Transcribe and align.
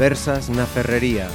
Conversas 0.00 0.48
na 0.48 0.64
Ferrería. 0.64 1.28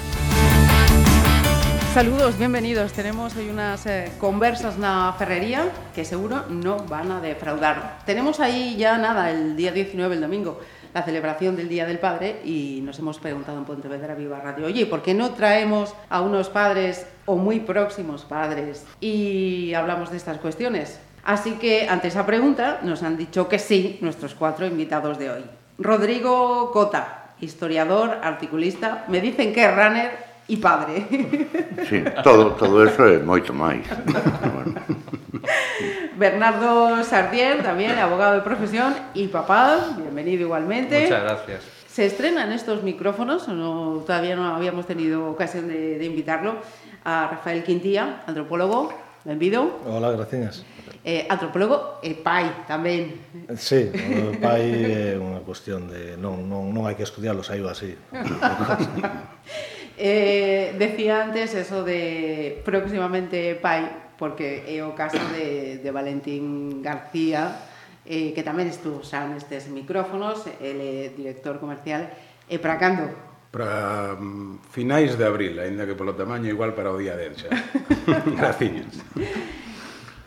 Saludos, 1.93 2.35
bienvenidos. 2.39 2.93
Tenemos 2.93 3.35
hoy 3.37 3.53
unas 3.53 3.85
eh, 3.85 4.11
conversas 4.17 4.81
na 4.81 5.13
ferrería 5.21 5.69
que 5.93 6.01
seguro 6.01 6.49
no 6.49 6.81
van 6.89 7.13
a 7.13 7.21
defraudar. 7.21 8.01
Tenemos 8.09 8.39
ahí 8.41 8.73
ya 8.73 8.97
nada, 8.97 9.29
el 9.29 9.53
día 9.55 9.69
19, 9.69 10.15
el 10.15 10.21
domingo, 10.21 10.57
la 10.95 11.03
celebración 11.03 11.55
del 11.55 11.69
Día 11.69 11.85
del 11.85 11.99
Padre 11.99 12.41
y 12.43 12.81
nos 12.81 12.97
hemos 12.97 13.19
preguntado 13.19 13.59
en 13.59 13.65
Pontevedra 13.65 14.15
Viva 14.15 14.41
Radio, 14.41 14.65
oye, 14.65 14.87
¿por 14.87 15.03
qué 15.03 15.13
no 15.13 15.37
traemos 15.37 15.93
a 16.09 16.21
unos 16.21 16.49
padres 16.49 17.05
o 17.27 17.35
muy 17.35 17.59
próximos 17.59 18.25
padres 18.25 18.83
y 18.99 19.75
hablamos 19.75 20.09
de 20.09 20.17
estas 20.17 20.39
cuestiones? 20.39 20.97
Así 21.23 21.61
que 21.61 21.87
ante 21.87 22.07
esa 22.07 22.25
pregunta 22.25 22.79
nos 22.81 23.03
han 23.03 23.15
dicho 23.15 23.47
que 23.47 23.59
sí 23.59 23.99
nuestros 24.01 24.33
cuatro 24.33 24.65
invitados 24.65 25.19
de 25.19 25.29
hoy. 25.29 25.45
Rodrigo 25.77 26.71
Cota, 26.71 27.24
historiador, 27.41 28.19
articulista, 28.21 29.05
me 29.07 29.21
dicen 29.21 29.53
que 29.53 29.65
es 29.65 29.75
runner 29.75 30.11
e 30.47 30.57
padre. 30.57 31.05
Sí, 31.89 32.01
todo, 32.23 32.57
todo 32.57 32.81
eso 32.81 33.05
é 33.05 33.21
moito 33.21 33.53
máis. 33.53 33.85
Bueno. 33.85 34.73
Bernardo 36.17 37.03
Sardier, 37.03 37.61
también 37.61 37.99
abogado 37.99 38.35
de 38.35 38.41
profesión 38.41 38.95
y 39.13 39.27
papá, 39.27 39.93
bienvenido 39.97 40.43
igualmente. 40.43 41.03
Muchas 41.03 41.23
gracias. 41.23 41.61
Se 41.85 42.05
estrenan 42.05 42.51
estos 42.51 42.81
micrófonos, 42.81 43.47
no, 43.47 44.03
todavía 44.05 44.35
no 44.35 44.55
habíamos 44.55 44.87
tenido 44.87 45.29
ocasión 45.29 45.67
de, 45.67 45.99
de 45.99 46.05
invitarlo, 46.05 46.55
a 47.03 47.27
Rafael 47.29 47.63
Quintía, 47.63 48.23
antropólogo, 48.25 48.91
Benvido. 49.25 49.79
Hola, 49.87 50.11
graciñas. 50.11 50.63
Eh, 51.03 51.25
antropólogo 51.29 51.97
e 52.05 52.13
pai 52.13 52.45
tamén. 52.69 53.09
Sí, 53.57 53.89
o 53.89 54.37
pai 54.37 54.61
é 54.85 55.17
unha 55.17 55.41
cuestión 55.41 55.89
de 55.89 56.13
non, 56.13 56.45
non, 56.45 56.69
non 56.69 56.85
hai 56.85 56.93
que 56.93 57.01
estudiarlo, 57.01 57.41
saiu 57.41 57.65
así. 57.65 57.97
eh, 59.97 60.77
decía 60.77 61.25
antes 61.25 61.57
eso 61.57 61.81
de 61.81 62.61
próximamente 62.61 63.57
pai, 63.57 64.13
porque 64.21 64.61
é 64.69 64.85
o 64.85 64.93
caso 64.93 65.17
de, 65.33 65.81
de 65.81 65.89
Valentín 65.89 66.85
García, 66.85 67.65
eh, 68.05 68.29
que 68.29 68.45
tamén 68.45 68.69
estuvo 68.69 69.01
xa 69.01 69.25
nestes 69.25 69.73
micrófonos, 69.73 70.45
ele 70.61 71.09
é 71.09 71.17
director 71.17 71.57
comercial, 71.57 72.13
e 72.45 72.61
Pracando, 72.61 73.09
para 73.55 74.19
mm, 74.19 74.67
finais 74.67 75.15
de 75.15 75.23
abril, 75.23 75.55
aínda 75.63 75.87
que 75.87 75.95
polo 75.95 76.11
tamaño 76.11 76.51
igual 76.51 76.75
para 76.75 76.91
o 76.91 76.99
día 76.99 77.15
de 77.15 77.31
xa. 77.39 77.47
Graciñas. 78.35 78.99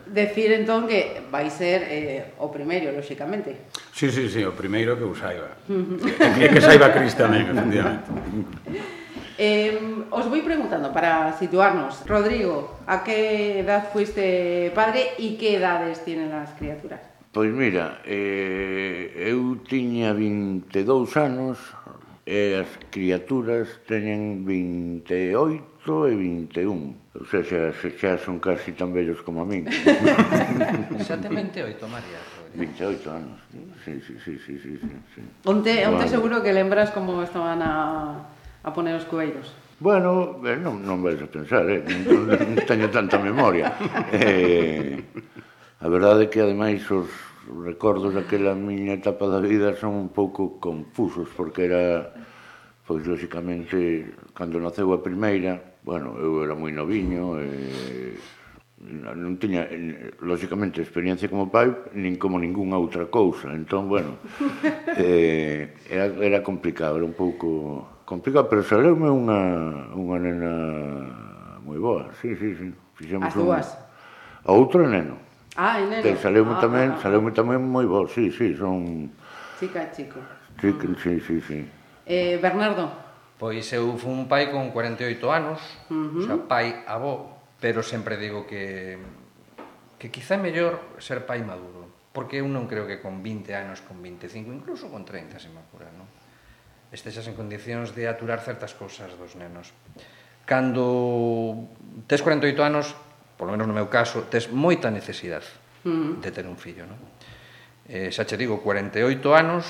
Decir 0.09 0.49
entón 0.57 0.89
que 0.89 1.21
vai 1.29 1.53
ser 1.53 1.85
eh, 1.85 2.33
o 2.41 2.49
primeiro, 2.49 2.89
lóxicamente. 2.89 3.69
Sí, 3.93 4.09
sí, 4.09 4.33
sí, 4.33 4.41
o 4.41 4.57
primeiro 4.57 4.97
que 4.97 5.05
o 5.05 5.13
saiba. 5.13 5.61
e 5.69 6.41
que, 6.41 6.57
que 6.57 6.57
saiba 6.57 6.89
Cris 6.89 7.13
tamén, 7.13 7.45
efectivamente. 7.53 8.09
eh, 9.37 9.77
os 10.09 10.25
vou 10.25 10.41
preguntando 10.41 10.89
para 10.89 11.29
situarnos. 11.37 12.01
Rodrigo, 12.09 12.81
a 12.89 13.05
que 13.05 13.61
edad 13.61 13.93
fuiste 13.93 14.73
padre 14.73 15.21
e 15.21 15.37
que 15.37 15.61
edades 15.61 16.01
tienen 16.01 16.33
as 16.33 16.49
criaturas? 16.57 17.05
Pois 17.29 17.53
mira, 17.53 18.01
eh, 18.09 19.13
eu 19.29 19.61
tiña 19.61 20.17
22 20.17 21.13
anos 21.13 21.61
e 22.29 22.61
as 22.61 22.69
criaturas 22.93 23.81
teñen 23.89 24.45
28 24.45 25.33
e 26.05 26.13
21. 26.13 27.17
Ou 27.17 27.25
seja, 27.25 27.73
se 27.73 27.89
xa 27.97 28.21
son 28.21 28.37
casi 28.37 28.77
tan 28.77 28.93
vellos 28.93 29.25
como 29.25 29.41
a 29.41 29.45
min. 29.49 29.65
Xa 31.01 31.17
ten 31.17 31.33
28, 31.33 31.89
María. 31.89 32.21
28 32.53 33.09
anos. 33.09 33.41
Sí, 33.81 33.97
sí, 34.05 34.13
sí, 34.21 34.37
sí, 34.45 34.53
sí, 34.61 34.77
sí, 34.77 34.89
sí. 35.17 35.21
Onte, 35.49 35.81
onte 35.89 36.05
vale. 36.05 36.13
seguro 36.13 36.45
que 36.45 36.53
lembras 36.53 36.93
como 36.93 37.17
estaban 37.25 37.65
a, 37.65 38.29
a 38.61 38.69
poner 38.77 38.93
os 38.93 39.09
cueiros. 39.09 39.49
Bueno, 39.81 40.37
eh, 40.45 40.53
non, 40.53 40.85
non 40.85 41.01
vais 41.01 41.17
a 41.17 41.25
pensar, 41.25 41.65
eh? 41.65 41.81
non, 41.81 42.29
non 42.29 42.61
teño 42.69 42.93
tanta 42.93 43.17
memoria. 43.17 43.73
Eh, 44.13 45.01
a 45.81 45.87
verdade 45.89 46.27
é 46.27 46.29
que 46.29 46.43
ademais 46.43 46.83
os, 46.93 47.09
recordos 47.49 48.13
daquela 48.13 48.53
miña 48.53 48.93
etapa 48.93 49.25
da 49.25 49.41
vida 49.41 49.73
son 49.75 49.97
un 49.97 50.09
pouco 50.13 50.61
confusos, 50.61 51.27
porque 51.33 51.65
era, 51.65 52.13
pois, 52.85 53.01
lóxicamente, 53.05 54.13
cando 54.37 54.61
naceu 54.61 54.93
a 54.93 55.01
primeira, 55.01 55.81
bueno, 55.81 56.13
eu 56.21 56.45
era 56.45 56.53
moi 56.53 56.69
noviño, 56.69 57.41
e 57.41 58.13
non 58.79 59.35
tiña, 59.35 59.67
lóxicamente, 60.23 60.79
experiencia 60.79 61.27
como 61.27 61.51
pai, 61.51 61.67
nin 61.91 62.15
como 62.15 62.39
ningunha 62.39 62.79
outra 62.79 63.11
cousa. 63.11 63.51
Entón, 63.51 63.91
bueno, 63.91 64.15
eh, 64.95 65.75
era, 65.91 66.07
era 66.23 66.39
complicado, 66.39 66.95
era 66.95 67.03
un 67.03 67.17
pouco 67.17 67.99
complicado, 68.07 68.47
pero 68.47 68.63
saleume 68.63 69.11
unha, 69.11 69.41
unha 69.91 70.17
nena 70.21 70.51
moi 71.59 71.75
boa, 71.75 72.15
sí, 72.23 72.33
sí, 72.39 72.55
sí. 72.55 72.71
Fixemos 72.95 73.27
As 73.27 73.35
dúas? 73.35 73.67
Un... 73.75 74.47
A 74.47 74.51
outro 74.55 74.87
neno. 74.87 75.28
Ah, 75.55 75.81
en 75.81 76.03
Que 76.03 76.17
saleu 76.17 76.45
ah, 76.45 76.61
tamén, 76.61 76.93
ah, 76.93 77.01
saleu 77.01 77.23
ah. 77.25 77.33
tamén 77.33 77.61
moi 77.63 77.87
bo, 77.87 78.05
sí, 78.05 78.29
sí, 78.29 78.53
son... 78.53 79.09
Chica 79.57 79.85
e 79.85 79.89
chico. 79.95 80.19
Chica, 80.61 80.85
ah. 80.85 80.99
sí, 81.01 81.13
sí, 81.23 81.37
sí. 81.41 81.59
Eh, 82.05 82.37
Bernardo. 82.41 83.09
Pois 83.39 83.63
eu 83.71 83.95
fui 83.95 84.11
un 84.11 84.27
pai 84.27 84.51
con 84.51 84.67
48 84.75 85.15
anos, 85.31 85.63
uh 85.87 85.95
-huh. 85.95 86.19
o 86.19 86.21
sea, 86.27 86.35
pai, 86.43 86.83
avó, 86.83 87.39
pero 87.55 87.79
sempre 87.79 88.19
digo 88.19 88.43
que 88.43 88.99
que 89.99 90.07
quizá 90.07 90.35
é 90.35 90.39
mellor 90.39 90.79
ser 91.03 91.27
pai 91.27 91.43
maduro, 91.43 91.91
porque 92.15 92.39
eu 92.39 92.47
non 92.47 92.71
creo 92.71 92.87
que 92.87 93.03
con 93.03 93.19
20 93.19 93.51
anos, 93.51 93.83
con 93.83 93.99
25, 93.99 94.47
incluso 94.55 94.87
con 94.87 95.03
30, 95.03 95.39
se 95.43 95.51
me 95.51 95.59
apura, 95.59 95.91
non? 95.91 96.07
Estexas 96.89 97.27
en 97.27 97.35
condicións 97.35 97.91
de 97.91 98.07
aturar 98.07 98.39
certas 98.39 98.71
cousas 98.73 99.11
dos 99.19 99.35
nenos. 99.35 99.75
Cando 100.47 101.67
tes 102.07 102.23
48 102.23 102.63
anos, 102.63 102.95
polo 103.39 103.55
menos 103.55 103.63
no 103.63 103.71
meu 103.71 103.87
caso, 103.87 104.27
tes 104.27 104.51
moita 104.51 104.91
necesidade 104.91 105.47
mm. 105.87 106.19
de 106.19 106.29
ter 106.35 106.43
un 106.43 106.59
fillo, 106.59 106.83
non? 106.83 106.99
Eh, 107.87 108.11
xa 108.11 108.27
che 108.27 108.35
digo, 108.35 108.59
48 108.59 109.07
anos 109.31 109.63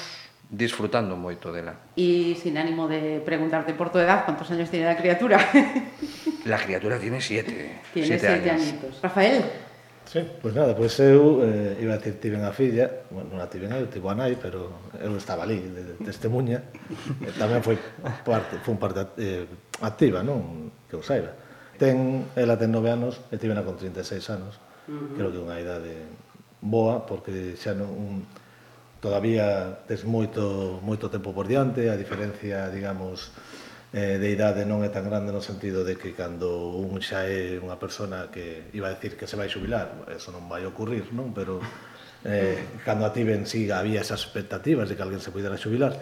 disfrutando 0.50 1.13
moito 1.13 1.53
dela. 1.53 1.78
E 1.94 2.34
sin 2.34 2.58
ánimo 2.58 2.90
de 2.90 3.22
preguntarte 3.22 3.78
por 3.78 3.94
tu 3.94 4.02
edad, 4.02 4.25
quantos 4.25 4.50
años 4.50 4.74
tiene 4.74 4.90
a 4.90 4.97
criatura? 4.97 5.38
la 6.50 6.58
criatura 6.58 6.97
tiene 6.97 7.22
siete. 7.22 7.85
Tiene 7.94 8.18
siete, 8.18 8.25
siete 8.25 8.50
años. 8.50 8.66
añitos. 8.66 8.94
Rafael, 9.06 9.46
Sí, 10.09 10.18
pois 10.41 10.41
pues 10.41 10.56
nada, 10.56 10.74
pois 10.74 10.97
pues 10.97 11.06
eu 11.06 11.46
eh, 11.46 11.78
iba 11.85 11.94
a 11.94 12.02
decir 12.02 12.18
tiven 12.18 12.41
a 12.41 12.50
filla, 12.50 12.90
bueno, 13.13 13.38
non 13.38 13.46
a 13.46 13.46
tiven 13.46 13.69
eu, 13.78 13.85
tivo 13.85 14.09
a 14.09 14.18
nai, 14.18 14.34
pero 14.41 14.90
eu 14.97 15.13
estaba 15.13 15.46
ali, 15.46 15.62
de, 15.62 15.85
de 15.85 15.96
testemunha, 16.02 16.66
e 17.22 17.29
eh, 17.29 17.34
tamén 17.38 17.62
foi 17.62 17.78
parte, 18.25 18.58
foi 18.58 18.74
un 18.74 18.81
parte 18.81 19.06
eh, 19.22 19.46
activa, 19.85 20.25
non? 20.25 20.74
Que 20.90 20.97
eu 20.97 21.06
saiba 21.06 21.29
ten, 21.79 22.28
ela 22.35 22.59
ten 22.59 22.69
9 22.69 22.91
anos 22.91 23.23
e 23.31 23.40
tivena 23.40 23.63
con 23.63 23.79
36 23.79 24.22
anos. 24.29 24.59
Uh 24.85 24.94
-huh. 24.94 25.16
Creo 25.16 25.29
que 25.31 25.40
é 25.40 25.44
unha 25.47 25.57
idade 25.57 25.95
boa 26.59 27.07
porque 27.07 27.56
xa 27.56 27.72
non 27.72 27.88
un, 27.88 28.13
todavía 29.00 29.79
tes 29.88 30.03
moito 30.03 30.78
moito 30.84 31.07
tempo 31.07 31.31
por 31.31 31.47
diante, 31.47 31.88
a 31.88 31.95
diferencia, 31.95 32.67
digamos, 32.67 33.31
eh, 33.95 34.19
de 34.19 34.28
idade 34.29 34.67
non 34.67 34.84
é 34.85 34.91
tan 34.91 35.07
grande 35.07 35.31
no 35.31 35.41
sentido 35.41 35.81
de 35.81 35.95
que 35.95 36.13
cando 36.13 36.75
un 36.75 37.00
xa 37.01 37.25
é 37.25 37.57
unha 37.57 37.79
persona 37.79 38.28
que 38.29 38.69
iba 38.75 38.91
a 38.91 38.94
decir 38.94 39.16
que 39.16 39.25
se 39.25 39.40
vai 39.40 39.47
xubilar, 39.47 40.06
eso 40.11 40.29
non 40.35 40.46
vai 40.46 40.67
ocurrir, 40.67 41.09
non? 41.16 41.31
Pero 41.31 41.63
eh, 42.28 42.59
cando 42.84 43.07
a 43.07 43.13
ti 43.16 43.23
ben 43.23 43.47
si 43.47 43.72
había 43.72 44.03
esas 44.03 44.22
expectativas 44.22 44.91
de 44.91 45.00
que 45.00 45.01
alguén 45.01 45.23
se 45.23 45.31
pudera 45.31 45.56
xubilar, 45.56 45.96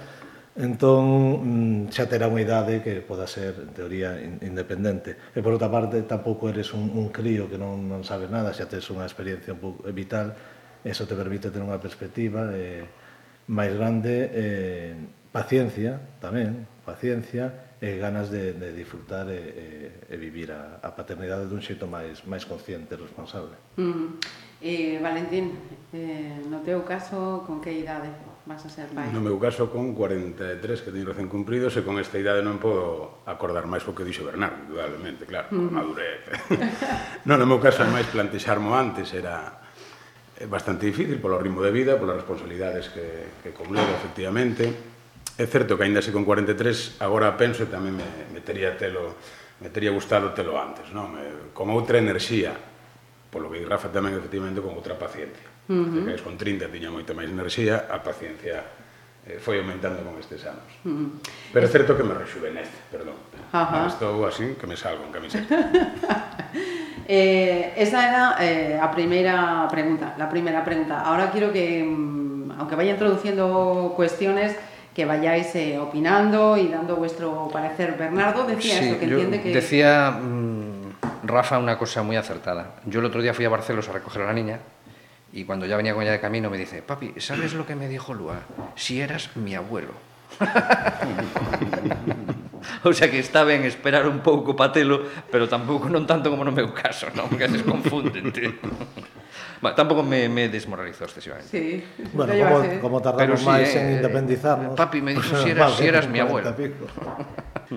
entón 0.57 1.85
mm, 1.88 1.94
xa 1.94 2.09
terá 2.09 2.25
unha 2.25 2.41
idade 2.41 2.81
que 2.81 3.06
poda 3.06 3.29
ser, 3.29 3.53
en 3.62 3.72
teoría, 3.78 4.18
independente. 4.18 5.13
E 5.38 5.40
por 5.45 5.53
outra 5.53 5.69
parte, 5.69 6.01
tampouco 6.03 6.50
eres 6.50 6.74
un, 6.74 6.89
un 6.98 7.13
crío 7.13 7.45
que 7.45 7.62
non, 7.62 7.86
non 7.86 8.01
sabe 8.01 8.25
nada, 8.25 8.50
xa 8.50 8.65
tes 8.65 8.89
unha 8.89 9.06
experiencia 9.06 9.54
un 9.54 9.62
pouco 9.62 9.86
eh, 9.86 9.94
vital, 9.94 10.33
eso 10.81 11.06
te 11.06 11.13
permite 11.13 11.54
ter 11.54 11.62
unha 11.62 11.77
perspectiva 11.77 12.50
eh, 12.57 12.83
máis 13.54 13.71
grande, 13.77 14.33
eh, 14.33 14.94
paciencia 15.30 16.01
tamén, 16.18 16.65
paciencia 16.81 17.77
e 17.77 18.01
ganas 18.01 18.33
de, 18.33 18.57
de 18.57 18.74
disfrutar 18.74 19.30
e, 19.30 19.38
e, 19.38 19.65
e 20.09 20.15
vivir 20.18 20.50
a, 20.50 20.81
a 20.81 20.89
paternidade 20.98 21.45
dun 21.45 21.62
xeito 21.62 21.86
máis, 21.86 22.25
máis 22.25 22.42
consciente 22.50 22.98
e 22.98 22.98
responsable. 22.98 23.54
Mm. 23.77 24.18
E, 24.57 24.98
Valentín, 24.98 25.54
eh, 25.94 26.42
no 26.50 26.65
teu 26.65 26.81
caso, 26.81 27.45
con 27.45 27.62
que 27.62 27.69
idade? 27.69 28.09
vas 28.47 28.65
a 28.65 28.69
ser 28.71 28.88
pai? 28.95 29.11
No 29.11 29.19
meu 29.19 29.35
caso 29.38 29.67
con 29.67 29.91
43 29.91 30.63
que 30.81 30.89
teño 30.89 31.11
recén 31.11 31.27
cumpridos 31.27 31.75
e 31.75 31.83
con 31.83 31.99
esta 31.99 32.15
idade 32.15 32.39
non 32.39 32.57
podo 32.57 33.21
acordar 33.27 33.67
máis 33.67 33.83
o 33.85 33.91
que 33.91 34.07
dixo 34.07 34.23
Bernardo, 34.23 34.63
indudablemente, 34.63 35.27
claro, 35.27 35.51
mm. 35.51 35.59
con 35.59 35.73
madurez. 35.75 36.21
non, 37.27 37.38
no 37.38 37.45
meu 37.45 37.59
caso 37.59 37.83
máis 37.91 38.07
plantexarmo 38.07 38.71
antes 38.73 39.11
era 39.11 39.59
eh, 40.39 40.47
bastante 40.47 40.88
difícil 40.88 41.19
polo 41.19 41.35
ritmo 41.38 41.59
de 41.59 41.75
vida, 41.75 41.99
polas 41.99 42.23
responsabilidades 42.23 42.88
que, 42.89 43.44
que 43.44 43.51
conleva 43.51 43.91
efectivamente. 43.99 44.95
É 45.38 45.45
certo 45.45 45.77
que 45.77 45.85
aínda 45.85 46.01
se 46.01 46.09
con 46.09 46.25
43 46.25 47.03
agora 47.03 47.35
penso 47.38 47.61
e 47.61 47.69
tamén 47.69 47.94
me, 47.94 48.07
metería 48.33 48.73
telo 48.79 49.19
me 49.59 49.69
tería 49.69 49.91
gustado 49.91 50.31
telo 50.33 50.55
antes, 50.57 50.89
non? 50.95 51.13
Me, 51.13 51.53
con 51.53 51.69
outra 51.69 51.99
enerxía, 51.99 52.55
polo 53.29 53.51
que 53.51 53.61
Rafa 53.67 53.91
tamén 53.91 54.15
efectivamente 54.15 54.63
con 54.63 54.73
outra 54.73 54.95
paciencia 54.95 55.56
Uh 55.69 55.74
-huh. 55.74 56.16
Que 56.16 56.24
con 56.24 56.38
30 56.38 56.72
tiña 56.72 56.90
moita 56.90 57.12
máis 57.12 57.28
enerxía, 57.28 57.92
a 57.92 58.00
paciencia 58.00 58.64
eh, 59.28 59.40
foi 59.44 59.60
aumentando 59.60 60.00
con 60.04 60.16
estes 60.16 60.48
anos. 60.48 60.64
Pero 61.52 61.64
é 61.68 61.69
certo 61.69 61.96
que 62.00 62.04
me 62.04 62.16
rejuvenece, 62.16 62.72
perdón. 62.88 63.19
Ajá. 63.52 63.88
Estou 63.88 64.24
así 64.24 64.56
que 64.56 64.66
me 64.68 64.80
salgo 64.80 65.04
en 65.04 65.12
camiseta. 65.12 65.48
Eh, 67.10 67.72
esa 67.78 68.04
era 68.04 68.36
eh, 68.44 68.75
a 68.75 68.92
primeira 68.92 69.66
pregunta, 69.72 70.14
la 70.18 70.28
primera 70.28 70.60
pregunta. 70.66 71.00
Ahora 71.00 71.31
quiero 71.31 71.54
que, 71.54 71.81
mm, 71.81 72.60
aunque 72.60 72.75
vaya 72.75 72.92
introduciendo 72.92 73.94
cuestiones, 73.96 74.58
que 74.94 75.06
vayáis 75.06 75.56
eh, 75.56 75.80
opinando 75.80 76.58
y 76.58 76.68
dando 76.68 76.98
vuestro 76.98 77.48
parecer. 77.48 77.96
Bernardo 77.98 78.44
decía 78.44 78.80
Sí, 78.80 78.90
eso, 78.90 79.00
que 79.00 79.06
entiende 79.06 79.42
que... 79.42 79.54
Decía 79.54 80.12
mm, 80.12 81.24
Rafa 81.24 81.60
una 81.60 81.78
cosa 81.78 82.04
muy 82.04 82.18
acertada. 82.18 82.75
Yo 82.86 83.00
el 83.00 83.06
otro 83.06 83.22
día 83.22 83.34
fui 83.34 83.46
a 83.46 83.50
Barcelos 83.50 83.88
a 83.88 83.94
recoger 83.94 84.24
a 84.24 84.25
la 84.25 84.34
niña 84.34 84.60
Y 85.38 85.45
cuando 85.45 85.68
ya 85.68 85.78
venía 85.78 85.94
con 85.94 86.01
ella 86.01 86.13
de 86.13 86.19
camino 86.19 86.50
me 86.50 86.57
dice, 86.57 86.81
papi, 86.81 87.13
¿sabes 87.18 87.54
lo 87.54 87.63
que 87.63 87.75
me 87.75 87.88
dijo 87.88 88.12
Lua? 88.12 88.39
Si 88.74 89.00
eras 89.00 89.38
mi 89.38 89.54
abuelo. 89.54 89.92
o 92.84 92.92
sea 92.92 93.12
que 93.12 93.19
está 93.19 93.44
ben 93.44 93.63
esperar 93.63 94.07
un 94.07 94.22
pouco 94.22 94.56
patelo, 94.56 95.04
pero 95.30 95.45
tampouco 95.45 95.94
non 95.94 96.10
tanto 96.10 96.34
como 96.34 96.42
no 96.42 96.50
meu 96.50 96.74
caso, 96.74 97.13
non? 97.13 97.30
Porque 97.30 97.45
se 97.54 97.62
confúndente. 97.62 98.50
Bueno, 99.62 99.74
tampouco 99.74 100.01
me, 100.01 100.30
me 100.30 100.50
desmoralizou 100.50 101.06
excesivamente. 101.06 101.50
Sí, 101.50 101.83
bueno, 102.13 102.33
como, 102.33 102.62
¿eh? 102.62 102.78
como 102.81 102.98
tardamos 103.01 103.42
si, 103.42 103.45
máis 103.45 103.69
eh, 103.74 103.81
en 103.81 103.86
independizarnos. 104.01 104.74
Papi 104.74 105.01
me 105.01 105.18
dixo 105.18 105.38
si 105.42 105.54
eras, 105.54 105.69
vale, 105.69 105.78
si 105.78 105.86
eras 105.86 106.06
mi 106.10 106.18
abuelo. 106.18 106.50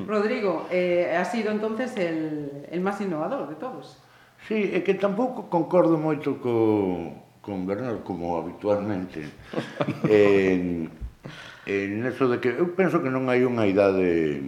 Rodrigo, 0.08 0.68
eh, 0.72 1.12
ha 1.12 1.24
sido 1.24 1.52
entonces 1.52 1.92
el, 1.96 2.68
el 2.72 2.80
máis 2.80 3.00
innovador 3.00 3.48
de 3.52 3.56
todos. 3.56 4.00
Sí, 4.48 4.72
é 4.72 4.80
que 4.80 4.96
tampouco 4.96 5.52
concordo 5.52 6.00
moito 6.00 6.40
co, 6.40 7.12
con 7.40 7.66
Bernardo 7.66 8.04
como 8.04 8.36
habitualmente 8.38 9.24
en, 10.04 10.90
en 11.66 12.06
eso 12.06 12.28
de 12.28 12.40
que 12.40 12.52
eu 12.52 12.72
penso 12.76 13.00
que 13.00 13.08
non 13.08 13.28
hai 13.28 13.44
unha 13.44 13.64
idade 13.64 14.40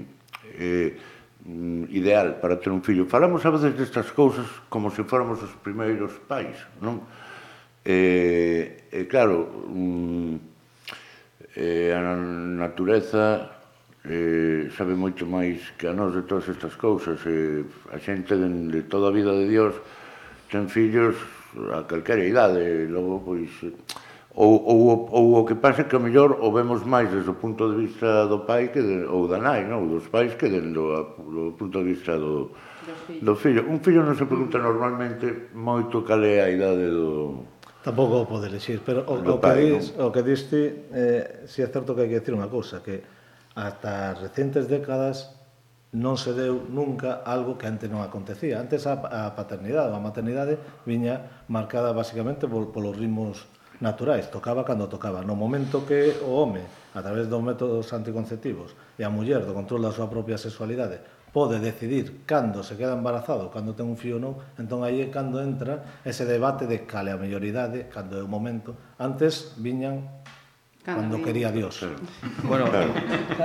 eh, 0.57 0.97
mm, 1.45 1.93
ideal 1.93 2.39
para 2.39 2.61
ter 2.61 2.71
un 2.71 2.85
fillo. 2.85 3.09
Falamos 3.09 3.45
a 3.45 3.51
veces 3.51 3.77
destas 3.77 4.13
cousas 4.13 4.47
como 4.69 4.93
se 4.93 5.05
fóramos 5.05 5.41
os 5.43 5.53
primeiros 5.61 6.13
pais, 6.29 6.57
non? 6.81 7.05
Eh, 7.83 8.87
eh, 8.93 9.05
claro, 9.11 9.67
mm, 9.67 10.35
eh, 11.57 11.91
a 11.97 12.01
natureza 12.17 13.59
eh, 14.05 14.71
sabe 14.75 14.95
moito 14.95 15.27
máis 15.27 15.75
que 15.79 15.87
a 15.87 15.95
nós 15.95 16.15
de 16.15 16.23
todas 16.27 16.49
estas 16.49 16.75
cousas. 16.79 17.19
Eh, 17.27 17.65
a 17.91 17.99
xente 17.99 18.35
de, 18.39 18.49
de 18.71 18.81
toda 18.87 19.11
a 19.11 19.15
vida 19.15 19.33
de 19.35 19.47
Dios 19.49 19.75
ten 20.51 20.69
fillos 20.69 21.17
a 21.73 21.85
calquera 21.85 22.25
idade, 22.25 22.87
logo 22.89 23.21
pois 23.25 23.51
ou, 24.35 24.65
ou, 24.65 25.09
ou 25.13 25.25
o 25.41 25.45
que 25.45 25.55
pasa 25.55 25.85
que 25.85 25.95
a 25.95 26.01
mellor 26.01 26.41
o 26.41 26.49
vemos 26.53 26.83
máis 26.89 27.13
desde 27.13 27.29
o 27.29 27.37
punto 27.37 27.69
de 27.69 27.85
vista 27.85 28.27
do 28.27 28.49
pai 28.49 28.73
que 28.73 28.81
de, 28.81 29.05
ou 29.05 29.29
da 29.29 29.37
nai, 29.37 29.69
non? 29.69 29.85
ou 29.85 30.01
dos 30.01 30.09
pais 30.09 30.33
que 30.41 30.49
desde 30.49 30.73
o 30.73 31.17
do 31.21 31.53
punto 31.53 31.85
de 31.85 31.93
vista 31.93 32.17
do, 32.17 32.49
do 33.21 33.37
fillo. 33.37 33.69
Un 33.69 33.85
fillo 33.85 34.01
non 34.01 34.17
se 34.17 34.25
pregunta 34.25 34.57
normalmente 34.57 35.53
moito 35.53 36.01
cal 36.01 36.25
é 36.25 36.41
a 36.41 36.49
idade 36.49 36.89
do, 36.89 37.45
Tampouco 37.83 38.23
o 38.23 38.27
pode 38.31 38.47
elegir, 38.47 38.81
pero 38.87 39.03
o, 39.11 39.19
o, 39.19 39.39
que 39.43 39.53
dis, 39.59 39.91
o 39.99 40.09
que 40.15 40.23
diste, 40.23 40.87
eh, 40.95 41.43
si 41.51 41.67
é 41.67 41.69
certo 41.69 41.99
que 41.99 42.07
hai 42.07 42.09
que 42.09 42.23
decir 42.23 42.31
unha 42.31 42.47
cousa, 42.47 42.79
que 42.79 43.03
ata 43.59 44.15
recentes 44.15 44.71
décadas 44.71 45.35
non 45.93 46.17
se 46.17 46.33
deu 46.33 46.65
nunca 46.73 47.21
algo 47.21 47.61
que 47.61 47.69
antes 47.69 47.93
non 47.93 48.01
acontecía. 48.01 48.57
Antes 48.57 48.89
a, 48.89 48.97
a 48.97 49.37
paternidade, 49.37 49.93
a 49.93 50.01
maternidade 50.01 50.57
viña 50.89 51.45
marcada 51.53 51.93
basicamente 51.93 52.49
por, 52.49 52.73
polos 52.73 52.97
ritmos 52.97 53.45
naturais, 53.85 54.31
tocaba 54.33 54.65
cando 54.65 54.89
tocaba. 54.89 55.21
No 55.21 55.37
momento 55.37 55.85
que 55.85 56.17
o 56.25 56.41
home, 56.41 56.65
a 56.97 57.01
través 57.05 57.29
dos 57.29 57.45
métodos 57.45 57.93
anticonceptivos, 57.93 58.73
e 58.97 59.05
a 59.05 59.13
muller 59.13 59.45
do 59.45 59.53
control 59.53 59.85
da 59.85 59.93
súa 59.93 60.09
propia 60.09 60.41
sexualidade, 60.41 61.03
pode 61.29 61.61
decidir 61.61 62.25
cando 62.25 62.65
se 62.65 62.77
queda 62.77 62.97
embarazado, 62.97 63.53
cando 63.53 63.77
ten 63.77 63.85
un 63.85 64.01
fío 64.01 64.17
ou 64.17 64.23
non, 64.23 64.33
entón 64.57 64.85
aí 64.85 65.05
é 65.05 65.13
cando 65.13 65.45
entra 65.45 66.01
ese 66.09 66.25
debate 66.25 66.65
de 66.65 66.89
cale 66.89 67.13
a 67.13 67.21
melloridade, 67.21 67.93
cando 67.93 68.17
é 68.17 68.23
o 68.25 68.31
momento. 68.31 68.97
Antes 68.97 69.61
viñan 69.61 70.09
cando, 70.81 71.21
cando 71.21 71.25
quería 71.25 71.53
Dios. 71.53 71.85
Bueno, 72.49 72.69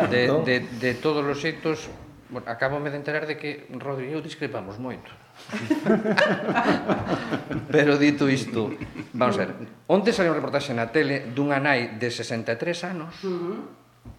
de, 0.07 0.31
entón 0.31 0.47
de, 0.47 0.63
de 0.63 0.91
todos 0.95 1.27
os 1.27 1.39
xeitos, 1.39 1.87
Bueno, 2.29 2.51
acabome 2.51 2.91
de 2.91 2.97
enterar 2.97 3.25
de 3.25 3.37
que 3.37 3.67
Rodri 3.71 4.11
e 4.11 4.11
eu 4.11 4.19
discrepamos 4.19 4.75
moito. 4.75 5.07
Pero 7.73 7.95
dito 7.95 8.27
isto, 8.27 8.75
vamos 9.15 9.39
a 9.39 9.47
ver. 9.47 9.55
Onte 9.87 10.11
saiu 10.11 10.35
un 10.35 10.35
reportaxe 10.35 10.75
na 10.75 10.91
tele 10.91 11.31
dunha 11.31 11.55
nai 11.55 11.95
de 11.95 12.11
63 12.11 12.59
anos, 12.83 13.15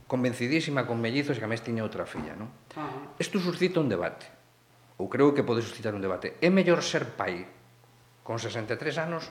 convencidísima 0.08 0.88
con 0.88 0.96
mellizos 0.96 1.36
e 1.36 1.40
que 1.44 1.50
máis 1.50 1.60
tiña 1.60 1.84
outra 1.84 2.08
filla, 2.08 2.32
non? 2.32 2.48
Isto 3.20 3.36
suscita 3.44 3.76
un 3.76 3.92
debate. 3.92 4.24
Ou 4.96 5.12
creo 5.12 5.36
que 5.36 5.44
pode 5.44 5.60
suscitar 5.60 5.92
un 5.92 6.00
debate. 6.00 6.40
É 6.40 6.48
mellor 6.48 6.80
ser 6.80 7.12
pai 7.12 7.44
con 8.24 8.40
63 8.40 9.04
anos 9.04 9.28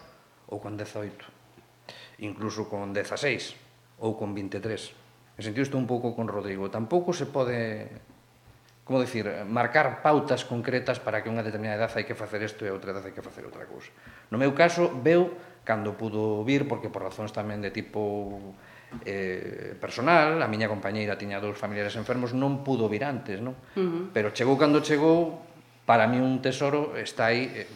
ou 0.53 0.61
con 0.61 0.77
18? 0.77 2.21
Incluso 2.21 2.69
con 2.69 2.93
16 2.93 4.05
ou 4.05 4.13
con 4.13 4.37
23? 4.37 5.33
En 5.37 5.41
sentido 5.41 5.65
isto 5.65 5.81
un 5.81 5.89
pouco 5.89 6.13
con 6.13 6.29
Rodrigo. 6.29 6.69
Tampouco 6.69 7.09
se 7.09 7.25
pode 7.25 7.89
como 8.87 9.03
decir, 9.03 9.27
marcar 9.45 10.01
pautas 10.01 10.47
concretas 10.47 11.03
para 11.03 11.19
que 11.19 11.27
unha 11.27 11.43
determinada 11.43 11.83
edad 11.83 11.91
hai 11.91 12.07
que 12.07 12.15
facer 12.15 12.39
isto 12.39 12.63
e 12.63 12.71
a 12.71 12.73
outra 12.73 12.95
edad 12.95 13.03
hai 13.03 13.11
que 13.11 13.19
facer 13.19 13.43
outra 13.43 13.67
cousa. 13.67 13.91
No 14.31 14.39
meu 14.39 14.55
caso, 14.55 14.87
veu 15.03 15.35
cando 15.67 15.99
pudo 15.99 16.47
vir, 16.47 16.63
porque 16.71 16.87
por 16.87 17.03
razóns 17.03 17.35
tamén 17.35 17.59
de 17.59 17.75
tipo 17.75 18.55
eh, 19.03 19.75
personal, 19.75 20.39
a 20.39 20.47
miña 20.47 20.71
compañeira 20.71 21.19
tiña 21.19 21.43
dous 21.43 21.59
familiares 21.59 21.99
enfermos, 21.99 22.31
non 22.31 22.63
pudo 22.63 22.87
vir 22.87 23.03
antes, 23.03 23.43
non? 23.43 23.59
Uh 23.75 23.83
-huh. 23.83 24.03
Pero 24.15 24.31
chegou 24.31 24.55
cando 24.55 24.79
chegou, 24.79 25.43
para 25.83 26.07
mí 26.07 26.23
un 26.23 26.39
tesoro 26.39 26.95
está 26.95 27.35
aí, 27.35 27.51
eh, 27.51 27.67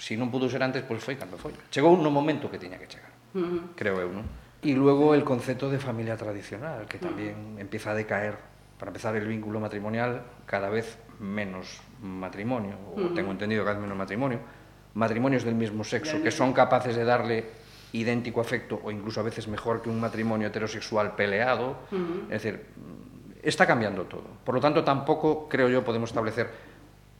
se 0.00 0.16
si 0.16 0.16
non 0.16 0.32
pudo 0.32 0.48
ser 0.48 0.64
antes, 0.64 0.80
pois 0.88 1.04
foi 1.04 1.20
cando 1.20 1.36
foi. 1.36 1.52
Chegou 1.68 2.00
no 2.00 2.08
momento 2.08 2.48
que 2.48 2.56
tiña 2.56 2.80
que 2.80 2.88
chegar, 2.88 3.12
uh 3.36 3.44
-huh. 3.44 3.60
creo 3.76 4.00
eu, 4.00 4.08
non? 4.08 4.24
E 4.64 4.72
luego 4.72 5.12
el 5.12 5.20
concepto 5.20 5.68
de 5.68 5.76
familia 5.76 6.16
tradicional, 6.16 6.88
que 6.88 6.96
tamén 6.96 7.36
uh 7.36 7.60
-huh. 7.60 7.64
empieza 7.68 7.92
a 7.92 7.96
decaer 8.00 8.55
para 8.78 8.90
empezar, 8.90 9.16
el 9.16 9.26
vínculo 9.26 9.60
matrimonial 9.60 10.22
cada 10.44 10.68
vez 10.68 10.98
menos 11.18 11.80
matrimonio, 12.02 12.76
o 12.92 13.00
uh 13.00 13.04
-huh. 13.08 13.14
tengo 13.14 13.30
entendido 13.30 13.64
cada 13.64 13.74
vez 13.76 13.82
menos 13.82 13.96
matrimonio, 13.96 14.40
matrimonios 14.94 15.44
del 15.44 15.54
mismo 15.54 15.84
sexo, 15.84 16.22
que 16.22 16.30
son 16.30 16.52
capaces 16.52 16.96
de 16.96 17.04
darle 17.04 17.44
idéntico 17.92 18.40
afecto 18.40 18.80
o 18.82 18.90
incluso 18.90 19.20
a 19.20 19.22
veces 19.22 19.48
mejor 19.48 19.80
que 19.80 19.88
un 19.88 20.00
matrimonio 20.00 20.48
heterosexual 20.48 21.16
peleado. 21.16 21.76
Uh 21.90 21.96
-huh. 21.96 22.22
Es 22.32 22.42
decir, 22.42 22.66
está 23.42 23.66
cambiando 23.66 24.04
todo. 24.04 24.28
Por 24.44 24.54
lo 24.54 24.60
tanto, 24.60 24.84
tampoco 24.84 25.48
creo 25.48 25.68
yo 25.68 25.84
podemos 25.84 26.10
establecer 26.10 26.50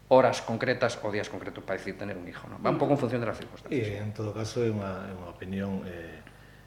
horas 0.09 0.43
concretas 0.43 0.99
o 1.03 1.11
días 1.11 1.29
concretos 1.29 1.65
para 1.65 1.79
decir 1.79 1.99
tener 1.99 2.17
un 2.17 2.29
hijo. 2.29 2.47
¿no? 2.49 2.63
Va 2.63 2.71
un 2.71 2.79
pouco 2.79 2.95
en 2.95 2.99
función 2.99 3.21
de 3.21 3.27
las 3.27 3.39
circunstancias. 3.39 3.89
E, 3.89 3.99
en 3.99 4.13
todo 4.13 4.31
caso, 4.35 4.63
é 4.63 4.71
unha, 4.71 5.11
é 5.11 5.13
unha 5.15 5.31
opinión... 5.31 5.83
Eh, 5.87 6.23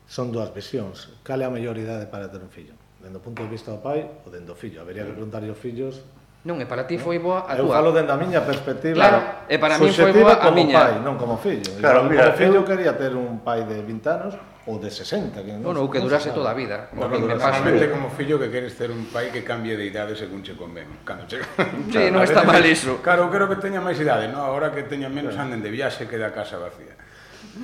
son 0.10 0.34
dúas 0.34 0.50
visións. 0.50 1.14
Cal 1.22 1.38
é 1.44 1.46
a 1.46 1.54
mellor 1.54 1.78
idade 1.78 2.10
para 2.10 2.26
ter 2.34 2.42
un 2.42 2.50
fillo? 2.50 2.74
dendo 3.00 3.20
o 3.20 3.24
punto 3.24 3.44
de 3.44 3.50
vista 3.50 3.72
do 3.72 3.80
pai 3.80 4.04
ou 4.24 4.30
dendo 4.32 4.52
o 4.52 4.58
fillo. 4.60 4.84
Habería 4.84 5.04
que 5.08 5.16
preguntar 5.16 5.44
aos 5.44 5.58
fillos 5.58 6.04
Non, 6.40 6.56
e 6.56 6.64
para 6.64 6.88
ti 6.88 6.96
foi 6.96 7.20
boa 7.20 7.44
a 7.44 7.52
tua. 7.52 7.68
Eu 7.68 7.68
falo 7.68 7.92
dende 7.92 8.16
a 8.16 8.16
miña 8.16 8.40
perspectiva. 8.48 8.96
Claro, 8.96 9.20
e 9.52 9.60
para 9.60 9.76
mí 9.76 9.92
foi 9.92 10.16
boa 10.16 10.40
a 10.40 10.48
como 10.48 10.56
miña. 10.56 10.80
pai, 10.80 10.94
non 11.04 11.20
como 11.20 11.36
fillo. 11.36 11.68
Claro, 11.84 12.08
como 12.08 12.16
mira, 12.16 12.32
como 12.32 12.40
fillo 12.40 12.58
eu 12.64 12.66
quería 12.66 12.96
ter 12.96 13.12
un 13.12 13.44
pai 13.44 13.68
de 13.68 13.84
20 13.84 14.08
anos 14.08 14.34
ou 14.64 14.80
de 14.80 14.88
60, 14.88 15.36
que 15.36 15.52
non. 15.52 15.68
Bueno, 15.68 15.84
ou 15.84 15.92
que 15.92 16.00
durase 16.00 16.32
toda 16.32 16.52
a 16.52 16.56
vida. 16.56 16.88
No, 16.96 17.12
no, 17.12 17.28
normalmente 17.28 17.92
como 17.92 18.08
fillo 18.16 18.40
que 18.40 18.48
queres 18.48 18.72
ter 18.80 18.88
un 18.88 19.12
pai 19.12 19.36
que 19.36 19.44
cambie 19.44 19.76
de 19.76 19.84
idade 19.84 20.16
según 20.16 20.40
che 20.40 20.56
convén. 20.56 21.04
Cando 21.04 21.28
che. 21.28 21.44
Sí, 21.92 22.08
non 22.08 22.24
está 22.24 22.48
mal 22.48 22.64
iso. 22.64 23.04
Claro, 23.04 23.28
quero 23.28 23.52
que 23.52 23.60
teña 23.60 23.84
máis 23.84 24.00
idade, 24.00 24.32
non? 24.32 24.40
Agora 24.48 24.72
que 24.72 24.88
teña 24.88 25.12
menos 25.12 25.36
anden 25.36 25.60
de 25.60 25.68
viaxe 25.68 26.08
que 26.08 26.16
da 26.16 26.32
casa 26.32 26.56
vacía. 26.56 26.96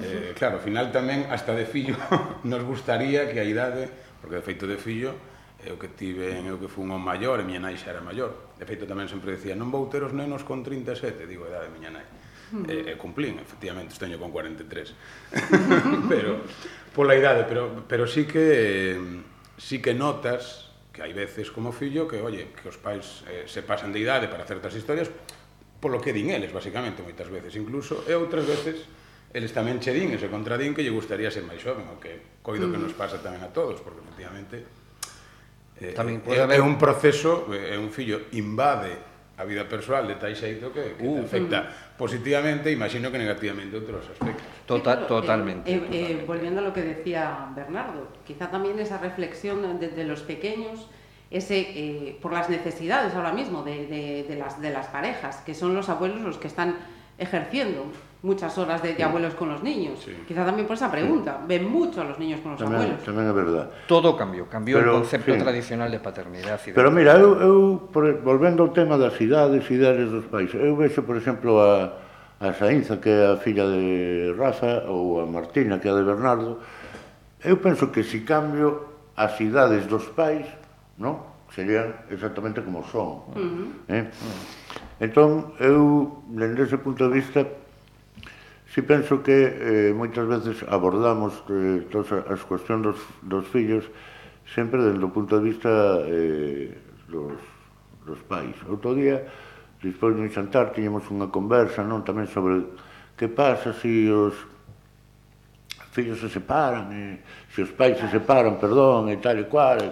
Eh, 0.03 0.35
claro, 0.35 0.59
ao 0.59 0.63
final 0.63 0.91
tamén 0.91 1.31
hasta 1.31 1.55
de 1.55 1.63
fillo 1.63 1.95
nos 2.43 2.59
gustaría 2.67 3.31
que 3.31 3.39
a 3.39 3.47
idade 3.47 3.87
porque 4.25 4.41
de 4.41 4.41
feito 4.41 4.65
de 4.65 4.82
fillo 4.82 5.13
eu 5.62 5.77
que 5.77 5.94
tiven, 5.94 6.50
eu 6.50 6.58
que 6.58 6.65
fun 6.65 6.89
o 6.89 6.98
maior, 6.98 7.38
e 7.38 7.46
miña 7.46 7.62
nai 7.62 7.77
xa 7.77 7.94
era 7.94 8.01
maior. 8.01 8.58
De 8.58 8.65
feito 8.65 8.89
tamén 8.89 9.05
sempre 9.05 9.38
decía, 9.38 9.53
non 9.53 9.70
vou 9.70 9.86
ter 9.86 10.01
os 10.01 10.13
nenos 10.13 10.41
con 10.41 10.65
37, 10.65 11.29
digo, 11.29 11.46
a 11.46 11.53
edade 11.53 11.70
miña 11.70 11.94
nai. 11.94 12.05
Hmm. 12.50 12.65
E, 12.70 12.94
e 12.94 12.94
cumplín, 12.98 13.38
efectivamente, 13.38 13.94
os 13.94 14.01
teño 14.01 14.17
con 14.17 14.29
43. 14.29 14.65
pero, 16.12 16.41
pola 16.94 17.17
idade, 17.17 17.46
pero, 17.50 17.86
pero 17.86 18.05
sí 18.05 18.25
que 18.25 18.98
sí 19.58 19.82
que 19.82 19.94
notas 19.94 20.74
que 20.89 21.01
hai 21.01 21.13
veces 21.13 21.50
como 21.50 21.74
fillo 21.74 22.05
que, 22.05 22.22
oye, 22.22 22.53
que 22.53 22.70
os 22.70 22.77
pais 22.77 23.25
eh, 23.29 23.46
se 23.46 23.62
pasan 23.62 23.89
de 23.94 24.01
idade 24.01 24.29
para 24.29 24.46
certas 24.46 24.74
historias 24.74 25.10
polo 25.82 26.01
que 26.01 26.13
din 26.13 26.29
eles, 26.34 26.53
basicamente, 26.53 27.01
moitas 27.01 27.29
veces 27.29 27.53
incluso, 27.58 28.05
e 28.05 28.13
outras 28.13 28.46
veces 28.46 28.86
eles 29.35 29.51
tamén 29.51 29.83
che 29.83 29.91
din 29.91 30.15
e 30.15 30.17
se 30.17 30.31
contradín 30.31 30.71
que 30.71 30.79
lle 30.79 30.95
gustaría 30.95 31.27
ser 31.27 31.43
máis 31.43 31.59
xoven, 31.59 31.83
o 31.91 31.99
que 31.99 32.39
coido 32.39 32.71
que 32.71 32.79
nos 32.79 32.95
pasa 32.95 33.19
tamén 33.19 33.43
a 33.43 33.51
todos, 33.51 33.83
porque 33.83 33.99
efectivamente 33.99 34.63
eh, 35.83 35.91
Tamén 35.91 36.23
é, 36.23 36.39
haber- 36.39 36.55
é 36.55 36.61
un 36.63 36.79
proceso, 36.79 37.51
é 37.51 37.75
un 37.75 37.91
fillo 37.91 38.31
invade 38.31 38.95
a 39.35 39.43
vida 39.43 39.67
persoal 39.67 40.07
de 40.07 40.15
tal 40.15 40.31
xeito 40.31 40.71
que, 40.71 40.95
que 40.95 41.03
Uh. 41.03 41.19
te 41.19 41.27
afecta 41.27 41.59
positivamente, 41.99 42.71
imagino 42.71 43.11
que 43.11 43.19
negativamente 43.19 43.75
outros 43.75 44.07
aspectos. 44.07 44.47
Tota, 44.63 44.95
Sí, 44.95 45.03
pero, 45.03 45.19
totalmente. 45.19 45.67
eh, 45.67 45.75
eh, 45.75 45.79
totalmente. 45.83 46.23
volviendo 46.23 46.57
a 46.63 46.63
lo 46.63 46.71
que 46.71 46.83
decía 46.87 47.51
Bernardo, 47.51 48.07
quizá 48.23 48.47
también 48.47 48.79
esa 48.79 48.95
reflexión 49.03 49.59
de, 49.75 49.91
de 49.91 50.03
los 50.07 50.23
pequeños, 50.23 50.87
ese 51.27 51.59
eh, 51.59 52.15
por 52.23 52.31
las 52.31 52.47
necesidades 52.47 53.11
ahora 53.11 53.35
mismo 53.35 53.59
de, 53.67 53.83
de- 53.91 54.23
de 54.23 54.35
las, 54.39 54.63
de 54.63 54.71
las 54.71 54.87
parejas, 54.87 55.43
que 55.43 55.51
son 55.51 55.75
los 55.75 55.91
abuelos 55.91 56.23
los 56.23 56.39
que 56.39 56.47
están 56.47 56.79
ejerciendo 57.19 57.91
muchas 58.25 58.58
horas 58.58 58.82
de, 58.82 58.98
de 58.98 59.03
abuelos 59.03 59.36
con 59.36 59.50
los 59.50 59.62
niños. 59.62 60.01
Sí. 60.03 60.12
Quizá 60.27 60.44
también 60.44 60.65
por 60.65 60.75
esa 60.75 60.89
pregunta. 60.89 61.38
Sí. 61.39 61.46
Ven 61.48 61.70
mucho 61.70 62.01
a 62.01 62.03
los 62.03 62.17
niños 62.17 62.41
con 62.41 62.58
los 62.58 62.60
tamén, 62.60 62.82
abuelos. 62.82 63.00
Tamén 63.05 63.25
é 63.29 63.34
verdade. 63.34 63.70
Todo 63.86 64.17
cambiou, 64.17 64.50
cambiou 64.50 64.82
pero, 64.82 64.98
o 64.98 65.05
concepto 65.05 65.32
sí. 65.32 65.38
tradicional 65.38 65.94
de 65.94 66.01
paternidade. 66.01 66.74
Pero 66.74 66.89
de 66.89 66.96
mira, 66.98 67.13
eu, 67.22 67.38
eu 67.38 67.55
por, 67.94 68.10
volvendo 68.25 68.65
ao 68.65 68.74
tema 68.74 68.98
das 68.98 69.13
cidades, 69.13 69.62
cidades 69.70 70.10
dos 70.10 70.25
países, 70.25 70.58
eu 70.58 70.74
vexo, 70.74 71.05
por 71.05 71.15
exemplo, 71.15 71.62
a, 71.62 72.01
a 72.41 72.50
Sainza, 72.58 72.98
que 72.98 73.13
é 73.13 73.32
a 73.32 73.38
filla 73.38 73.70
de 73.70 74.34
Rafa, 74.34 74.89
ou 74.89 75.22
a 75.22 75.29
Martina, 75.29 75.77
que 75.77 75.86
é 75.86 75.94
a 75.94 75.96
de 75.96 76.03
Bernardo, 76.03 76.58
eu 77.46 77.62
penso 77.62 77.94
que 77.94 78.01
se 78.01 78.17
si 78.17 78.20
cambio 78.25 79.13
as 79.13 79.38
cidades 79.38 79.86
dos 79.86 80.10
pais, 80.17 80.50
non? 80.98 81.36
serían 81.55 81.96
exactamente 82.10 82.62
como 82.62 82.84
son. 82.84 83.32
Uh 83.32 83.39
-huh. 83.39 83.67
eh? 83.88 84.05
Entón, 85.00 85.55
eu, 85.60 86.24
dende 86.27 86.67
ese 86.67 86.77
punto 86.77 87.08
de 87.08 87.15
vista, 87.15 87.48
Si 88.75 88.82
penso 88.82 89.24
que 89.24 89.32
eh, 89.32 89.96
moitas 89.96 90.27
veces 90.27 90.60
abordamos 90.67 91.32
eh, 91.48 91.88
todas 91.88 92.12
as 92.27 92.44
cuestións 92.44 92.84
dos, 92.84 93.00
dos 93.24 93.48
fillos 93.48 93.88
sempre 94.51 94.84
desde 94.84 95.00
o 95.00 95.15
punto 95.15 95.39
de 95.39 95.44
vista 95.48 95.72
eh, 96.03 96.75
dos, 97.08 97.39
dos 98.03 98.20
pais. 98.27 98.51
Outro 98.67 98.91
día, 98.91 99.24
despois 99.79 100.20
un 100.20 100.27
xantar, 100.27 100.75
tiñemos 100.75 101.08
unha 101.08 101.32
conversa 101.32 101.88
non 101.88 102.03
tamén 102.03 102.27
sobre 102.27 102.67
que 103.15 103.32
pasa 103.32 103.72
se 103.72 103.79
si 103.79 104.12
os 104.12 104.36
fillos 105.96 106.20
se 106.20 106.27
separan, 106.27 106.91
eh, 106.91 107.24
e, 107.24 107.55
se 107.55 107.63
os 107.63 107.72
pais 107.72 107.96
se 107.96 108.12
separan, 108.12 108.60
perdón, 108.60 109.08
e 109.08 109.24
tal 109.24 109.39
e 109.39 109.48
cual. 109.48 109.79
E, 109.79 109.88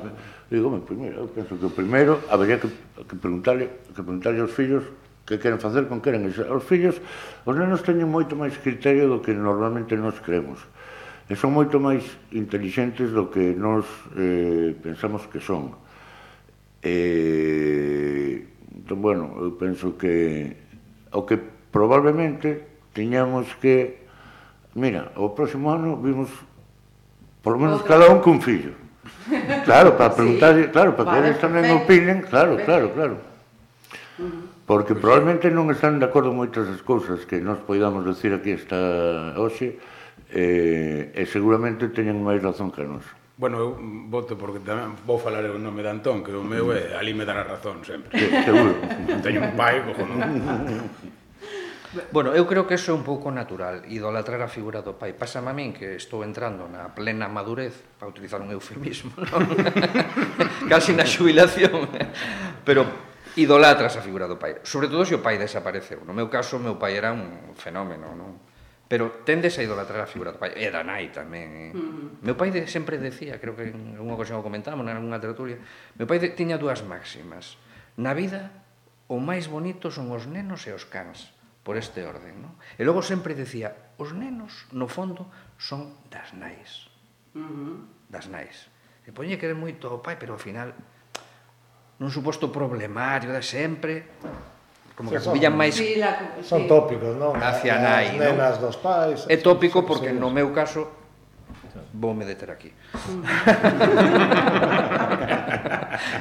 digo, 0.51 0.67
pois 0.83 0.99
mira, 0.99 1.23
eu 1.23 1.31
penso 1.31 1.55
que 1.55 1.63
o 1.63 1.71
primeiro 1.71 2.19
habería 2.27 2.59
que, 2.59 2.67
que, 2.67 3.15
preguntarle, 3.15 3.95
que 3.95 4.03
preguntarle 4.03 4.43
aos 4.43 4.51
fillos 4.51 4.83
que 5.25 5.39
queren 5.39 5.59
facer, 5.59 5.87
con 5.87 6.01
queren. 6.03 6.27
Os 6.27 6.63
fillos, 6.67 6.99
os 7.47 7.55
nenos 7.55 7.79
teñen 7.79 8.11
moito 8.11 8.35
máis 8.35 8.59
criterio 8.59 9.07
do 9.07 9.23
que 9.23 9.31
normalmente 9.31 9.95
nos 9.95 10.19
creemos. 10.19 10.59
E 11.31 11.39
son 11.39 11.55
moito 11.55 11.79
máis 11.79 12.03
inteligentes 12.35 13.15
do 13.15 13.31
que 13.31 13.55
nos 13.55 13.87
eh, 14.19 14.75
pensamos 14.83 15.23
que 15.31 15.39
son. 15.39 15.71
E, 16.83 18.43
entón, 18.75 18.99
bueno, 18.99 19.31
eu 19.39 19.55
penso 19.55 19.95
que 19.95 20.59
o 21.15 21.23
que 21.23 21.39
probablemente 21.71 22.91
tiñamos 22.91 23.47
que... 23.63 24.03
Mira, 24.75 25.15
o 25.15 25.31
próximo 25.31 25.71
ano 25.71 25.95
vimos 26.03 26.27
por 27.39 27.55
lo 27.55 27.59
menos 27.63 27.79
Otra. 27.79 27.95
cada 27.95 28.11
un 28.11 28.19
cun 28.19 28.43
fillo. 28.43 28.75
Claro, 29.63 29.93
para 29.97 30.11
preguntar, 30.11 30.51
sí. 30.59 30.67
claro, 30.67 30.91
para 30.99 31.07
vale, 31.07 31.15
que 31.15 31.27
eles 31.31 31.39
tamén 31.39 31.71
opinen, 31.71 32.27
claro, 32.27 32.59
perfecto. 32.59 32.67
claro, 32.67 32.85
claro. 32.91 33.15
Uh 34.19 34.27
-huh 34.27 34.52
porque 34.65 34.95
probablemente 34.95 35.51
non 35.51 35.67
están 35.67 35.99
de 35.99 36.07
acordo 36.07 36.31
moitas 36.31 36.63
das 36.63 36.79
cousas 36.79 37.27
que 37.27 37.43
nos 37.43 37.59
poidamos 37.67 38.07
decir 38.07 38.31
aquí 38.31 38.55
esta 38.55 39.35
hoxe 39.35 39.75
eh, 40.31 41.11
e 41.11 41.23
seguramente 41.27 41.91
teñen 41.91 42.23
máis 42.23 42.39
razón 42.39 42.71
que 42.71 42.87
nós. 42.87 43.03
Bueno, 43.35 43.59
eu 43.59 43.69
voto 44.07 44.39
porque 44.39 44.63
tamén 44.63 44.95
vou 45.03 45.19
falar 45.19 45.43
o 45.51 45.59
nome 45.59 45.83
de 45.83 45.89
Antón, 45.91 46.23
que 46.23 46.31
o 46.31 46.45
meu 46.45 46.71
é 46.71 46.95
ali 46.95 47.11
me 47.11 47.27
dará 47.27 47.43
razón 47.43 47.83
sempre. 47.83 48.13
Sí, 48.15 48.29
seguro. 48.29 48.77
Teño 49.25 49.43
un 49.43 49.53
pai, 49.57 49.83
cojo, 49.83 50.07
non? 50.07 50.21
Bueno, 52.09 52.33
eu 52.33 52.47
creo 52.47 52.65
que 52.65 52.79
eso 52.79 52.93
é 52.93 52.95
un 52.95 53.05
pouco 53.05 53.29
natural, 53.29 53.85
idolatrar 53.91 54.41
a 54.41 54.49
figura 54.49 54.79
do 54.79 54.95
pai. 54.95 55.11
Pásame 55.13 55.51
a 55.51 55.53
min 55.53 55.75
que 55.75 55.99
estou 55.99 56.23
entrando 56.23 56.71
na 56.71 56.95
plena 56.95 57.27
madurez, 57.27 57.73
para 57.99 58.07
utilizar 58.07 58.39
un 58.39 58.49
eufemismo, 58.49 59.11
non? 59.17 59.43
casi 60.71 60.95
na 60.95 61.03
xubilación, 61.03 61.89
pero 62.63 63.12
idolatras 63.35 63.97
a 63.97 64.01
figura 64.01 64.29
do 64.29 64.37
pai, 64.37 64.61
sobre 64.61 64.87
todo 64.87 65.05
se 65.05 65.17
o 65.17 65.23
pai 65.23 65.41
desapareceu. 65.41 66.05
No 66.05 66.13
meu 66.13 66.29
caso, 66.29 66.57
o 66.57 66.63
meu 66.63 66.77
pai 66.77 66.97
era 66.97 67.09
un 67.09 67.57
fenómeno, 67.57 68.13
non? 68.13 68.37
Pero 68.85 69.25
tendes 69.25 69.57
a 69.57 69.65
idolatrar 69.65 70.05
a 70.05 70.09
figura 70.09 70.35
do 70.35 70.37
pai, 70.37 70.53
e 70.53 70.69
da 70.69 70.85
nai 70.85 71.09
tamén. 71.09 71.49
Eh? 71.49 71.71
Uh 71.73 71.81
-huh. 71.81 72.07
Meu 72.21 72.35
pai 72.37 72.53
de, 72.53 72.69
sempre 72.69 73.01
decía, 73.01 73.41
creo 73.41 73.57
que 73.57 73.73
en 73.73 73.97
unha 73.97 74.13
ocasión 74.13 74.37
o 74.37 74.45
comentamos, 74.45 74.85
en 74.85 75.01
unha 75.01 75.17
tertulia, 75.17 75.57
meu 75.97 76.05
pai 76.05 76.21
de, 76.21 76.29
tiña 76.37 76.61
dúas 76.61 76.85
máximas. 76.85 77.57
Na 77.97 78.13
vida, 78.13 78.53
o 79.09 79.17
máis 79.17 79.49
bonito 79.49 79.89
son 79.89 80.13
os 80.13 80.29
nenos 80.29 80.69
e 80.69 80.71
os 80.73 80.85
cans, 80.85 81.33
por 81.65 81.73
este 81.73 82.05
orden, 82.05 82.37
non? 82.37 82.53
E 82.77 82.85
logo 82.85 83.01
sempre 83.01 83.33
decía, 83.33 83.73
os 83.97 84.13
nenos, 84.13 84.69
no 84.69 84.85
fondo, 84.85 85.25
son 85.57 85.97
das 86.13 86.37
nais. 86.37 86.91
Uh 87.33 87.41
-huh. 87.41 87.75
Das 88.13 88.29
nais. 88.29 88.69
E 89.07 89.09
poñe 89.09 89.41
querer 89.41 89.57
moito 89.57 89.89
ao 89.89 90.05
pai, 90.05 90.21
pero 90.21 90.37
ao 90.37 90.41
final 90.41 90.77
non 92.03 92.11
suposto 92.11 92.51
problemático, 92.51 93.31
de 93.31 93.39
sempre 93.39 94.03
como 94.91 95.07
que 95.09 95.17
acubillan 95.23 95.55
máis 95.55 95.79
sí, 95.79 95.95
la, 95.95 96.35
son 96.43 96.67
sí. 96.67 96.67
tópicos, 96.67 97.15
non? 97.15 97.39
Hacia 97.39 97.79
nai, 97.79 98.19
non? 98.19 98.35
nenas 98.35 98.59
dos 98.59 98.75
pais. 98.75 99.23
É 99.31 99.39
tópico 99.39 99.87
porque 99.87 100.11
sí, 100.11 100.13
porque 100.13 100.19
sí. 100.19 100.19
no 100.19 100.27
meu 100.27 100.51
caso 100.51 100.91
voume 101.95 102.27
deter 102.27 102.51
aquí. 102.51 102.75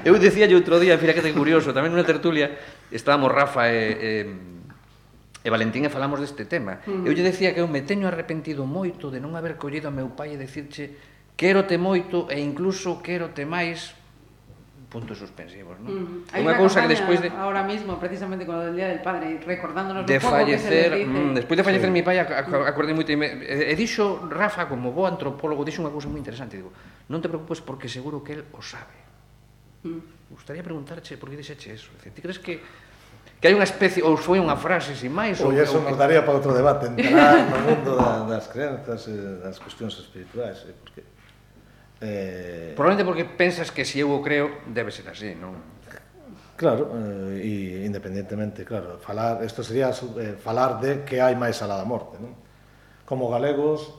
Eu 0.05 0.19
decía 0.19 0.47
yo 0.47 0.57
outro 0.57 0.79
día, 0.79 0.99
fira 0.99 1.13
que 1.17 1.25
ten 1.25 1.35
curioso, 1.35 1.73
tamén 1.75 1.91
nunha 1.93 2.07
tertulia 2.07 2.55
estábamos 2.93 3.33
Rafa 3.33 3.69
e, 3.73 3.81
e, 3.93 4.11
e 5.43 5.49
Valentín 5.49 5.85
e 5.85 5.91
falamos 5.91 6.21
deste 6.21 6.45
tema. 6.45 6.81
Mm. 6.85 7.09
Eu 7.09 7.13
lle 7.13 7.25
decía 7.25 7.53
que 7.57 7.61
eu 7.65 7.69
me 7.69 7.83
teño 7.83 8.09
arrepentido 8.09 8.65
moito 8.69 9.11
de 9.11 9.21
non 9.21 9.35
haber 9.37 9.59
collido 9.59 9.89
a 9.89 9.93
meu 9.93 10.13
pai 10.13 10.37
e 10.37 10.41
dicirche 10.41 10.97
quero 11.37 11.65
te 11.65 11.77
moito 11.81 12.29
e 12.29 12.41
incluso 12.41 13.01
quero 13.01 13.33
te 13.33 13.45
máis 13.49 13.97
puntos 14.93 15.17
suspensivos, 15.17 15.81
¿no? 15.81 15.89
Mm. 15.89 16.29
Hay 16.37 16.45
unha 16.45 16.61
una 16.61 16.81
que 16.85 16.93
despois 16.93 17.17
de 17.25 17.33
ahora 17.33 17.65
mismo 17.65 17.97
precisamente 17.97 18.45
con 18.45 18.61
el 18.61 18.77
día 18.77 18.93
del 18.93 19.01
padre 19.01 19.41
recordándonos 19.41 20.05
de 20.05 20.21
fallecer, 20.21 20.93
que 20.93 21.01
se 21.01 21.09
mm, 21.09 21.33
despois 21.33 21.57
de 21.57 21.65
fallecer 21.65 21.89
sí. 21.89 21.97
mi 21.97 22.05
pai, 22.05 22.21
mm. 22.21 22.69
acordei 22.69 22.93
moito 22.93 23.09
e, 23.09 23.17
eh, 23.17 23.73
e 23.73 23.75
dixo 23.75 24.29
Rafa 24.29 24.69
como 24.69 24.93
bo 24.93 25.09
antropólogo 25.09 25.65
dixo 25.65 25.81
unha 25.81 25.89
cousa 25.89 26.13
moi 26.13 26.21
interesante, 26.21 26.61
digo, 26.61 26.77
non 27.09 27.25
te 27.25 27.33
preocupes 27.33 27.65
porque 27.65 27.89
seguro 27.89 28.21
que 28.21 28.37
el 28.37 28.43
o 28.53 28.61
sabe. 28.61 29.01
Mm. 29.89 30.37
Gustaría 30.37 30.61
preguntarche 30.61 31.17
por 31.17 31.33
que 31.33 31.41
dixeche 31.41 31.73
eso. 31.73 31.89
Ti 31.97 32.21
crees 32.21 32.37
que 32.37 32.61
que 33.41 33.51
hai 33.51 33.57
unha 33.59 33.67
especie 33.67 34.07
ou 34.07 34.15
foi 34.15 34.39
unha 34.39 34.55
frase 34.55 34.95
sin 34.95 35.11
máis 35.11 35.43
ou 35.43 35.51
eso 35.51 35.83
nos 35.83 35.99
daría 35.99 36.23
para 36.23 36.39
outro 36.39 36.55
debate 36.55 36.87
entrar 36.87 37.43
no 37.51 37.59
mundo 37.67 37.99
da, 37.99 38.23
das 38.29 38.47
crenzas 38.47 39.11
e 39.11 39.19
das 39.43 39.59
cuestións 39.59 39.99
espirituais 39.99 40.63
eh, 40.63 40.77
porque 40.79 41.03
Eh... 42.03 42.75
Probablemente 42.75 43.07
porque 43.07 43.25
pensas 43.25 43.71
que 43.71 43.87
se 43.87 43.97
si 43.97 44.03
eu 44.03 44.11
o 44.11 44.19
creo, 44.19 44.67
debe 44.67 44.91
ser 44.91 45.07
así, 45.07 45.39
non? 45.39 45.55
Claro, 46.63 46.95
eh, 46.95 47.43
e 47.43 47.53
independentemente, 47.83 48.63
claro, 48.63 48.99
falar, 49.03 49.43
isto 49.43 49.67
sería 49.67 49.91
eh, 49.91 50.39
falar 50.39 50.79
de 50.79 51.03
que 51.03 51.19
hai 51.19 51.35
máis 51.35 51.59
alá 51.59 51.75
da 51.75 51.83
morte, 51.83 52.23
non? 52.23 52.39
Como 53.03 53.27
galegos, 53.27 53.99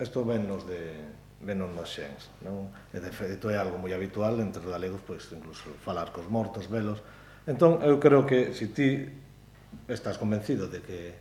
isto 0.00 0.24
vennos 0.24 0.64
de 0.64 1.12
vennos 1.44 1.68
nos 1.74 1.92
xens, 1.92 2.32
non? 2.40 2.72
E 2.94 3.02
de 3.02 3.12
feito 3.12 3.52
é 3.52 3.60
algo 3.60 3.76
moi 3.76 3.92
habitual 3.92 4.40
entre 4.40 4.64
os 4.64 4.72
galegos, 4.72 5.04
pois 5.04 5.28
incluso 5.36 5.68
falar 5.84 6.16
cos 6.16 6.24
mortos, 6.32 6.64
velos. 6.64 7.04
Entón, 7.44 7.84
eu 7.84 8.00
creo 8.00 8.24
que 8.24 8.56
se 8.56 8.64
si 8.64 8.66
ti 8.72 8.88
estás 9.84 10.16
convencido 10.16 10.72
de 10.72 10.80
que 10.80 11.12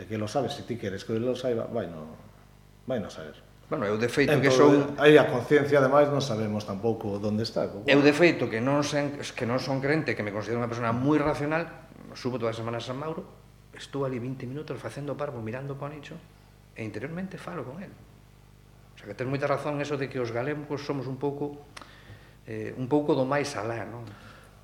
de 0.00 0.08
que 0.08 0.16
lo 0.16 0.24
sabes, 0.24 0.56
se 0.56 0.64
si 0.64 0.72
ti 0.72 0.80
queres 0.80 1.04
que 1.04 1.20
lo 1.20 1.36
saiba, 1.36 1.68
vai 1.68 1.84
no 1.84 2.16
vai 2.88 2.96
no 2.96 3.12
saber. 3.12 3.43
Bueno, 3.70 3.88
eu 3.88 3.96
de 3.96 4.12
feito 4.12 4.36
entón, 4.36 4.44
que 4.44 4.52
sou... 4.52 4.70
Aí 5.00 5.16
a 5.16 5.24
conciencia, 5.24 5.80
ademais, 5.80 6.12
non 6.12 6.20
sabemos 6.20 6.68
tampouco 6.68 7.16
onde 7.16 7.48
está. 7.48 7.64
Bueno. 7.64 7.88
Eu 7.88 8.04
de 8.04 8.12
feito 8.12 8.52
que 8.52 8.60
non, 8.60 8.84
sen, 8.84 9.16
que 9.16 9.48
non 9.48 9.56
son 9.56 9.80
crente, 9.80 10.12
que 10.12 10.20
me 10.20 10.30
considero 10.30 10.60
unha 10.60 10.68
persona 10.68 10.92
moi 10.92 11.16
racional, 11.16 11.64
subo 12.12 12.36
todas 12.36 12.54
as 12.54 12.60
semanas 12.60 12.84
a 12.84 12.92
San 12.92 13.00
Mauro, 13.00 13.24
estou 13.72 14.04
ali 14.04 14.20
20 14.20 14.44
minutos 14.44 14.76
facendo 14.76 15.16
parvo, 15.16 15.40
mirando 15.40 15.80
para 15.80 15.90
o 15.90 15.96
nicho, 15.96 16.20
e 16.76 16.84
interiormente 16.84 17.40
falo 17.40 17.64
con 17.64 17.80
él. 17.80 17.90
O 17.90 18.96
sea, 19.00 19.08
que 19.08 19.16
ten 19.16 19.32
moita 19.32 19.48
razón 19.48 19.80
eso 19.80 19.96
de 19.96 20.12
que 20.12 20.20
os 20.20 20.28
galegos 20.28 20.84
somos 20.84 21.08
un 21.08 21.16
pouco 21.16 21.64
eh, 22.44 22.76
un 22.76 22.86
pouco 22.86 23.16
do 23.16 23.24
máis 23.24 23.56
alá, 23.56 23.88
non? 23.88 24.04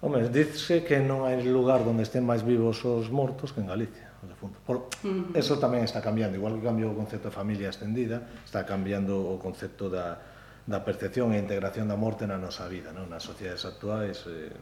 Home, 0.04 0.28
dice 0.28 0.84
que 0.84 1.00
non 1.00 1.24
hai 1.24 1.40
lugar 1.40 1.80
onde 1.88 2.04
estén 2.04 2.24
máis 2.24 2.44
vivos 2.44 2.84
os 2.84 3.08
mortos 3.08 3.56
que 3.56 3.64
en 3.64 3.68
Galicia 3.72 4.09
de 4.28 4.36
fundo. 4.36 4.60
Por. 4.64 4.92
Eso 5.32 5.56
tamén 5.56 5.84
está 5.84 6.04
cambiando, 6.04 6.36
igual 6.36 6.60
que 6.60 6.64
cambiou 6.64 6.92
o 6.92 6.98
concepto 6.98 7.32
de 7.32 7.36
familia 7.36 7.72
extendida, 7.72 8.20
está 8.44 8.68
cambiando 8.68 9.16
o 9.16 9.40
concepto 9.40 9.88
da, 9.88 10.20
da 10.68 10.84
percepción 10.84 11.32
e 11.32 11.40
integración 11.40 11.88
da 11.88 11.96
morte 11.96 12.28
na 12.28 12.36
nosa 12.36 12.68
vida, 12.68 12.92
non? 12.92 13.08
nas 13.08 13.24
sociedades 13.24 13.64
actuais, 13.64 14.28
eh, 14.28 14.52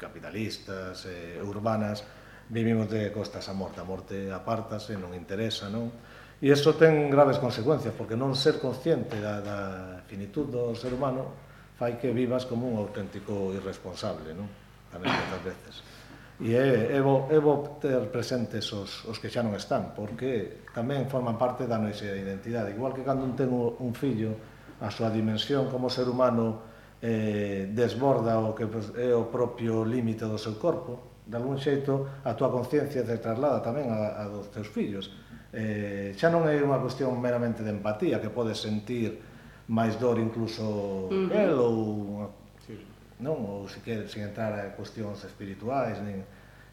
capitalistas, 0.00 1.04
eh, 1.04 1.38
urbanas, 1.44 2.02
vivimos 2.48 2.88
de 2.88 3.12
costas 3.12 3.48
a 3.48 3.54
morte, 3.54 3.80
a 3.80 3.86
morte 3.86 4.32
apartase, 4.32 4.96
non 4.96 5.12
interesa, 5.12 5.68
non? 5.68 5.92
E 6.42 6.50
iso 6.50 6.74
ten 6.74 7.06
graves 7.06 7.38
consecuencias, 7.38 7.94
porque 7.94 8.18
non 8.18 8.34
ser 8.34 8.58
consciente 8.58 9.20
da, 9.20 9.38
da 9.44 9.58
finitud 10.08 10.48
do 10.50 10.74
ser 10.74 10.90
humano 10.96 11.30
fai 11.78 12.00
que 12.00 12.10
vivas 12.10 12.48
como 12.48 12.66
un 12.66 12.80
auténtico 12.80 13.54
irresponsable, 13.54 14.34
non? 14.34 14.48
Tamén 14.90 15.12
moitas 15.12 15.42
veces. 15.44 15.74
E 16.42 16.58
é, 16.58 16.98
é, 16.98 17.00
bo, 17.00 17.30
é 17.30 17.38
bo 17.38 17.78
ter 17.78 18.10
presentes 18.10 18.66
os, 18.74 19.06
os 19.06 19.22
que 19.22 19.30
xa 19.30 19.46
non 19.46 19.54
están, 19.54 19.94
porque 19.94 20.66
tamén 20.74 21.06
forman 21.06 21.38
parte 21.38 21.70
da 21.70 21.78
nosa 21.78 22.10
identidade. 22.18 22.74
Igual 22.74 22.98
que 22.98 23.06
cando 23.06 23.22
un 23.22 23.38
ten 23.38 23.46
un 23.54 23.94
fillo, 23.94 24.34
a 24.82 24.90
súa 24.90 25.06
dimensión 25.14 25.70
como 25.70 25.86
ser 25.86 26.10
humano 26.10 26.66
eh, 26.98 27.70
desborda 27.70 28.42
o 28.42 28.58
que 28.58 28.66
é 28.98 29.14
o 29.14 29.30
propio 29.30 29.86
límite 29.86 30.26
do 30.26 30.34
seu 30.34 30.58
corpo, 30.58 31.22
de 31.22 31.38
algún 31.38 31.62
xeito 31.62 32.26
a 32.26 32.34
túa 32.34 32.50
conciencia 32.50 33.06
se 33.06 33.22
traslada 33.22 33.62
tamén 33.62 33.86
a, 33.94 34.18
a 34.18 34.26
dos 34.26 34.50
teus 34.50 34.66
fillos. 34.66 35.14
Eh, 35.54 36.10
xa 36.18 36.26
non 36.26 36.50
é 36.50 36.58
unha 36.58 36.82
cuestión 36.82 37.14
meramente 37.22 37.62
de 37.62 37.70
empatía, 37.70 38.18
que 38.18 38.34
podes 38.34 38.58
sentir 38.58 39.22
máis 39.70 39.94
dor 39.94 40.18
incluso 40.18 41.06
uh 41.06 41.30
-huh. 41.30 41.30
el 41.30 41.54
ou 41.54 42.41
non? 43.22 43.38
ou 43.46 43.70
se 43.70 43.80
quer, 43.80 44.10
sen 44.10 44.26
entrar 44.26 44.50
a 44.58 44.74
cuestións 44.74 45.22
espirituais 45.22 46.02
nin, 46.02 46.26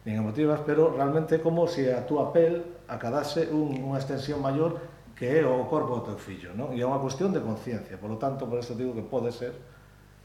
nin 0.03 0.15
emotivas, 0.17 0.59
pero 0.65 0.89
realmente 0.89 1.37
é 1.37 1.39
como 1.39 1.69
se 1.69 1.93
a 1.93 2.01
túa 2.03 2.33
pel 2.33 2.81
acadase 2.89 3.47
un, 3.53 3.77
unha 3.77 4.01
extensión 4.01 4.41
maior 4.41 4.81
que 5.13 5.39
é 5.39 5.45
o 5.45 5.67
corpo 5.69 6.01
do 6.01 6.15
teu 6.15 6.17
fillo, 6.17 6.55
non? 6.57 6.73
E 6.73 6.81
é 6.81 6.85
unha 6.87 6.97
cuestión 6.97 7.29
de 7.29 7.43
conciencia, 7.43 8.01
polo 8.01 8.17
tanto, 8.17 8.49
por 8.49 8.57
eso 8.57 8.73
digo 8.73 8.97
que 8.97 9.05
pode 9.05 9.29
ser 9.29 9.53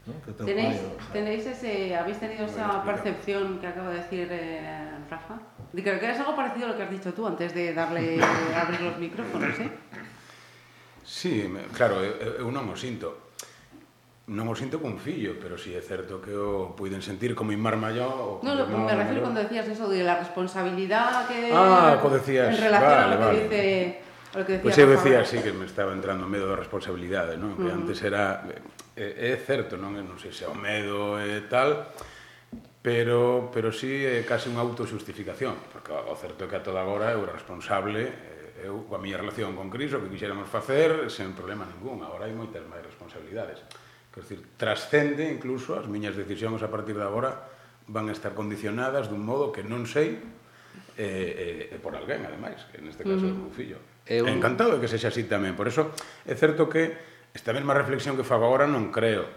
non? 0.09 0.17
que 0.25 0.31
o 0.31 0.35
teu 0.35 0.49
tenéis, 0.49 0.81
pai... 0.81 0.89
O 0.89 1.01
sea, 1.05 1.13
tenéis 1.13 1.43
ese, 1.45 1.93
habéis 1.93 2.17
tenido 2.17 2.49
esa 2.49 2.81
percepción 2.81 3.61
que 3.61 3.67
acaba 3.69 3.93
de 3.93 4.01
decir 4.01 4.25
eh, 4.33 5.05
Rafa? 5.05 5.37
Creo 5.75 5.99
que 5.99 6.09
es 6.09 6.19
algo 6.19 6.33
parecido 6.33 6.65
a 6.65 6.69
lo 6.71 6.75
que 6.79 6.83
has 6.83 6.93
dicho 6.95 7.13
tú 7.13 7.27
antes 7.27 7.53
de 7.53 7.73
darle 7.75 8.17
abrir 8.57 8.81
los 8.81 8.97
micrófonos, 8.97 9.53
eh? 9.59 9.69
Sí, 11.03 11.53
claro, 11.75 12.01
eh, 12.01 12.15
eh, 12.17 12.41
eu, 12.41 12.47
eu 12.47 12.49
non 12.49 12.65
o 12.65 12.73
sinto 12.73 13.24
non 14.25 14.49
o 14.49 14.57
sinto 14.57 14.81
con 14.81 14.97
fillo, 14.97 15.37
pero 15.37 15.53
si 15.53 15.69
sí 15.69 15.77
é 15.77 15.83
certo 15.85 16.17
que 16.17 16.33
o 16.33 16.73
puiden 16.73 17.05
sentir 17.05 17.37
como 17.37 17.53
Inmar 17.53 17.77
Malló... 17.77 18.41
No, 18.41 18.57
no, 18.57 18.65
me 18.65 18.89
refiero 18.97 19.21
Malló. 19.21 19.21
cuando 19.21 19.39
decías 19.45 19.69
eso 19.69 19.85
de 19.85 20.01
la 20.01 20.17
responsabilidad 20.17 21.29
que... 21.29 21.53
Ah, 21.53 22.01
co 22.01 22.09
decías, 22.09 22.57
en 22.57 22.65
relación 22.65 22.89
vale, 22.89 23.05
a 23.05 23.13
lo 23.13 23.17
vale. 23.21 23.37
que 23.37 23.43
dice... 23.43 23.61
O 24.35 24.43
que 24.43 24.59
decía 24.59 24.65
pois 24.65 24.75
pues 24.75 24.77
eu 24.81 24.87
decía 24.89 25.17
así 25.21 25.37
que 25.39 25.53
me 25.53 25.69
estaba 25.69 25.93
entrando 25.93 26.25
medo 26.25 26.49
da 26.49 26.57
responsabilidade, 26.57 27.37
non? 27.37 27.55
Que 27.55 27.69
uh 27.69 27.71
-huh. 27.71 27.79
antes 27.85 28.01
era 28.03 28.43
eh, 28.97 29.31
é, 29.31 29.31
é 29.31 29.39
certo, 29.39 29.77
non, 29.77 29.95
non 29.95 30.17
sei 30.19 30.33
se 30.33 30.43
é 30.43 30.49
o 30.49 30.57
medo 30.57 31.15
e 31.21 31.39
eh, 31.39 31.47
tal, 31.47 31.93
pero 32.81 33.47
pero 33.53 33.71
si 33.71 33.87
sí, 33.87 34.03
eh, 34.03 34.19
é 34.19 34.27
case 34.27 34.51
unha 34.51 34.59
autoxustificación, 34.59 35.55
porque 35.71 35.93
o 35.93 36.15
certo 36.19 36.43
é 36.43 36.47
que 36.51 36.57
a 36.59 36.65
toda 36.65 36.83
agora 36.83 37.15
eu 37.15 37.23
era 37.23 37.31
responsable, 37.31 38.11
eu 38.59 38.83
coa 38.89 38.99
miña 38.99 39.15
relación 39.15 39.55
con 39.55 39.71
Cris 39.71 39.95
o 39.95 40.03
que 40.03 40.11
quixéramos 40.11 40.51
facer 40.51 41.07
sen 41.07 41.31
problema 41.31 41.63
ningún, 41.63 42.03
agora 42.03 42.27
hai 42.27 42.35
moitas 42.35 42.65
máis 42.67 42.83
responsabilidades. 42.83 43.63
Quer 44.15 44.23
dizer, 44.23 44.39
trascende 44.55 45.27
incluso 45.27 45.75
as 45.75 45.91
miñas 45.91 46.15
decisións 46.15 46.63
a 46.63 46.71
partir 46.71 46.95
de 46.95 47.03
agora 47.03 47.51
van 47.91 48.07
a 48.07 48.15
estar 48.15 48.31
condicionadas 48.31 49.11
dun 49.11 49.27
modo 49.27 49.51
que 49.51 49.59
non 49.59 49.83
sei 49.83 50.23
e, 50.95 51.03
e, 51.03 51.75
e 51.75 51.77
por 51.83 51.99
alguén, 51.99 52.23
ademais, 52.23 52.63
que 52.71 52.79
neste 52.79 53.03
caso 53.03 53.27
é 53.27 53.35
o 53.35 53.43
meu 53.43 53.51
fillo. 53.51 53.75
Eu... 54.07 54.23
Encantado 54.31 54.79
de 54.79 54.79
que 54.79 54.87
sexa 54.87 55.11
así 55.11 55.27
tamén. 55.27 55.59
Por 55.59 55.67
eso, 55.67 55.91
é 56.23 56.31
certo 56.39 56.71
que 56.71 56.95
esta 57.35 57.51
mesma 57.51 57.75
reflexión 57.75 58.15
que 58.15 58.23
fago 58.23 58.47
agora 58.47 58.63
non 58.63 58.87
creo 58.87 59.27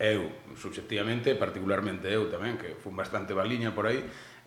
eu, 0.00 0.32
subjetivamente, 0.56 1.36
particularmente 1.36 2.08
eu 2.08 2.26
tamén, 2.32 2.56
que 2.56 2.74
fun 2.80 2.96
bastante 2.96 3.36
baliña 3.36 3.76
por 3.76 3.86
aí, 3.86 4.00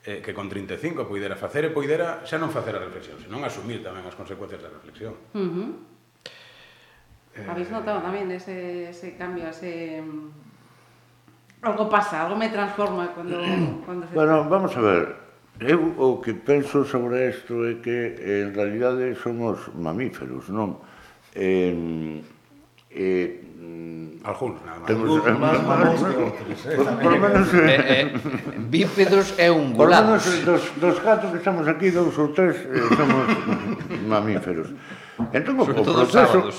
eh, 0.04 0.20
que 0.26 0.34
con 0.34 0.50
35 0.50 1.06
poidera 1.06 1.38
facer 1.38 1.70
e 1.70 1.72
poidera 1.72 2.26
xa 2.26 2.42
non 2.42 2.50
facer 2.50 2.76
a 2.76 2.82
reflexión, 2.82 3.22
senón 3.22 3.46
asumir 3.46 3.86
tamén 3.86 4.04
as 4.04 4.18
consecuencias 4.18 4.60
da 4.60 4.74
reflexión. 4.74 5.14
Uh 5.32 5.46
-huh. 5.46 5.70
Eh... 7.38 7.46
Habéis 7.46 7.70
notado 7.70 8.02
tamén 8.02 8.26
ese, 8.34 8.90
ese 8.90 9.14
cambio, 9.14 9.46
ese... 9.48 10.02
Mm, 10.02 10.34
algo 11.62 11.86
pasa, 11.86 12.26
algo 12.26 12.34
me 12.34 12.50
transforma 12.50 13.14
cando, 13.14 13.38
cando 13.86 14.04
se... 14.10 14.14
Bueno, 14.18 14.50
vamos 14.50 14.74
a 14.74 14.82
ver, 14.82 15.28
Eu 15.60 15.94
o 15.98 16.22
que 16.22 16.34
penso 16.34 16.86
sobre 16.86 17.34
isto 17.34 17.66
é 17.66 17.82
que 17.82 18.14
eh, 18.22 18.46
en 18.46 18.54
realidade 18.54 19.18
somos 19.18 19.74
mamíferos, 19.74 20.54
non? 20.54 20.78
Eh, 21.34 21.74
mm, 21.74 22.18
eh, 22.94 23.42
Alguns, 24.22 24.62
nada 24.62 24.86
máis. 24.86 24.90
Temos 24.92 25.18
máis 25.40 25.62
mamóns 25.66 26.02
que 26.04 26.22
outros. 26.22 26.60
Eh, 26.62 26.78
por 26.78 27.10
lo 27.10 27.20
menos... 27.26 27.48
Eh, 27.58 27.82
eh, 27.90 28.06
bípedos 28.70 29.34
é 29.42 29.50
un. 29.50 29.74
Por 29.74 29.90
lo 29.90 29.98
menos 29.98 30.30
eh, 30.30 30.46
dos, 30.46 30.62
dos 30.78 30.98
gatos 31.02 31.34
que 31.34 31.42
estamos 31.42 31.66
aquí, 31.66 31.90
dous 31.90 32.14
ou 32.22 32.30
tres, 32.38 32.54
eh, 32.62 32.78
somos 32.94 33.26
mamíferos. 34.14 34.70
Entón, 35.34 35.58
o, 35.58 35.66
o 35.66 35.82
proceso... 35.82 36.54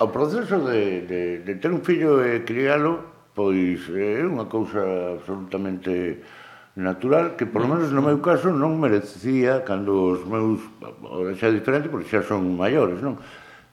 O 0.00 0.08
proceso 0.08 0.64
de, 0.64 1.04
de, 1.04 1.22
de 1.44 1.54
ter 1.60 1.68
un 1.68 1.84
fillo 1.84 2.24
e 2.24 2.40
crialo 2.40 3.04
pois 3.36 3.84
eh, 3.92 4.20
é 4.20 4.24
unha 4.24 4.48
cousa 4.48 4.80
absolutamente 5.20 6.24
natural 6.72 7.36
que 7.36 7.44
por 7.44 7.68
lo 7.68 7.76
menos 7.76 7.92
no 7.92 8.00
meu 8.00 8.16
caso 8.24 8.48
non 8.48 8.80
merecía 8.80 9.60
cando 9.60 10.16
os 10.16 10.24
meus 10.24 10.64
ora 11.04 11.36
xa 11.36 11.52
é 11.52 11.54
diferente 11.54 11.92
porque 11.92 12.08
xa 12.08 12.24
son 12.24 12.56
maiores, 12.56 13.04
non? 13.04 13.20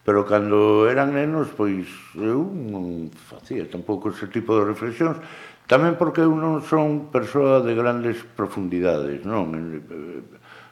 Pero 0.04 0.28
cando 0.28 0.92
eran 0.92 1.16
nenos, 1.16 1.48
pois 1.56 1.88
eu 2.20 2.44
non 2.44 3.08
facía 3.08 3.64
tampouco 3.64 4.12
ese 4.12 4.28
tipo 4.28 4.52
de 4.60 4.68
reflexións, 4.68 5.24
tamén 5.64 5.96
porque 5.96 6.28
eu 6.28 6.36
non 6.36 6.60
son 6.60 7.08
persoa 7.08 7.64
de 7.64 7.72
grandes 7.72 8.20
profundidades, 8.36 9.24
non? 9.24 9.56
De, 9.56 9.80
de, 9.80 10.00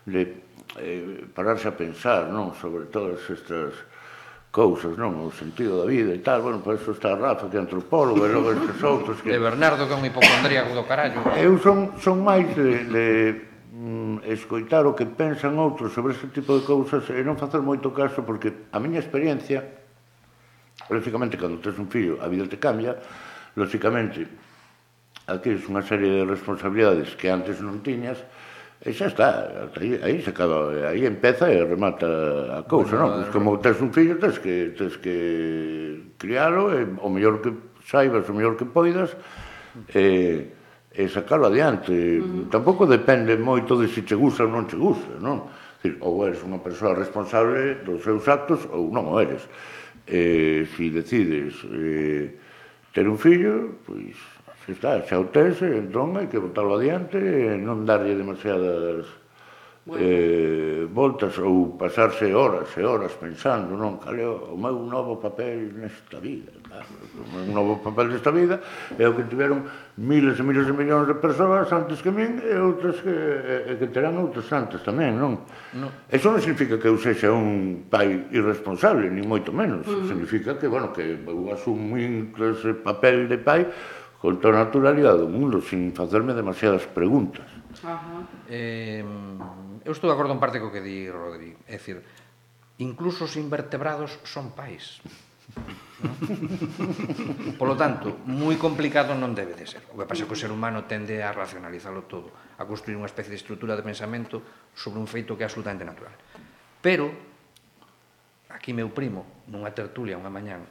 de 0.04 0.22
eh, 0.84 1.24
pararse 1.32 1.72
a 1.72 1.80
pensar, 1.80 2.28
non, 2.28 2.52
sobre 2.60 2.92
todas 2.92 3.24
estas 3.32 3.72
cousas, 4.56 4.96
non? 4.96 5.20
O 5.20 5.36
sentido 5.36 5.84
da 5.84 5.86
vida 5.92 6.16
e 6.16 6.24
tal, 6.24 6.40
bueno, 6.40 6.64
para 6.64 6.80
eso 6.80 6.96
está 6.96 7.12
Rafa 7.12 7.52
que 7.52 7.60
é 7.60 7.62
antropólogo 7.62 8.24
e 8.24 8.32
logo 8.32 8.56
estes 8.56 8.80
outros 8.88 9.20
que... 9.20 9.28
De 9.36 9.44
Bernardo 9.44 9.84
que 9.84 9.92
é 9.92 10.00
un 10.00 10.08
hipocondríaco 10.08 10.72
do 10.72 10.88
carallo. 10.88 11.20
Eu 11.36 11.60
son, 11.60 12.00
son 12.00 12.24
máis 12.24 12.48
de, 12.56 12.88
de 12.88 13.06
mm, 13.76 14.24
escoitar 14.32 14.88
o 14.88 14.96
que 14.96 15.04
pensan 15.04 15.60
outros 15.60 15.92
sobre 15.92 16.16
ese 16.16 16.32
tipo 16.32 16.56
de 16.56 16.64
cousas 16.64 17.04
e 17.12 17.20
non 17.28 17.36
facer 17.36 17.60
moito 17.60 17.92
caso 17.92 18.24
porque 18.24 18.72
a 18.72 18.80
miña 18.80 19.04
experiencia, 19.04 19.60
lóxicamente, 20.88 21.36
cando 21.36 21.60
tens 21.60 21.76
un 21.76 21.92
fillo, 21.92 22.24
a 22.24 22.32
vida 22.32 22.48
te 22.48 22.56
cambia, 22.56 22.96
lóxicamente, 23.60 24.24
adquires 25.28 25.68
unha 25.68 25.84
serie 25.84 26.24
de 26.24 26.24
responsabilidades 26.24 27.12
que 27.20 27.28
antes 27.28 27.60
non 27.60 27.84
tiñas, 27.84 28.24
E 28.86 28.94
xa 28.94 29.10
está, 29.10 29.66
aí, 29.82 29.98
aí 29.98 30.22
se 30.22 30.30
acaba, 30.30 30.70
aí 30.86 31.10
empeza 31.10 31.50
e 31.50 31.58
remata 31.66 32.06
a 32.54 32.62
cousa, 32.70 32.94
bueno, 32.94 33.18
non? 33.18 33.26
Pois 33.26 33.34
como 33.34 33.58
tes 33.58 33.82
un 33.82 33.90
fillo, 33.90 34.22
tes 34.22 34.38
que, 34.38 34.78
tes 34.78 35.02
que 35.02 36.14
crialo, 36.22 36.70
e, 36.70 36.86
o 37.02 37.10
mellor 37.10 37.42
que 37.42 37.50
saibas, 37.82 38.30
o 38.30 38.38
mellor 38.38 38.54
que 38.54 38.70
poidas, 38.70 39.18
e, 39.90 40.54
e 40.94 41.02
sacalo 41.10 41.50
adiante. 41.50 41.98
Uh 42.22 42.46
-huh. 42.46 42.54
Tampouco 42.54 42.86
depende 42.86 43.34
moito 43.42 43.74
de 43.74 43.90
se 43.90 44.06
si 44.06 44.06
che 44.06 44.14
gusta 44.14 44.46
ou 44.46 44.54
non 44.54 44.70
che 44.70 44.78
gusta, 44.78 45.18
non? 45.18 45.50
Dicir, 45.82 45.98
ou 46.06 46.22
eres 46.22 46.46
unha 46.46 46.62
persoa 46.62 46.94
responsable 46.94 47.82
dos 47.82 48.06
seus 48.06 48.22
actos 48.30 48.70
ou 48.70 48.94
non 48.94 49.10
o 49.10 49.18
eres. 49.18 49.50
E, 50.06 50.70
se 50.70 50.78
si 50.78 50.94
decides 50.94 51.58
eh, 51.74 52.38
ter 52.94 53.10
un 53.10 53.18
fillo, 53.18 53.82
pois 53.82 54.35
Se 54.66 54.74
está, 54.74 54.98
xa 55.06 55.22
o 55.22 55.30
tes, 55.30 55.62
entón 55.62 56.18
hai 56.18 56.26
que 56.26 56.42
botarlo 56.42 56.82
adiante 56.82 57.22
e 57.22 57.54
non 57.54 57.86
darlle 57.86 58.18
demasiadas 58.18 59.06
bueno. 59.86 60.02
eh, 60.02 60.90
voltas 60.90 61.38
ou 61.38 61.78
pasarse 61.78 62.34
horas 62.34 62.74
e 62.74 62.82
horas 62.82 63.14
pensando, 63.14 63.78
non, 63.78 64.02
cal 64.02 64.18
é 64.18 64.26
o 64.26 64.58
meu 64.58 64.82
novo 64.90 65.22
papel 65.22 65.70
nesta 65.78 66.18
vida, 66.18 66.50
claro, 66.66 66.90
o 67.14 67.30
meu 67.30 67.46
novo 67.54 67.78
papel 67.78 68.10
nesta 68.10 68.34
vida 68.34 68.58
é 68.98 69.06
o 69.06 69.14
que 69.14 69.30
tiveron 69.30 69.70
miles 70.02 70.42
e 70.42 70.44
miles 70.44 70.66
e 70.66 70.74
millóns 70.74 71.06
de 71.06 71.14
persoas 71.22 71.70
antes 71.70 72.02
que 72.02 72.10
min 72.10 72.42
e 72.42 72.58
outras 72.58 72.98
que, 73.06 73.14
e 73.70 73.78
que 73.78 73.94
terán 73.94 74.18
outras 74.18 74.50
antes 74.50 74.82
tamén, 74.82 75.14
non? 75.14 75.46
No. 75.78 76.10
Eso 76.10 76.34
non 76.34 76.42
significa 76.42 76.82
que 76.82 76.90
eu 76.90 76.98
sexa 76.98 77.30
un 77.30 77.86
pai 77.86 78.34
irresponsable, 78.34 79.14
ni 79.14 79.22
moito 79.22 79.54
menos. 79.54 79.86
Mm. 79.86 80.10
Significa 80.10 80.58
que, 80.58 80.66
bueno, 80.66 80.90
que 80.90 81.22
eu 81.22 81.54
asumo 81.54 81.94
ese 82.02 82.74
papel 82.82 83.30
de 83.30 83.38
pai 83.38 83.70
con 84.26 84.42
toda 84.42 84.58
a 84.58 84.66
naturalidade 84.66 85.22
do 85.22 85.30
mundo, 85.30 85.62
sin 85.62 85.94
facerme 85.94 86.34
demasiadas 86.34 86.90
preguntas. 86.90 87.46
Ajá. 87.86 88.26
Eh, 88.50 89.06
eu 89.86 89.94
estou 89.94 90.10
de 90.10 90.18
acordo 90.18 90.34
en 90.34 90.42
parte 90.42 90.58
co 90.58 90.74
que 90.74 90.82
di 90.82 91.06
Rodri. 91.14 91.54
É 91.70 91.78
dicir, 91.78 92.02
incluso 92.82 93.30
os 93.30 93.38
invertebrados 93.38 94.18
son 94.26 94.58
pais. 94.58 94.98
¿no? 95.06 95.14
Polo 97.62 97.78
tanto, 97.78 98.18
moi 98.26 98.58
complicado 98.58 99.14
non 99.14 99.38
debe 99.38 99.54
de 99.54 99.70
ser. 99.70 99.86
O 99.94 100.02
que 100.02 100.10
pasa 100.10 100.24
é 100.24 100.26
que 100.26 100.34
o 100.34 100.42
ser 100.42 100.50
humano 100.50 100.90
tende 100.90 101.22
a 101.22 101.30
racionalizarlo 101.30 102.10
todo, 102.10 102.34
a 102.58 102.66
construir 102.66 102.98
unha 102.98 103.06
especie 103.06 103.30
de 103.30 103.38
estrutura 103.38 103.78
de 103.78 103.86
pensamento 103.86 104.42
sobre 104.74 104.98
un 104.98 105.06
feito 105.06 105.38
que 105.38 105.46
é 105.46 105.48
absolutamente 105.48 105.86
natural. 105.86 106.18
Pero, 106.82 107.14
aquí 108.50 108.74
meu 108.74 108.90
primo, 108.90 109.46
nunha 109.46 109.70
tertulia 109.70 110.18
unha 110.18 110.34
mañán, 110.34 110.66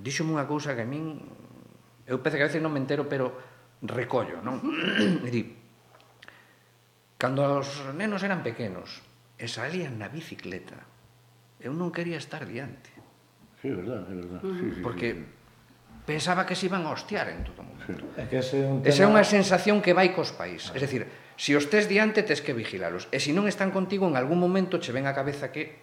díxome 0.00 0.32
unha 0.32 0.48
cousa 0.48 0.72
que 0.72 0.80
a 0.80 0.88
min 0.88 1.20
eu 2.06 2.22
pese 2.22 2.38
que 2.38 2.46
a 2.46 2.48
veces 2.48 2.62
non 2.62 2.70
me 2.70 2.78
entero, 2.78 3.10
pero 3.10 3.34
recollo, 3.82 4.40
non? 4.40 4.62
É 5.26 5.28
dicir, 5.28 5.58
cando 7.18 7.42
os 7.42 7.68
nenos 7.92 8.22
eran 8.22 8.46
pequenos 8.46 9.02
e 9.36 9.50
salían 9.50 9.98
na 9.98 10.08
bicicleta, 10.08 10.86
eu 11.60 11.74
non 11.74 11.90
quería 11.90 12.16
estar 12.16 12.46
diante. 12.46 12.94
Sí, 13.60 13.68
é 13.68 13.76
verdad, 13.76 14.06
é 14.06 14.14
verdad. 14.14 14.40
Sí, 14.40 14.66
sí, 14.78 14.80
Porque 14.80 15.16
pensaba 16.06 16.46
que 16.46 16.54
se 16.54 16.70
iban 16.70 16.86
a 16.86 16.94
hostiar 16.94 17.28
en 17.28 17.42
todo 17.42 17.66
momento. 17.66 18.06
Sí. 18.14 18.22
É 18.22 18.24
que 18.30 18.38
ese 18.38 18.62
é 18.62 18.70
un 18.70 18.80
tema... 18.80 18.90
Esa 18.94 19.02
é 19.04 19.08
unha 19.10 19.24
sensación 19.26 19.82
que 19.82 19.90
vai 19.90 20.14
cos 20.14 20.30
pais. 20.30 20.70
Ah. 20.70 20.76
É 20.76 20.80
dicir, 20.80 21.10
se 21.34 21.50
si 21.50 21.58
os 21.58 21.66
tes 21.66 21.90
diante, 21.90 22.22
tes 22.22 22.38
que 22.40 22.54
vigilalos. 22.54 23.10
E 23.10 23.18
se 23.18 23.34
non 23.34 23.50
están 23.50 23.74
contigo, 23.74 24.06
en 24.06 24.14
algún 24.14 24.38
momento 24.38 24.78
che 24.78 24.94
ven 24.94 25.10
a 25.10 25.12
cabeza 25.16 25.50
que 25.50 25.82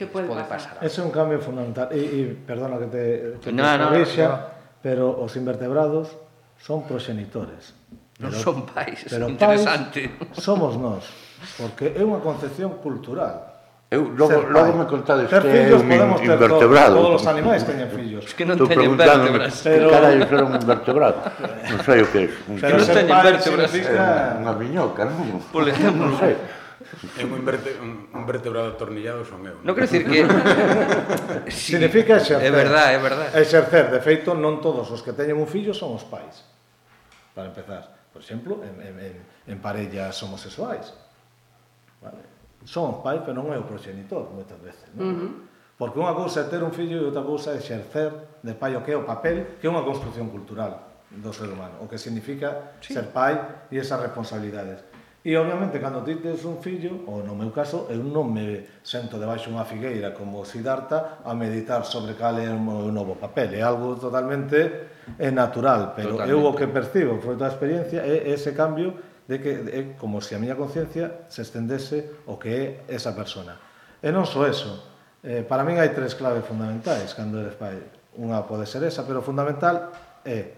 que 0.00 0.08
pode, 0.08 0.24
pode 0.24 0.48
pasar. 0.48 0.80
pasar. 0.80 0.86
Ese 0.88 1.02
é 1.02 1.04
un 1.04 1.12
cambio 1.12 1.36
fundamental. 1.44 1.92
E, 1.92 2.00
e 2.00 2.20
perdona 2.32 2.80
que 2.80 2.88
te, 2.88 3.02
que 3.44 3.52
no, 3.52 3.68
te 3.68 3.76
no, 3.76 3.92
no, 3.92 4.00
no 4.00 4.59
pero 4.80 5.12
os 5.20 5.36
invertebrados 5.36 6.16
son 6.60 6.84
proxenitores. 6.84 7.76
Non 8.20 8.32
son 8.36 8.68
pais, 8.68 9.08
pero 9.08 9.28
interesante. 9.32 10.12
Pais 10.12 10.36
somos 10.40 10.76
nós, 10.76 11.08
porque 11.56 11.96
é 11.96 12.02
unha 12.04 12.20
concepción 12.20 12.80
cultural. 12.84 13.50
Eu 13.90 14.06
logo, 14.14 14.46
logo 14.54 14.78
me 14.78 14.86
contades 14.86 15.26
ter 15.26 15.42
que 15.42 15.66
é 15.66 15.74
un 15.74 15.90
invertebrado. 16.22 16.94
Todos 16.94 17.22
os 17.22 17.26
animais 17.26 17.66
teñen 17.66 17.90
fillos. 17.90 18.22
Es 18.22 18.34
que 18.38 18.46
non 18.46 18.54
Estou 18.54 18.70
preguntándome 18.70 19.50
pero... 19.50 19.90
que 19.90 19.90
cara 19.90 20.08
eu 20.14 20.22
era 20.22 20.46
un 20.46 20.54
invertebrado. 20.54 21.18
non 21.66 21.78
sei 21.82 21.98
o 21.98 22.06
que 22.06 22.20
é. 22.22 22.26
Un... 22.46 22.54
Pero 22.62 22.78
non 22.78 22.86
teñen 22.86 23.18
vértebras. 23.18 23.66
Significa... 23.66 24.38
Unha 24.38 24.54
miñoca, 24.54 25.02
non? 25.10 25.42
Por 25.50 25.66
exemplo. 25.66 26.06
Non 26.06 26.14
sei. 26.22 26.38
É 27.16 27.24
un, 27.24 27.36
inverte, 27.36 27.76
un, 27.76 28.08
un 28.08 28.24
vertebrado 28.24 28.72
atornillado 28.72 29.20
son 29.24 29.44
eu. 29.44 29.60
Non 29.60 29.76
quero 29.76 29.84
dicir 29.84 30.08
que... 30.08 30.24
sí, 31.52 31.76
Significa 31.76 32.16
exercer. 32.16 32.48
É 32.48 32.52
verdade, 32.52 32.96
é 32.96 33.00
verdade. 33.00 33.30
Exercer, 33.36 33.92
de 33.92 34.00
feito, 34.00 34.32
non 34.32 34.64
todos 34.64 34.88
os 34.88 35.04
que 35.04 35.12
teñen 35.12 35.36
un 35.36 35.44
fillo 35.44 35.76
son 35.76 35.92
os 35.92 36.08
pais. 36.08 36.40
Para 37.36 37.52
empezar, 37.52 38.08
por 38.08 38.24
exemplo, 38.24 38.64
en, 38.64 38.80
en, 38.80 38.94
en, 38.96 39.16
en 39.20 39.56
parellas 39.60 40.16
homosexuais. 40.24 40.88
Vale? 42.00 42.24
Son 42.64 42.96
os 42.96 42.98
pais, 43.04 43.20
pero 43.20 43.36
non 43.36 43.52
é 43.52 43.60
o 43.60 43.68
proxenitor, 43.68 44.32
moitas 44.32 44.56
veces. 44.64 44.88
Non? 44.96 45.04
Uh 45.04 45.12
-huh. 45.12 45.32
Porque 45.80 45.96
unha 45.96 46.12
cousa 46.12 46.44
é 46.44 46.46
ter 46.48 46.60
un 46.60 46.76
fillo 46.76 46.96
e 47.00 47.04
outra 47.08 47.24
cousa 47.24 47.52
é 47.52 47.60
exercer 47.60 48.40
de 48.44 48.52
pai 48.52 48.76
o 48.76 48.84
que 48.84 48.92
é 48.92 48.98
o 49.00 49.04
papel, 49.08 49.56
que 49.56 49.64
é 49.64 49.70
unha 49.72 49.80
construción 49.80 50.28
cultural 50.28 50.90
do 51.08 51.32
ser 51.32 51.48
humano, 51.48 51.80
o 51.80 51.88
que 51.88 51.96
significa 51.96 52.76
sí. 52.84 52.92
ser 52.92 53.08
pai 53.16 53.66
e 53.72 53.80
esas 53.80 53.96
responsabilidades. 53.96 54.89
E 55.20 55.36
obviamente 55.36 55.76
cando 55.76 56.00
ti 56.00 56.16
tes 56.16 56.48
un 56.48 56.64
fillo, 56.64 57.04
ou 57.04 57.20
no 57.20 57.36
meu 57.36 57.52
caso, 57.52 57.84
eu 57.92 58.00
non 58.00 58.32
me 58.32 58.80
sento 58.80 59.20
debaixo 59.20 59.52
unha 59.52 59.68
figueira 59.68 60.16
como 60.16 60.48
Siddhartha 60.48 61.20
a 61.20 61.36
meditar 61.36 61.84
sobre 61.84 62.16
cal 62.16 62.40
é 62.40 62.48
o 62.48 62.56
meu 62.56 62.88
novo 62.88 63.20
papel, 63.20 63.52
é 63.52 63.60
algo 63.60 64.00
totalmente 64.00 64.56
é 65.20 65.28
natural, 65.28 65.92
pero 65.92 66.16
totalmente. 66.16 66.32
eu 66.32 66.40
o 66.40 66.56
que 66.56 66.72
percibo 66.72 67.20
foi 67.20 67.36
toda 67.36 67.52
a 67.52 67.54
experiencia 67.54 68.00
é 68.00 68.32
ese 68.32 68.56
cambio 68.56 68.96
de 69.28 69.36
que 69.44 69.52
é 69.68 69.80
como 70.00 70.24
se 70.24 70.32
a 70.32 70.40
miña 70.40 70.56
conciencia 70.56 71.28
se 71.28 71.44
estendese 71.44 72.24
o 72.24 72.40
que 72.40 72.48
é 72.48 72.64
esa 72.88 73.12
persona. 73.12 73.60
E 74.00 74.08
non 74.08 74.24
só 74.24 74.48
eso, 74.48 74.72
eh, 75.20 75.44
para 75.44 75.68
min 75.68 75.76
hai 75.76 75.92
tres 75.92 76.16
claves 76.16 76.48
fundamentais 76.48 77.12
cando 77.12 77.44
eres 77.44 77.60
pai. 77.60 77.76
Unha 78.16 78.48
pode 78.48 78.64
ser 78.64 78.80
esa, 78.88 79.04
pero 79.04 79.20
fundamental 79.20 79.92
é 80.24 80.56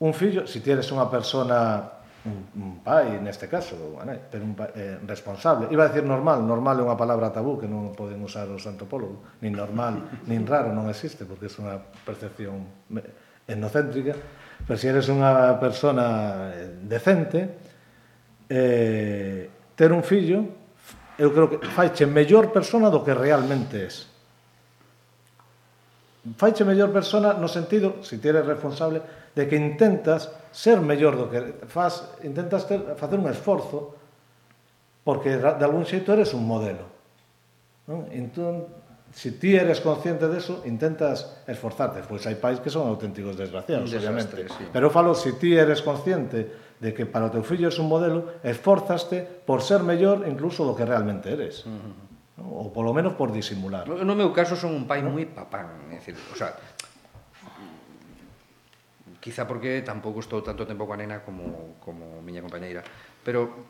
un 0.00 0.16
fillo, 0.16 0.48
se 0.48 0.56
si 0.56 0.64
tienes 0.64 0.88
unha 0.88 1.04
persona 1.12 1.97
un, 2.24 2.48
un 2.60 2.72
pai, 2.80 3.20
neste 3.22 3.46
caso, 3.46 3.76
bueno, 3.94 4.12
pero 4.30 4.44
un 4.44 4.54
pai, 4.54 4.70
eh, 4.74 4.98
responsable. 5.06 5.68
Iba 5.70 5.84
a 5.84 5.88
decir 5.88 6.02
normal, 6.02 6.42
normal 6.42 6.80
é 6.80 6.82
unha 6.82 6.98
palabra 6.98 7.30
tabú 7.30 7.60
que 7.60 7.70
non 7.70 7.94
poden 7.94 8.18
usar 8.24 8.50
os 8.50 8.66
antropólogos, 8.66 9.38
nin 9.38 9.54
normal, 9.54 10.02
nin 10.30 10.42
raro, 10.42 10.74
non 10.74 10.90
existe, 10.90 11.22
porque 11.22 11.46
é 11.46 11.52
unha 11.62 11.78
percepción 12.02 12.88
eh, 12.98 13.54
etnocéntrica, 13.54 14.18
pero 14.66 14.76
se 14.76 14.82
si 14.82 14.92
eres 14.92 15.06
unha 15.06 15.56
persona 15.62 16.50
eh, 16.50 16.82
decente, 16.82 17.40
eh, 18.50 19.74
ter 19.78 19.94
un 19.94 20.02
fillo, 20.02 20.42
eu 21.18 21.30
creo 21.34 21.46
que 21.50 21.58
faiche 21.70 22.06
mellor 22.06 22.50
persona 22.50 22.90
do 22.90 23.02
que 23.02 23.14
realmente 23.14 23.86
es. 23.86 24.06
Faiche 26.36 26.66
mellor 26.66 26.90
persona 26.90 27.32
no 27.34 27.48
sentido, 27.48 28.02
se 28.02 28.16
si 28.16 28.22
ti 28.22 28.28
eres 28.28 28.44
responsable, 28.44 29.00
de 29.38 29.46
que 29.46 29.54
intentas 29.54 30.34
ser 30.50 30.82
mellor 30.82 31.14
do 31.14 31.30
que 31.30 31.62
faz, 31.70 32.18
intentas 32.26 32.66
ter, 32.66 32.98
facer 32.98 33.22
un 33.22 33.30
esforzo 33.30 33.94
porque 35.06 35.38
de 35.38 35.62
algún 35.62 35.86
xeito 35.86 36.10
eres 36.10 36.34
un 36.34 36.42
modelo. 36.42 36.90
Non? 37.86 38.10
Entón, 38.10 38.66
se 39.14 39.32
ti 39.38 39.54
eres 39.54 39.78
consciente 39.80 40.26
deso, 40.26 40.66
intentas 40.66 41.46
esforzarte. 41.46 42.02
Pois 42.04 42.26
hai 42.26 42.34
pais 42.34 42.58
que 42.58 42.68
son 42.68 42.90
auténticos 42.90 43.38
desgraciados, 43.38 43.88
Desastre, 43.88 44.44
obviamente. 44.44 44.50
Sí. 44.50 44.64
Pero 44.74 44.90
falo, 44.90 45.14
se 45.14 45.38
ti 45.38 45.54
eres 45.54 45.80
consciente 45.86 46.74
de 46.82 46.90
que 46.90 47.06
para 47.06 47.30
o 47.30 47.32
teu 47.32 47.46
fillo 47.46 47.70
es 47.70 47.78
un 47.78 47.86
modelo, 47.86 48.42
esforzaste 48.42 49.22
por 49.46 49.62
ser 49.62 49.86
mellor 49.86 50.26
incluso 50.26 50.66
do 50.66 50.74
que 50.74 50.82
realmente 50.82 51.30
eres. 51.30 51.62
Uh 51.64 51.72
-huh. 51.72 52.08
Ou 52.38 52.70
polo 52.70 52.94
menos 52.94 53.18
por 53.18 53.32
disimular. 53.34 53.88
No, 53.88 54.02
no 54.02 54.14
meu 54.14 54.30
caso 54.30 54.54
son 54.54 54.76
un 54.76 54.84
pai 54.84 55.02
¿no? 55.02 55.10
moi 55.10 55.26
papán, 55.26 55.88
é 55.90 55.98
dicir, 55.98 56.14
o 56.14 56.36
sea, 56.36 56.54
quizá 59.20 59.46
porque 59.46 59.82
tampouco 59.82 60.22
estou 60.22 60.40
tanto 60.42 60.66
tempo 60.66 60.86
coa 60.86 60.98
nena 60.98 61.22
como, 61.22 61.78
como 61.82 62.22
miña 62.22 62.42
compañeira. 62.42 62.82
Pero 63.22 63.68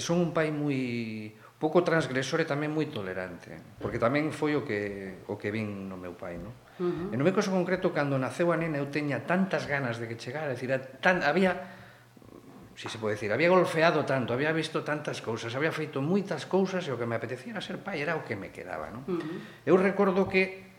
son 0.00 0.20
un 0.20 0.30
pai 0.36 0.52
moi 0.52 1.32
pouco 1.58 1.80
transgresor 1.86 2.42
e 2.42 2.46
tamén 2.46 2.68
moi 2.74 2.90
tolerante, 2.92 3.56
porque 3.80 3.96
tamén 3.96 4.34
foi 4.34 4.52
o 4.58 4.66
que 4.66 5.22
o 5.30 5.40
que 5.40 5.48
vin 5.48 5.88
no 5.88 5.96
meu 5.96 6.12
pai, 6.12 6.36
non? 6.36 6.52
Uh 6.76 6.84
-huh. 6.84 7.12
E 7.12 7.16
no 7.16 7.24
meu 7.24 7.32
caso 7.32 7.54
concreto, 7.54 7.94
cando 7.94 8.18
naceu 8.20 8.52
a 8.52 8.56
nena, 8.58 8.76
eu 8.76 8.90
teña 8.90 9.24
tantas 9.24 9.64
ganas 9.64 9.96
de 9.96 10.10
que 10.10 10.18
chegara, 10.18 10.50
decir, 10.50 10.68
tan, 11.00 11.24
había 11.24 11.82
si 12.74 12.90
se 12.90 12.98
pode 12.98 13.14
decir, 13.14 13.30
había 13.30 13.48
golfeado 13.48 14.04
tanto, 14.04 14.34
había 14.34 14.50
visto 14.50 14.82
tantas 14.82 15.22
cousas, 15.22 15.54
había 15.54 15.70
feito 15.70 16.02
moitas 16.02 16.42
cousas 16.44 16.82
e 16.84 16.90
o 16.90 16.98
que 16.98 17.06
me 17.06 17.14
apetecía 17.14 17.54
era 17.54 17.62
ser 17.62 17.78
pai, 17.78 18.02
era 18.02 18.18
o 18.18 18.26
que 18.26 18.34
me 18.34 18.50
quedaba, 18.50 18.90
non? 18.90 19.06
Uh 19.06 19.14
-huh. 19.14 19.38
Eu 19.62 19.78
recordo 19.78 20.26
que 20.26 20.73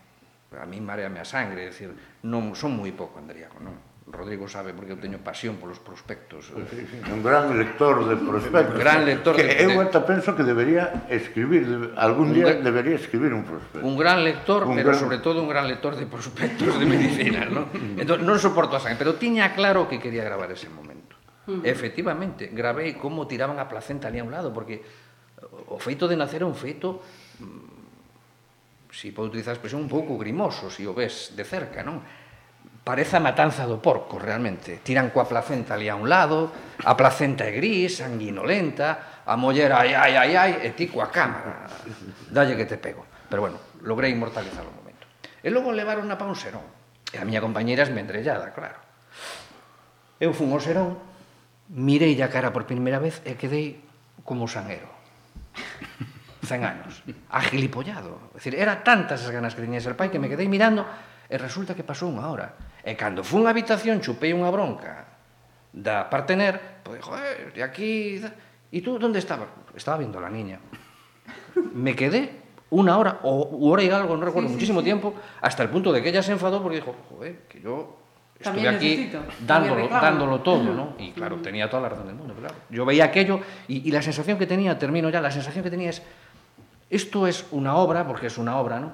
a 0.58 0.66
mí 0.66 0.80
mareame 0.80 1.20
a 1.20 1.26
sangre, 1.26 1.64
é 1.64 1.70
dicir, 1.70 1.92
non 2.24 2.56
son 2.56 2.76
moi 2.76 2.90
pouco 2.92 3.16
hipocondríaco, 3.16 3.60
non? 3.60 3.76
Rodrigo 4.06 4.46
sabe 4.46 4.70
porque 4.70 4.94
eu 4.94 5.00
teño 5.02 5.18
pasión 5.18 5.58
polos 5.58 5.82
prospectos. 5.82 6.54
Un 6.54 7.26
gran 7.26 7.50
lector 7.58 8.06
de 8.06 8.14
prospectos. 8.14 8.78
Un 8.78 8.78
gran 8.78 9.02
lector 9.02 9.34
que 9.34 9.42
de... 9.42 9.66
eu 9.66 9.82
ata 9.82 10.06
penso 10.06 10.38
que 10.38 10.46
debería 10.46 11.10
escribir, 11.10 11.90
algún 11.98 12.30
día 12.30 12.54
gran, 12.54 12.62
debería 12.62 12.94
escribir 12.94 13.34
un 13.34 13.42
prospecto. 13.42 13.82
Un 13.82 13.98
gran 13.98 14.22
lector, 14.22 14.62
un 14.62 14.78
pero 14.78 14.94
gran... 14.94 15.00
sobre 15.02 15.18
todo 15.18 15.42
un 15.42 15.50
gran 15.50 15.66
lector 15.66 15.98
de 15.98 16.06
prospectos 16.06 16.78
de 16.78 16.86
medicina, 16.86 17.50
¿no? 17.50 17.66
Entón, 17.98 18.22
non 18.22 18.38
soporto 18.38 18.78
a 18.78 18.80
sangre, 18.80 19.02
pero 19.02 19.18
tiña 19.18 19.50
claro 19.58 19.90
que 19.90 19.98
quería 19.98 20.22
gravar 20.22 20.54
ese 20.54 20.70
momento. 20.70 21.18
Mm. 21.50 21.66
Efectivamente, 21.66 22.54
gravei 22.54 22.94
como 22.94 23.26
tiraban 23.26 23.58
a 23.58 23.66
placenta 23.66 24.06
ali 24.06 24.22
a 24.22 24.26
un 24.26 24.30
lado, 24.30 24.54
porque 24.54 24.86
o 25.66 25.82
feito 25.82 26.06
de 26.06 26.14
nacer 26.14 26.42
é 26.42 26.48
un 26.48 26.54
feito 26.54 27.02
mm, 27.42 27.65
si 28.96 29.12
podo 29.12 29.28
utilizar 29.28 29.52
a 29.52 29.56
expresión, 29.60 29.84
un 29.84 29.92
pouco 29.92 30.16
grimoso, 30.16 30.72
se 30.72 30.80
si 30.80 30.88
o 30.88 30.96
ves 30.96 31.36
de 31.36 31.44
cerca, 31.44 31.84
non? 31.84 32.00
Parece 32.80 33.20
a 33.20 33.20
matanza 33.20 33.68
do 33.68 33.76
porco, 33.76 34.16
realmente. 34.16 34.80
Tiran 34.80 35.12
coa 35.12 35.28
placenta 35.28 35.76
ali 35.76 35.92
a 35.92 35.98
un 36.00 36.08
lado, 36.08 36.48
a 36.80 36.96
placenta 36.96 37.44
é 37.44 37.52
gris, 37.52 38.00
sanguinolenta, 38.00 39.20
a 39.28 39.36
moller 39.36 39.74
ai, 39.76 39.92
ai, 39.92 40.16
ai, 40.16 40.32
ai, 40.32 40.52
e 40.64 40.72
ti 40.72 40.88
coa 40.88 41.12
cámara. 41.12 41.68
Dalle 42.32 42.56
que 42.56 42.64
te 42.64 42.80
pego. 42.80 43.04
Pero 43.28 43.44
bueno, 43.44 43.60
logrei 43.84 44.16
inmortalizar 44.16 44.64
o 44.64 44.72
momento. 44.72 45.04
E 45.44 45.52
logo 45.52 45.76
levaron 45.76 46.08
a 46.08 46.16
pa 46.16 46.24
un 46.24 46.38
serón. 46.38 46.64
E 47.12 47.20
a 47.20 47.26
miña 47.26 47.44
compañeira 47.44 47.84
esmendrellada, 47.84 48.56
claro. 48.56 48.80
Eu 50.16 50.32
fun 50.32 50.56
ao 50.56 50.62
serón, 50.62 50.96
mirei 51.68 52.16
a 52.24 52.32
cara 52.32 52.48
por 52.48 52.64
primeira 52.64 52.96
vez 52.96 53.20
e 53.28 53.36
quedei 53.36 53.76
como 54.24 54.48
sanero. 54.48 54.88
Cen 56.46 56.62
anos. 56.62 57.02
Agilipollado. 57.28 58.30
É 58.32 58.38
dicir, 58.38 58.54
era 58.54 58.80
tantas 58.86 59.26
as 59.26 59.30
ganas 59.34 59.52
que 59.58 59.60
tiña 59.66 59.82
ser 59.82 59.98
pai 59.98 60.08
que 60.08 60.22
me 60.22 60.30
quedei 60.30 60.46
mirando 60.46 60.86
e 61.26 61.34
resulta 61.36 61.74
que 61.74 61.82
pasou 61.82 62.06
unha 62.08 62.24
hora. 62.30 62.54
E 62.86 62.94
cando 62.94 63.26
fun 63.26 63.44
á 63.44 63.50
habitación 63.50 63.98
chupei 63.98 64.30
unha 64.30 64.48
bronca 64.54 65.10
da 65.74 66.06
partener, 66.08 66.80
pois, 66.86 67.02
joder, 67.04 67.52
de 67.52 67.60
aquí... 67.66 68.22
E 68.72 68.78
tú 68.80 68.96
onde 68.96 69.18
estaba? 69.20 69.46
Estaba 69.76 69.98
vindo 70.00 70.16
a 70.18 70.22
la 70.24 70.30
niña. 70.32 70.58
Me 71.74 71.94
quedé 71.94 72.46
una 72.70 72.98
hora 72.98 73.20
o 73.22 73.46
hora 73.70 73.82
y 73.82 73.90
algo, 73.90 74.16
no 74.16 74.24
recuerdo, 74.24 74.48
Sí, 74.48 74.54
sí, 74.54 74.56
muchísimo 74.58 74.80
sí. 74.80 74.84
tiempo, 74.90 75.14
hasta 75.40 75.62
el 75.62 75.68
punto 75.70 75.92
de 75.92 76.02
que 76.02 76.08
ella 76.10 76.22
se 76.22 76.32
enfadó 76.32 76.62
porque 76.62 76.76
dijo, 76.82 76.94
joder, 77.08 77.46
que 77.48 77.60
yo 77.60 77.96
estuve 78.34 78.42
También 78.64 78.74
aquí 78.74 78.88
necesito, 78.90 79.18
también 79.18 79.46
dándolo, 79.46 79.74
reclamo". 79.82 80.02
dándolo 80.02 80.36
todo, 80.40 80.64
¿no? 80.74 80.94
Y 80.98 81.12
claro, 81.12 81.36
tenía 81.40 81.70
toda 81.70 81.82
la 81.84 81.88
razón 81.90 82.06
del 82.08 82.16
mundo, 82.16 82.34
claro. 82.34 82.54
Yo 82.70 82.84
veía 82.84 83.04
aquello 83.04 83.40
y, 83.68 83.86
y 83.88 83.90
la 83.92 84.02
sensación 84.02 84.36
que 84.36 84.46
tenía, 84.46 84.78
termino 84.78 85.08
ya, 85.10 85.20
la 85.20 85.30
sensación 85.30 85.62
que 85.62 85.70
tenía 85.70 85.90
es, 85.90 86.02
Esto 86.90 87.26
es 87.26 87.46
una 87.50 87.76
obra, 87.76 88.06
porque 88.06 88.28
es 88.28 88.38
una 88.38 88.58
obra, 88.58 88.80
¿no? 88.80 88.92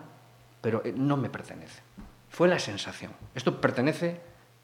Pero 0.61 0.83
eh, 0.85 0.95
no 0.97 1.17
me 1.17 1.29
pertenece. 1.29 1.83
Fue 2.31 2.49
la 2.49 2.59
sensación. 2.59 3.13
Esto 3.35 3.61
pertenece 3.61 4.21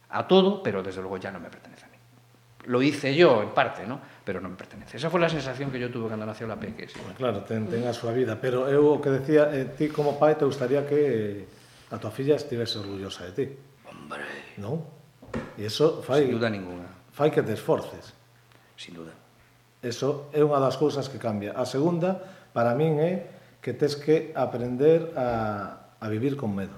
a 0.09 0.27
todo, 0.27 0.63
pero 0.63 0.83
desde 0.83 1.01
luego 1.01 1.19
ya 1.19 1.31
no 1.31 1.41
me 1.41 1.51
pertenece 1.51 1.85
a 1.85 1.89
mí. 1.89 1.97
Lo 2.65 2.83
hice 2.83 3.15
yo, 3.15 3.43
en 3.43 3.51
parte, 3.51 3.87
¿no? 3.87 4.01
Pero 4.25 4.41
non 4.41 4.53
me 4.53 4.61
pertenece. 4.61 5.01
Esa 5.01 5.09
foi 5.09 5.25
a 5.25 5.33
sensación 5.33 5.73
que 5.73 5.81
yo 5.81 5.89
tuve 5.89 6.13
cando 6.13 6.29
nació 6.29 6.45
la 6.45 6.61
Peque. 6.61 6.89
Sí. 6.89 7.01
Claro, 7.17 7.41
ten, 7.45 7.65
ten 7.65 7.85
a 7.89 7.97
súa 7.97 8.13
vida. 8.13 8.37
Pero 8.37 8.69
eu 8.69 8.85
o 8.85 9.01
que 9.01 9.09
decía, 9.09 9.49
eh, 9.53 9.73
ti 9.73 9.89
como 9.89 10.21
pai 10.21 10.37
te 10.37 10.45
gustaría 10.45 10.85
que 10.85 11.49
a 11.89 11.97
tua 11.97 12.13
filla 12.13 12.37
estivese 12.37 12.77
orgullosa 12.81 13.25
de 13.25 13.33
ti. 13.33 13.45
Hombre. 13.89 14.25
Non? 14.61 14.85
E 15.57 15.65
eso 15.65 16.05
fai... 16.05 16.29
Sin 16.29 16.37
duda 16.37 16.53
ninguna. 16.53 16.89
Fai 17.13 17.33
que 17.33 17.41
te 17.41 17.57
esforces. 17.57 18.13
Sin 18.77 19.01
duda. 19.01 19.17
Eso 19.81 20.29
é 20.37 20.45
unha 20.45 20.61
das 20.61 20.77
cousas 20.77 21.09
que 21.09 21.17
cambia. 21.17 21.57
A 21.57 21.65
segunda 21.65 22.38
para 22.53 22.75
min 22.75 22.99
é 23.01 23.29
que 23.61 23.75
tes 23.75 23.97
que 23.99 24.33
aprender 24.35 25.13
a, 25.19 25.93
a 26.01 26.07
vivir 26.09 26.37
con 26.37 26.55
medo. 26.55 26.75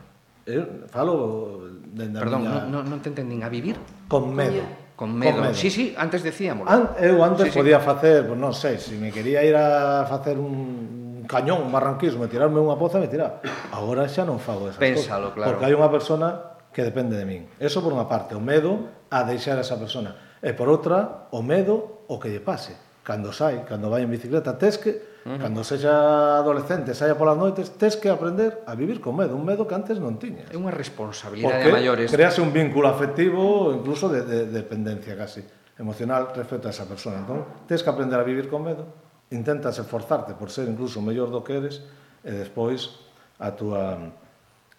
Eu 0.48 0.88
falo 0.88 1.68
dende 1.92 2.18
a 2.18 2.22
Perdón, 2.24 2.40
miña... 2.42 2.66
non, 2.66 2.82
non 2.88 2.98
te 3.04 3.12
entendín, 3.12 3.44
a 3.44 3.50
vivir? 3.52 3.76
Con 4.08 4.32
medo. 4.34 4.64
Con 4.96 5.14
medo. 5.14 5.40
Con 5.40 5.48
medo. 5.48 5.54
Sí, 5.54 5.70
sí, 5.70 5.94
antes 5.96 6.24
decíamos. 6.24 6.66
An, 6.68 6.96
eu 7.00 7.22
antes 7.22 7.52
sí, 7.52 7.56
podía 7.56 7.78
sí. 7.80 7.86
facer, 7.86 8.26
pues, 8.26 8.38
non 8.38 8.52
sei, 8.56 8.76
se 8.76 8.92
si 8.92 8.96
me 8.98 9.12
quería 9.14 9.44
ir 9.44 9.54
a 9.56 10.04
facer 10.08 10.36
un 10.40 11.24
cañón, 11.30 11.62
un 11.62 11.72
barranquismo, 11.72 12.26
e 12.26 12.28
tirarme 12.28 12.58
unha 12.58 12.74
poza, 12.74 12.98
me 12.98 13.06
tiraba. 13.06 13.38
Agora 13.70 14.08
xa 14.10 14.26
non 14.26 14.42
fago 14.42 14.66
esas 14.66 14.82
Pénsalo, 14.82 15.30
cosas. 15.30 15.36
claro. 15.36 15.48
Porque 15.54 15.64
hai 15.68 15.74
unha 15.76 15.88
persona 15.92 16.58
que 16.74 16.82
depende 16.82 17.14
de 17.14 17.24
min. 17.24 17.46
Eso 17.60 17.84
por 17.84 17.94
unha 17.94 18.10
parte, 18.10 18.34
o 18.34 18.42
medo 18.42 19.06
a 19.12 19.22
deixar 19.22 19.56
a 19.56 19.62
esa 19.62 19.78
persona. 19.78 20.16
E 20.40 20.56
por 20.56 20.66
outra, 20.66 21.30
o 21.30 21.40
medo 21.44 22.06
o 22.10 22.18
que 22.18 22.32
lle 22.32 22.42
pase. 22.42 22.74
Cando 23.06 23.30
sai, 23.32 23.62
cando 23.64 23.88
vai 23.88 24.02
en 24.02 24.10
bicicleta, 24.10 24.58
tes 24.58 24.76
que 24.76 25.09
Uh 25.20 25.36
-huh. 25.36 25.38
Cando 25.40 25.60
sexa 25.64 26.40
adolescente, 26.40 26.96
saia 26.96 27.12
polas 27.12 27.36
noites, 27.36 27.76
tes 27.76 28.00
que 28.00 28.08
aprender 28.08 28.64
a 28.64 28.72
vivir 28.72 29.04
con 29.04 29.16
medo, 29.16 29.36
un 29.36 29.44
medo 29.44 29.68
que 29.68 29.76
antes 29.76 30.00
non 30.00 30.16
tiñas. 30.16 30.48
É 30.48 30.56
unha 30.56 30.72
responsabilidade 30.72 31.60
Porque 31.60 31.76
maiores. 31.76 32.08
crease 32.08 32.40
un 32.40 32.52
vínculo 32.56 32.88
afectivo, 32.88 33.68
incluso 33.76 34.08
de, 34.08 34.24
de, 34.24 34.48
de 34.48 34.56
dependencia 34.64 35.12
casi, 35.12 35.44
emocional 35.76 36.32
respecto 36.32 36.68
a 36.68 36.72
esa 36.72 36.88
persona. 36.88 37.20
Entón, 37.20 37.44
tes 37.68 37.84
que 37.84 37.90
aprender 37.92 38.16
a 38.16 38.24
vivir 38.24 38.48
con 38.48 38.64
medo, 38.64 38.88
intentas 39.28 39.76
esforzarte 39.76 40.32
por 40.34 40.48
ser 40.48 40.68
incluso 40.68 41.04
mellor 41.04 41.28
do 41.28 41.44
que 41.44 41.60
eres, 41.60 41.84
e 42.24 42.32
despois 42.32 43.00
a 43.40 43.52
túa 43.56 44.12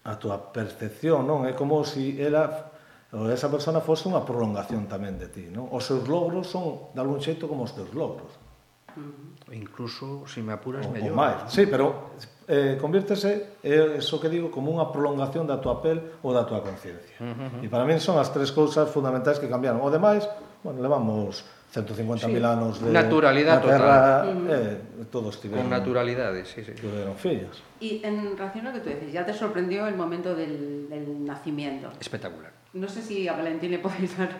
a 0.02 0.18
túa 0.18 0.50
percepción, 0.50 1.22
non? 1.26 1.46
É 1.46 1.54
como 1.54 1.86
se 1.86 2.18
si 2.18 2.18
ela 2.18 2.70
ou 3.12 3.28
esa 3.28 3.52
persona 3.52 3.84
fose 3.84 4.08
unha 4.08 4.24
prolongación 4.24 4.88
tamén 4.88 5.20
de 5.20 5.28
ti, 5.28 5.44
non? 5.52 5.68
Os 5.68 5.84
seus 5.84 6.08
logros 6.08 6.48
son 6.48 6.90
de 6.96 6.98
algún 6.98 7.20
xeito 7.20 7.44
como 7.44 7.68
os 7.68 7.74
teus 7.76 7.92
logros. 7.92 8.32
Uh 8.96 9.04
-huh 9.04 9.31
incluso 9.52 10.26
se 10.26 10.42
me 10.42 10.52
apuras 10.52 10.86
o, 10.86 10.90
mellor. 10.90 11.12
O 11.12 11.16
máis. 11.16 11.36
Sí, 11.48 11.68
pero 11.68 12.16
eh, 12.48 12.76
convírtese, 12.80 13.60
é 13.62 14.00
iso 14.00 14.18
que 14.18 14.28
digo, 14.28 14.50
como 14.50 14.72
unha 14.72 14.88
prolongación 14.88 15.46
da 15.46 15.60
tua 15.60 15.80
pel 15.80 16.20
ou 16.24 16.32
da 16.32 16.44
tua 16.48 16.64
conciencia. 16.64 17.16
Uh 17.20 17.60
-huh. 17.60 17.64
E 17.64 17.66
para 17.68 17.84
min 17.84 18.00
son 18.00 18.18
as 18.18 18.32
tres 18.32 18.50
cousas 18.50 18.88
fundamentais 18.88 19.38
que 19.38 19.46
cambiaron. 19.46 19.80
O 19.84 19.88
demais, 19.92 20.24
bueno, 20.64 20.80
levamos 20.80 21.44
150.000 21.72 22.28
sí. 22.28 22.44
anos 22.44 22.80
de 22.84 22.92
naturalidade 22.92 23.64
na 23.64 23.72
terra, 23.72 23.96
total. 24.28 24.48
Eh, 24.52 25.06
todos 25.08 25.40
tiveron 25.40 25.64
con 25.64 25.72
naturalidade, 25.72 26.44
sí, 26.44 26.60
sí. 26.60 26.72
Tiveron 26.76 27.16
fillos. 27.16 27.64
Y 27.80 28.04
en 28.04 28.36
relación 28.36 28.68
a 28.68 28.70
lo 28.70 28.74
que 28.76 28.82
tú 28.84 28.88
dices, 28.92 29.12
ya 29.12 29.24
te 29.24 29.32
sorprendió 29.32 29.88
el 29.88 29.96
momento 29.96 30.34
del, 30.34 30.88
del 30.88 31.24
nacimiento. 31.24 31.88
Espectacular. 31.98 32.61
No 32.74 32.88
sé 32.88 33.02
si 33.02 33.28
a 33.28 33.34
Valentín 33.34 33.70
le 33.70 33.78
podéis 33.78 34.16
dar 34.16 34.30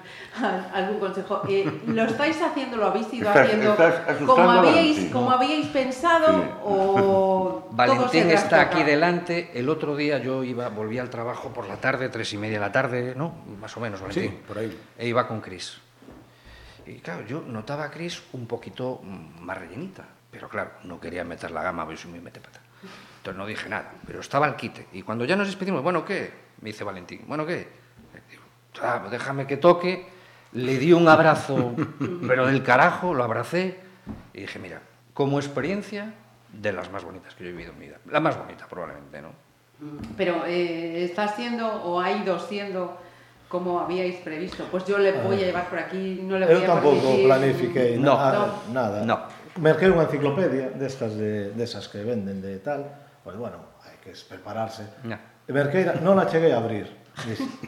algún 0.74 0.98
consejo. 0.98 1.42
Eh, 1.48 1.70
¿Lo 1.86 2.04
estáis 2.04 2.40
haciendo, 2.40 2.78
lo 2.78 2.86
habéis 2.86 3.12
ido 3.12 3.28
Estás- 3.28 3.46
haciendo 3.46 3.72
estás 3.72 4.16
como 4.24 4.50
habíais, 4.50 4.74
Valentín, 4.74 5.10
como 5.10 5.28
¿no? 5.30 5.36
habíais 5.36 5.66
pensado 5.66 6.42
Sí. 6.42 6.48
o 6.64 7.68
Valentín 7.72 8.30
está 8.30 8.62
aquí 8.62 8.82
delante. 8.84 9.50
El 9.52 9.68
otro 9.68 9.94
día 9.96 10.16
yo 10.18 10.44
iba, 10.44 10.68
volví 10.70 10.98
al 10.98 11.10
trabajo 11.10 11.50
por 11.52 11.68
la 11.68 11.76
tarde, 11.76 12.08
tres 12.08 12.32
y 12.32 12.38
media 12.38 12.54
de 12.58 12.64
la 12.66 12.72
tarde, 12.72 13.14
¿no? 13.14 13.34
Más 13.60 13.76
o 13.76 13.80
menos, 13.80 14.00
Valentín. 14.00 14.30
Sí, 14.30 14.38
por 14.48 14.56
ahí. 14.58 14.78
E 14.96 15.06
iba 15.08 15.28
con 15.28 15.42
Cris. 15.42 15.78
Y 16.86 16.94
claro, 17.00 17.26
yo 17.26 17.42
notaba 17.46 17.84
a 17.84 17.90
Cris 17.90 18.22
un 18.32 18.46
poquito 18.46 19.02
más 19.40 19.58
rellenita. 19.58 20.04
Pero 20.30 20.48
claro, 20.48 20.70
no 20.84 20.98
quería 20.98 21.22
meter 21.24 21.50
la 21.50 21.62
gama, 21.62 21.84
porque 21.84 22.00
soy 22.00 22.10
muy 22.12 22.20
mete 22.20 22.40
pata. 22.40 22.60
Entonces 23.18 23.38
no 23.38 23.44
dije 23.46 23.68
nada, 23.68 23.92
pero 24.06 24.20
estaba 24.20 24.46
al 24.46 24.56
quite. 24.56 24.86
Y 24.94 25.02
cuando 25.02 25.26
ya 25.26 25.36
nos 25.36 25.46
despedimos, 25.48 25.82
bueno, 25.82 26.02
¿qué? 26.06 26.32
Me 26.62 26.70
dice 26.70 26.82
Valentín, 26.82 27.24
bueno, 27.26 27.44
¿qué? 27.44 27.81
"Ah, 28.80 28.98
pues 29.00 29.10
déjame 29.12 29.46
que 29.46 29.56
toque. 29.56 30.06
Le 30.52 30.76
di 30.78 30.92
un 30.92 31.08
abrazo, 31.08 31.74
pero 32.28 32.46
del 32.46 32.62
carajo, 32.62 33.14
lo 33.14 33.24
abracé. 33.24 33.80
Y 34.34 34.42
dije, 34.42 34.58
mira, 34.58 34.80
como 35.14 35.38
experiencia, 35.38 36.12
de 36.52 36.72
las 36.72 36.90
más 36.92 37.04
bonitas 37.04 37.34
que 37.34 37.44
yo 37.44 37.50
he 37.50 37.52
vivido 37.52 37.72
en 37.72 37.78
mi 37.78 37.86
vida. 37.86 37.98
La 38.10 38.20
más 38.20 38.36
bonita, 38.36 38.66
probablemente, 38.68 39.22
¿no? 39.22 39.30
Pero 40.16 40.44
eh, 40.46 41.04
está 41.04 41.28
siendo 41.28 41.66
o 41.66 42.00
ha 42.00 42.12
ido 42.12 42.38
siendo 42.38 42.98
como 43.48 43.80
habíais 43.80 44.16
previsto. 44.16 44.66
Pues 44.70 44.84
yo 44.84 44.98
le 44.98 45.12
voy 45.12 45.36
a 45.36 45.46
llevar 45.46 45.68
por 45.68 45.78
aquí, 45.78 46.20
no 46.22 46.38
le 46.38 46.46
voy 46.46 46.54
Eu 46.54 46.62
a 46.62 46.66
tampouco 46.66 47.16
planifiquei 47.24 47.98
No. 47.98 48.14
nada, 48.16 48.48
nada. 48.72 49.04
No. 49.04 49.16
Merquei 49.60 49.92
unha 49.92 50.08
enciclopedia 50.08 50.72
destas 50.72 51.12
de 51.18 51.52
desas 51.52 51.84
que 51.88 52.00
venden 52.00 52.40
de 52.40 52.56
tal, 52.64 52.88
pois 53.20 53.36
bueno, 53.36 53.76
hai 53.84 53.96
que 54.00 54.14
prepararse. 54.24 54.88
No. 55.04 55.18
Merqueira 55.52 56.00
non 56.00 56.16
a 56.16 56.24
cheguei 56.30 56.52
a 56.54 56.62
abrir. 56.62 56.88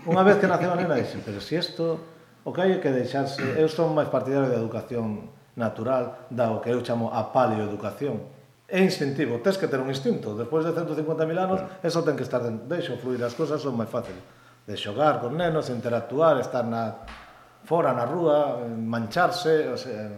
Unha 0.09 0.25
vez 0.25 0.41
que 0.41 0.49
naceu 0.49 0.73
a 0.73 0.77
nena, 0.77 0.97
dixen, 0.97 1.21
pero 1.21 1.39
se 1.39 1.49
si 1.49 1.55
isto, 1.61 2.01
o 2.45 2.51
que 2.53 2.61
hai 2.65 2.71
é 2.77 2.79
que 2.81 2.91
deixarse, 2.91 3.41
eu 3.61 3.69
son 3.69 3.93
máis 3.93 4.09
partidario 4.09 4.49
da 4.49 4.57
educación 4.57 5.33
natural, 5.57 6.29
da 6.33 6.51
o 6.51 6.59
que 6.65 6.73
eu 6.73 6.81
chamo 6.81 7.13
a 7.13 7.31
paleoeducación. 7.31 8.25
É 8.65 8.81
instintivo, 8.81 9.45
tens 9.45 9.61
que 9.61 9.69
ter 9.69 9.79
un 9.79 9.93
instinto, 9.93 10.33
despois 10.33 10.65
de 10.65 10.73
150.000 10.73 11.37
anos, 11.37 11.61
eso 11.85 12.01
ten 12.01 12.17
que 12.17 12.25
estar 12.25 12.41
dentro. 12.41 12.65
Deixo 12.65 12.97
fluir 12.97 13.21
as 13.23 13.37
cousas, 13.37 13.61
son 13.61 13.77
máis 13.77 13.93
fácil 13.93 14.17
de 14.65 14.75
xogar 14.81 15.21
con 15.21 15.37
nenos, 15.37 15.69
interactuar, 15.69 16.41
estar 16.41 16.65
na 16.65 17.05
fora 17.69 17.93
na 17.93 18.09
rúa, 18.09 18.65
mancharse, 18.65 19.69
o 19.69 19.77
sea, 19.77 20.09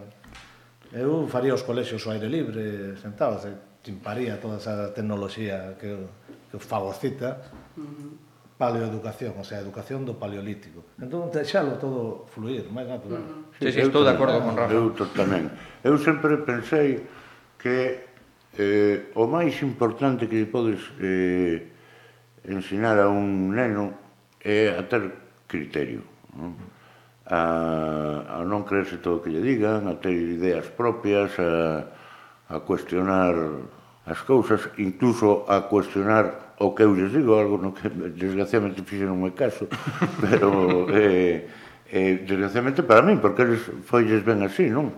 eu 0.95 1.27
faría 1.27 1.51
os 1.51 1.67
colexios 1.67 2.03
ao 2.07 2.15
aire 2.15 2.31
libre, 2.31 2.95
sentado, 2.95 3.39
se 3.43 3.51
chimparía 3.83 4.39
toda 4.39 4.55
esa 4.55 4.91
tecnoloxía 4.95 5.75
que, 5.75 6.07
que 6.47 6.57
fagocita, 6.59 7.43
uh 7.75 7.83
-huh 7.83 8.26
paleoeducación, 8.57 9.37
o 9.37 9.45
sea, 9.45 9.61
educación 9.61 10.01
do 10.01 10.17
paleolítico. 10.17 10.81
Entón, 10.97 11.29
deixalo 11.29 11.77
todo 11.77 12.25
fluir, 12.33 12.65
máis 12.73 12.89
natural. 12.89 13.21
Uh 13.21 13.53
-huh. 13.53 13.61
Sí, 13.61 13.69
sí, 13.69 13.79
estou 13.85 14.01
de 14.01 14.11
acordo 14.17 14.41
con 14.41 14.57
Rafa. 14.57 14.73
Eu 14.73 14.89
tamén. 15.13 15.53
Eu 15.85 15.95
sempre 16.01 16.41
pensei 16.41 17.05
que 17.61 18.01
eh, 18.57 19.13
o 19.13 19.29
máis 19.29 19.61
importante 19.61 20.25
que 20.25 20.49
podes 20.49 20.81
eh, 20.97 21.69
ensinar 22.49 22.97
a 22.97 23.13
un 23.13 23.53
neno 23.53 23.93
é 24.41 24.73
a 24.73 24.81
ter 24.89 25.13
criterio. 25.45 26.01
Non? 26.33 26.57
A, 27.29 28.39
a 28.39 28.47
non 28.47 28.65
creerse 28.65 28.97
todo 28.97 29.19
o 29.19 29.21
que 29.21 29.29
lle 29.29 29.43
digan, 29.43 29.85
a 29.85 30.01
ter 30.01 30.15
ideas 30.15 30.65
propias, 30.73 31.37
a, 31.37 31.85
a 32.49 32.57
cuestionar 32.65 33.35
as 34.07 34.23
cousas, 34.23 34.71
incluso 34.79 35.43
a 35.45 35.67
cuestionar 35.67 36.46
o 36.59 36.73
que 36.73 36.83
eu 36.83 36.95
lles 36.97 37.13
digo, 37.13 37.37
algo 37.37 37.61
no 37.61 37.73
que 37.73 37.85
desgraciadamente 37.89 38.81
fixeron 38.81 39.21
moi 39.21 39.37
caso, 39.37 39.69
pero 40.23 40.89
eh, 40.89 41.45
eh, 41.85 42.25
desgraciadamente 42.25 42.81
para 42.81 43.05
min, 43.05 43.21
porque 43.21 43.45
eles 43.45 43.61
folles 43.85 44.25
ben 44.25 44.41
así, 44.41 44.73
non? 44.73 44.89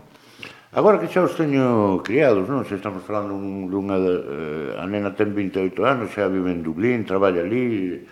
Agora 0.71 1.01
que 1.01 1.09
xa 1.11 1.25
os 1.25 1.35
teño 1.35 1.99
criados, 2.05 2.47
non? 2.47 2.63
Se 2.63 2.79
estamos 2.79 3.03
falando 3.03 3.35
un, 3.35 3.67
dunha... 3.67 3.97
Eh, 3.99 4.79
a 4.79 4.87
nena 4.87 5.11
ten 5.11 5.35
28 5.35 5.75
anos, 5.83 6.15
xa 6.15 6.31
vive 6.31 6.53
en 6.55 6.63
Dublín, 6.63 7.03
traballa 7.03 7.43
ali, 7.43 8.07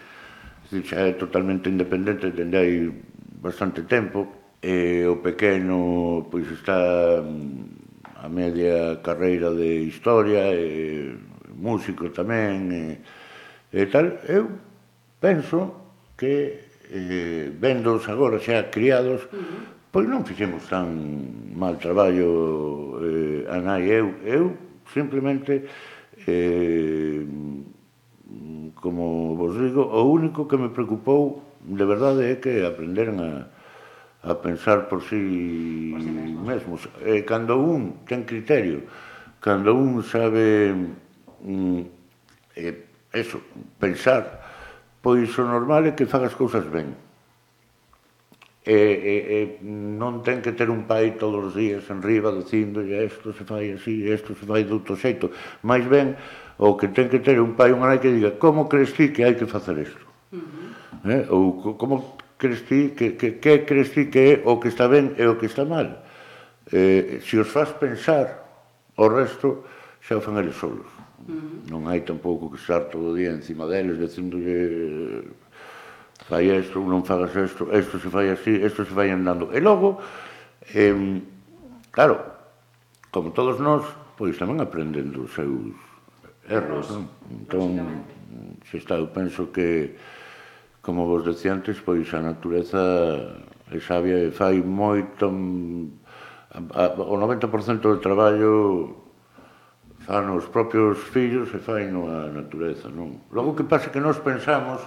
xa 0.68 1.08
é 1.08 1.16
totalmente 1.16 1.72
independente 1.72 2.36
dende 2.36 2.58
hai 2.60 2.92
bastante 3.40 3.88
tempo, 3.88 4.28
e 4.60 5.08
o 5.08 5.24
pequeno 5.24 6.28
pois 6.28 6.52
está 6.52 7.24
mm, 7.24 8.20
a 8.20 8.28
media 8.28 9.00
carreira 9.00 9.56
de 9.56 9.88
historia, 9.88 10.52
e 10.52 11.16
músico 11.56 12.12
tamén, 12.12 12.68
e, 12.74 12.84
E 13.74 13.86
tal, 13.88 14.06
eu 14.28 14.48
penso 15.20 15.76
que 16.16 16.72
eh, 16.92 17.52
vendos 17.52 18.08
agora 18.08 18.40
xa 18.40 18.72
criados, 18.72 19.28
pois 19.92 20.08
non 20.08 20.24
fixemos 20.24 20.64
tan 20.72 20.88
mal 21.52 21.76
traballo 21.76 22.96
eh, 23.04 23.44
a 23.52 23.60
nai 23.60 23.92
eu. 23.92 24.16
Eu 24.24 24.56
simplemente 24.88 25.68
eh, 26.24 27.28
como 28.80 29.36
vos 29.36 29.60
digo, 29.60 29.84
o 29.84 30.04
único 30.08 30.48
que 30.48 30.56
me 30.56 30.70
preocupou 30.72 31.44
de 31.60 31.84
verdade 31.84 32.32
é 32.32 32.36
que 32.40 32.64
aprenderan 32.64 33.20
a, 33.20 33.32
a 34.24 34.34
pensar 34.40 34.88
por 34.88 35.04
si 35.04 35.20
mesmos. 36.48 36.88
E 37.04 37.28
cando 37.28 37.60
un 37.60 38.08
ten 38.08 38.24
criterio, 38.24 38.88
cando 39.44 39.76
un 39.76 40.00
sabe 40.08 40.72
mm, 41.44 41.84
eh, 42.56 42.87
eso, 43.14 43.42
pensar, 43.80 44.44
pois 45.02 45.32
o 45.38 45.44
normal 45.44 45.88
é 45.88 45.92
que 45.96 46.10
fagas 46.10 46.36
cousas 46.36 46.66
ben. 46.68 46.96
E, 48.68 48.76
e, 48.76 49.16
e 49.32 49.40
non 49.64 50.20
ten 50.28 50.44
que 50.44 50.52
ter 50.52 50.68
un 50.68 50.84
pai 50.84 51.16
todos 51.16 51.40
os 51.40 51.54
días 51.56 51.88
en 51.88 52.04
riba 52.04 52.36
dicindo 52.36 52.84
isto 52.84 53.32
se 53.32 53.48
fai 53.48 53.72
así, 53.72 54.04
isto 54.04 54.36
se 54.36 54.44
fai 54.44 54.68
doutro 54.68 55.00
xeito. 55.00 55.32
Mais 55.64 55.88
ben, 55.88 56.20
o 56.60 56.76
que 56.76 56.92
ten 56.92 57.08
que 57.08 57.24
ter 57.24 57.40
un 57.40 57.56
pai 57.56 57.72
unha 57.72 57.96
nai 57.96 58.04
que 58.04 58.12
diga 58.12 58.36
como 58.36 58.68
crees 58.68 58.92
ti 58.92 59.16
que 59.16 59.24
hai 59.24 59.40
que 59.40 59.48
facer 59.48 59.80
isto? 59.80 60.04
Uh 60.36 60.44
-huh. 60.44 61.16
eh? 61.16 61.24
Ou 61.32 61.80
como 61.80 62.20
crees 62.36 62.68
ti 62.68 62.92
que, 62.92 63.16
que, 63.16 63.40
que 63.40 63.64
crees 63.64 63.96
ti 63.96 64.12
que 64.12 64.20
é 64.20 64.34
o 64.44 64.60
que 64.60 64.68
está 64.68 64.92
ben 64.92 65.16
e 65.16 65.24
o 65.24 65.40
que 65.40 65.48
está 65.48 65.64
mal? 65.64 66.04
Eh, 66.68 67.24
se 67.24 67.40
os 67.40 67.48
faz 67.48 67.72
pensar, 67.72 68.44
o 69.00 69.08
resto 69.08 69.64
xa 70.04 70.20
o 70.20 70.22
fan 70.22 70.36
eles 70.44 70.60
solos. 70.60 70.97
Uh 71.26 71.34
-huh. 71.34 71.72
Non 71.74 71.90
hai 71.90 72.06
tampouco 72.06 72.54
que 72.54 72.62
estar 72.62 72.94
todo 72.94 73.12
o 73.12 73.16
día 73.18 73.34
encima 73.34 73.66
deles, 73.66 73.98
dicindolle 73.98 75.34
fai 76.28 76.52
isto, 76.52 76.84
non 76.84 77.08
fagas 77.08 77.32
isto, 77.34 77.72
isto 77.72 77.98
se 77.98 78.10
fai 78.12 78.30
así, 78.30 78.60
isto 78.60 78.84
se 78.84 78.94
vai 78.94 79.10
andando. 79.10 79.50
E 79.56 79.60
logo, 79.64 79.98
eh, 80.76 81.22
claro, 81.90 82.20
como 83.12 83.32
todos 83.32 83.64
nós, 83.64 83.88
pois 84.20 84.36
tamén 84.36 84.60
aprenden 84.60 85.16
dos 85.16 85.32
seus 85.32 85.72
erros, 86.52 86.92
non? 86.92 87.06
Entón, 87.32 87.70
se 88.68 88.78
está, 88.78 89.00
eu 89.00 89.08
penso 89.08 89.50
que, 89.56 89.96
como 90.84 91.08
vos 91.08 91.24
decía 91.24 91.56
antes, 91.56 91.80
pois 91.80 92.12
a 92.12 92.20
natureza 92.20 92.82
é 93.72 93.80
sabia 93.80 94.28
e 94.28 94.32
fai 94.32 94.60
moito... 94.60 95.32
A, 96.52 96.60
a, 96.60 97.04
o 97.04 97.16
90% 97.20 97.84
do 97.84 98.00
traballo 98.00 99.07
fan 100.08 100.32
os 100.32 100.48
propios 100.48 100.96
fillos 101.12 101.52
e 101.52 101.60
fai 101.60 101.92
a 101.92 102.32
natureza, 102.32 102.88
non? 102.88 103.28
Logo 103.36 103.60
que 103.60 103.68
pasa 103.68 103.92
que 103.92 104.00
nós 104.00 104.16
pensamos 104.24 104.80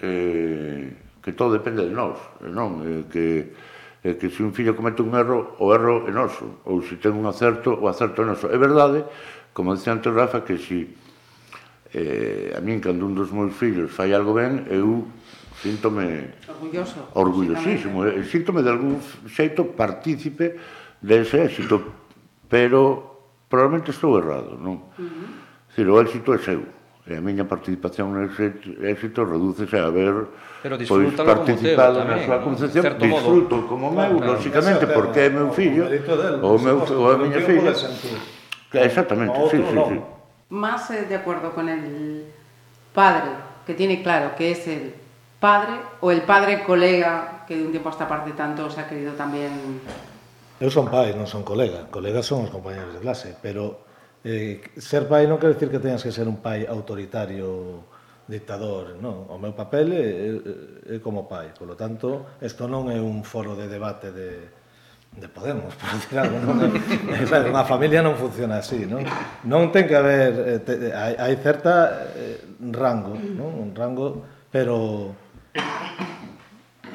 eh, 0.00 0.88
que 1.20 1.36
todo 1.36 1.52
depende 1.52 1.84
de 1.84 1.92
nós, 1.92 2.16
non? 2.40 2.80
Eh, 2.80 3.04
que, 3.12 3.52
eh, 4.00 4.16
que 4.16 4.32
se 4.32 4.40
un 4.40 4.56
fillo 4.56 4.72
comete 4.72 5.04
un 5.04 5.12
erro, 5.12 5.52
o 5.60 5.68
erro 5.68 6.08
é 6.08 6.12
noso, 6.16 6.64
ou 6.64 6.80
se 6.80 6.96
ten 6.96 7.12
un 7.12 7.28
acerto, 7.28 7.76
o 7.76 7.92
acerto 7.92 8.24
é 8.24 8.26
noso. 8.32 8.48
É 8.48 8.56
verdade, 8.56 9.04
como 9.52 9.76
dicía 9.76 9.92
antes 9.92 10.08
Rafa, 10.08 10.40
que 10.40 10.56
si 10.56 10.96
eh, 11.92 12.56
a 12.56 12.64
min 12.64 12.80
cando 12.80 13.04
un 13.04 13.12
dos 13.12 13.28
meus 13.28 13.52
fillos 13.52 13.92
fai 13.92 14.16
algo 14.16 14.32
ben, 14.32 14.64
eu 14.72 15.04
síntome 15.60 16.40
orgulloso, 16.48 17.04
orgullosísimo, 17.12 18.00
síntome 18.24 18.64
de 18.64 18.72
algún 18.72 18.96
xeito 19.28 19.76
partícipe 19.76 20.56
dese 21.04 21.44
éxito, 21.44 21.84
pero 22.48 23.07
probablemente 23.48 23.90
estou 23.90 24.18
errado, 24.18 24.56
non? 24.60 24.84
Uh 24.96 25.04
-huh. 25.04 25.74
Ciro, 25.74 25.94
o 25.94 26.00
éxito 26.00 26.32
é 26.34 26.38
seu. 26.38 26.62
E 27.08 27.16
a 27.16 27.24
miña 27.24 27.48
participación 27.48 28.12
no 28.12 28.20
éxito, 28.20 28.68
éxito 28.84 29.24
redúcese 29.24 29.80
a 29.80 29.88
ver 29.88 30.28
Pero 30.60 30.76
pois, 30.76 31.14
participado 31.16 32.04
na 32.04 32.20
súa 32.20 32.44
concepción, 32.44 32.84
certo 32.84 33.00
disfruto 33.06 33.64
modo. 33.64 33.68
como 33.70 33.86
meu, 33.88 34.18
claro, 34.20 34.36
lóxicamente, 34.36 34.84
claro, 34.84 35.00
porque 35.00 35.20
é 35.24 35.28
meu 35.32 35.48
fillo, 35.54 35.88
ou 36.44 36.60
meu, 36.60 36.84
ou 36.84 37.04
a 37.08 37.16
miña 37.16 37.40
filla. 37.40 37.72
Exactamente, 38.74 39.38
sí, 39.48 39.56
sí, 39.56 39.76
sí. 39.88 39.96
Más 40.50 40.90
eh, 40.90 41.08
de 41.08 41.16
acuerdo 41.16 41.56
con 41.56 41.68
el 41.72 42.28
padre, 42.92 43.30
que 43.64 43.72
tiene 43.72 44.02
claro 44.02 44.36
que 44.36 44.52
es 44.52 44.68
el 44.68 44.92
padre, 45.40 45.80
o 46.00 46.10
el 46.10 46.22
padre 46.28 46.64
colega, 46.64 47.44
que 47.46 47.56
de 47.56 47.64
un 47.64 47.70
tiempo 47.70 47.88
a 47.88 47.92
esta 47.92 48.08
parte 48.08 48.32
tanto 48.32 48.68
se 48.68 48.80
ha 48.80 48.88
querido 48.88 49.14
también 49.14 49.80
Eu 50.58 50.74
son 50.74 50.90
pai, 50.90 51.14
non 51.14 51.30
son 51.30 51.46
colega. 51.46 51.86
Colegas 51.86 52.26
son 52.26 52.42
os 52.42 52.50
compañeros 52.50 52.90
de 52.90 52.98
clase, 52.98 53.38
pero 53.38 53.86
eh, 54.26 54.58
ser 54.74 55.06
pai 55.06 55.30
non 55.30 55.38
quer 55.38 55.54
dicir 55.54 55.70
que 55.70 55.78
teñas 55.78 56.02
que 56.02 56.10
ser 56.10 56.26
un 56.26 56.42
pai 56.42 56.66
autoritario, 56.66 57.86
dictador, 58.26 58.98
non. 58.98 59.30
O 59.30 59.38
meu 59.38 59.54
papel 59.54 59.94
é, 59.94 60.02
é, 60.02 60.94
é 60.94 60.96
como 60.98 61.30
pai. 61.30 61.54
Por 61.54 61.70
lo 61.70 61.78
tanto, 61.78 62.34
isto 62.42 62.66
non 62.66 62.90
é 62.90 62.98
un 62.98 63.22
foro 63.22 63.54
de 63.54 63.70
debate 63.70 64.10
de, 64.10 64.50
de 65.14 65.28
Podemos, 65.30 65.70
por 65.78 65.94
decir 65.94 66.18
algo, 66.18 66.42
non? 66.42 66.58
É, 67.14 67.22
claro, 67.22 67.54
unha 67.54 67.62
familia 67.62 68.02
non 68.02 68.18
funciona 68.18 68.58
así, 68.58 68.82
non? 68.82 69.06
Non 69.46 69.70
ten 69.70 69.86
que 69.86 69.94
haber, 69.94 70.34
eh, 70.42 70.58
te, 70.66 70.90
hai, 70.90 71.14
hai 71.22 71.34
certa 71.38 72.02
eh, 72.18 72.42
rango, 72.74 73.14
non? 73.14 73.62
Un 73.62 73.70
rango, 73.78 74.26
pero 74.50 75.14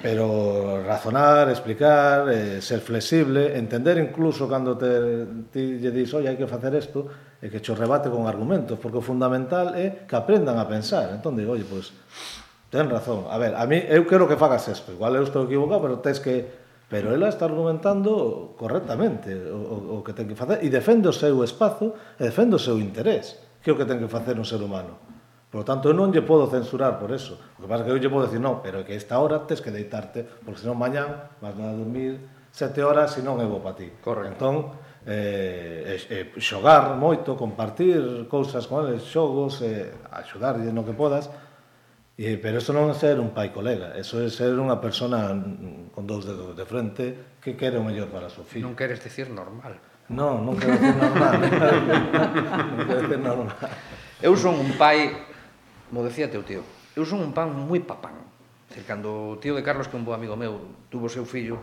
Pero 0.03 0.83
razonar, 0.83 1.47
explicar, 1.47 2.27
eh, 2.27 2.59
ser 2.59 2.83
flexible, 2.83 3.55
entender 3.55 3.95
incluso 3.97 4.51
cando 4.51 4.75
te, 4.75 5.47
ti 5.47 5.79
lle 5.79 5.95
dis, 5.95 6.11
oi, 6.11 6.27
hai 6.27 6.35
que 6.35 6.43
facer 6.43 6.75
isto, 6.75 7.07
e 7.39 7.47
que 7.47 7.63
cho 7.63 7.71
rebate 7.71 8.11
con 8.11 8.27
argumentos, 8.27 8.75
porque 8.83 8.99
o 8.99 9.03
fundamental 9.03 9.71
é 9.79 10.03
que 10.03 10.15
aprendan 10.19 10.59
a 10.59 10.67
pensar. 10.67 11.07
Entón 11.15 11.39
digo, 11.39 11.55
oi, 11.55 11.63
pois, 11.63 11.95
ten 12.67 12.91
razón. 12.91 13.31
A 13.31 13.39
ver, 13.39 13.55
a 13.55 13.63
mí, 13.63 13.79
eu 13.79 14.03
quero 14.03 14.27
que 14.27 14.35
fagas 14.35 14.67
isto. 14.67 14.91
Igual 14.91 15.15
eu 15.15 15.23
estou 15.23 15.47
equivocado, 15.47 15.87
pero 15.87 15.95
tens 16.03 16.19
que... 16.19 16.51
Pero 16.91 17.15
ela 17.15 17.31
está 17.31 17.47
argumentando 17.47 18.53
correctamente 18.59 19.31
o, 19.31 19.55
o, 19.55 19.75
o 19.97 20.03
que 20.03 20.11
ten 20.11 20.27
que 20.27 20.35
facer 20.35 20.59
e 20.59 20.67
defende 20.67 21.07
o 21.07 21.15
seu 21.15 21.39
espazo 21.47 21.95
e 22.19 22.27
defende 22.27 22.59
o 22.59 22.61
seu 22.61 22.75
interés, 22.75 23.39
que 23.63 23.71
é 23.71 23.73
o 23.73 23.79
que 23.79 23.87
ten 23.87 24.03
que 24.03 24.11
facer 24.11 24.35
un 24.35 24.43
ser 24.43 24.59
humano. 24.59 25.12
Por 25.53 25.61
lo 25.61 25.65
tanto, 25.69 25.85
eu 25.85 25.93
non 25.93 26.09
lle 26.09 26.25
podo 26.25 26.49
censurar 26.49 26.97
por 26.97 27.13
eso. 27.13 27.37
O 27.61 27.61
que 27.61 27.69
pasa 27.69 27.85
é 27.85 27.85
que 27.85 27.93
eu 27.93 28.01
lle 28.01 28.09
podo 28.09 28.25
decir, 28.25 28.41
non, 28.41 28.65
pero 28.65 28.81
que 28.81 28.97
esta 28.97 29.21
hora 29.21 29.45
tes 29.45 29.61
que 29.61 29.69
deitarte, 29.69 30.25
porque 30.41 30.65
senón 30.65 30.81
mañán 30.81 31.29
vas 31.37 31.53
a 31.53 31.77
dormir 31.77 32.25
sete 32.49 32.81
horas 32.81 33.13
e 33.17 33.21
non 33.21 33.37
é 33.37 33.45
bo 33.45 33.61
para 33.61 33.77
ti. 33.77 33.93
Correcto. 34.01 34.33
Entón, 34.33 34.73
eh, 35.05 36.01
eh, 36.09 36.33
xogar 36.41 36.97
moito, 36.97 37.37
compartir 37.37 38.25
cousas 38.25 38.65
con 38.65 38.89
eles, 38.89 39.05
xogos, 39.05 39.61
eh, 39.61 39.93
axudarlle 40.09 40.73
no 40.73 40.81
que 40.81 40.97
podas, 40.97 41.29
e, 42.17 42.33
eh, 42.33 42.41
pero 42.41 42.57
eso 42.57 42.73
non 42.73 42.89
é 42.89 42.97
ser 42.97 43.21
un 43.21 43.29
pai 43.29 43.53
colega, 43.53 43.93
eso 43.93 44.17
é 44.25 44.33
ser 44.33 44.57
unha 44.57 44.81
persona 44.81 45.37
con 45.93 46.09
dous 46.09 46.25
dedos 46.25 46.57
de 46.57 46.65
frente 46.65 47.37
que 47.37 47.53
quere 47.53 47.77
o 47.77 47.85
mellor 47.85 48.09
para 48.09 48.25
o 48.25 48.33
seu 48.33 48.41
filho. 48.41 48.65
Non 48.65 48.73
queres 48.73 49.05
decir 49.05 49.29
normal. 49.29 49.77
Non, 50.09 50.41
non 50.41 50.57
quero 50.57 50.81
decir 50.81 50.97
normal. 50.97 51.33
non 52.73 52.85
quero 52.89 53.01
decir 53.05 53.21
normal. 53.21 53.53
Eu 54.17 54.33
son 54.33 54.57
un 54.57 54.73
pai 54.81 55.29
como 55.93 56.09
decía 56.09 56.25
teu 56.25 56.41
tío, 56.41 56.65
eu 56.97 57.05
son 57.05 57.21
un 57.21 57.37
pan 57.37 57.53
moi 57.53 57.77
papán. 57.85 58.17
Decir, 58.65 58.81
cando 58.81 59.13
o 59.13 59.37
tío 59.37 59.53
de 59.53 59.61
Carlos, 59.61 59.85
que 59.85 59.93
é 59.93 60.01
un 60.01 60.01
bo 60.01 60.17
amigo 60.17 60.33
meu, 60.33 60.57
tuvo 60.89 61.05
seu 61.05 61.21
fillo, 61.21 61.61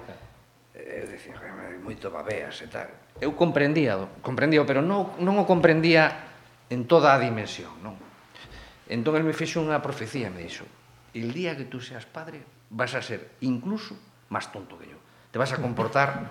eh, 0.70 1.02
eu 1.02 1.10
dicía, 1.10 1.34
moito 1.82 2.14
babeas 2.14 2.62
e 2.62 2.70
tal. 2.70 2.86
Eu 3.18 3.34
comprendía, 3.34 3.98
comprendía, 4.22 4.62
pero 4.62 4.86
non, 4.86 5.18
non 5.18 5.34
o 5.34 5.50
comprendía 5.50 6.30
en 6.70 6.86
toda 6.86 7.10
a 7.10 7.18
dimensión, 7.18 7.74
non? 7.82 7.98
Entón, 8.86 9.18
el 9.18 9.26
me 9.26 9.34
fixo 9.34 9.58
unha 9.58 9.82
profecía, 9.82 10.30
me 10.30 10.46
dixo, 10.46 10.62
el 11.10 11.34
día 11.34 11.58
que 11.58 11.66
tú 11.66 11.82
seas 11.82 12.06
padre, 12.06 12.46
vas 12.70 12.94
a 12.94 13.02
ser 13.02 13.34
incluso 13.42 13.98
máis 14.30 14.46
tonto 14.54 14.78
que 14.78 14.86
yo. 14.86 14.98
Te 15.34 15.42
vas 15.42 15.50
a 15.50 15.58
comportar 15.58 16.30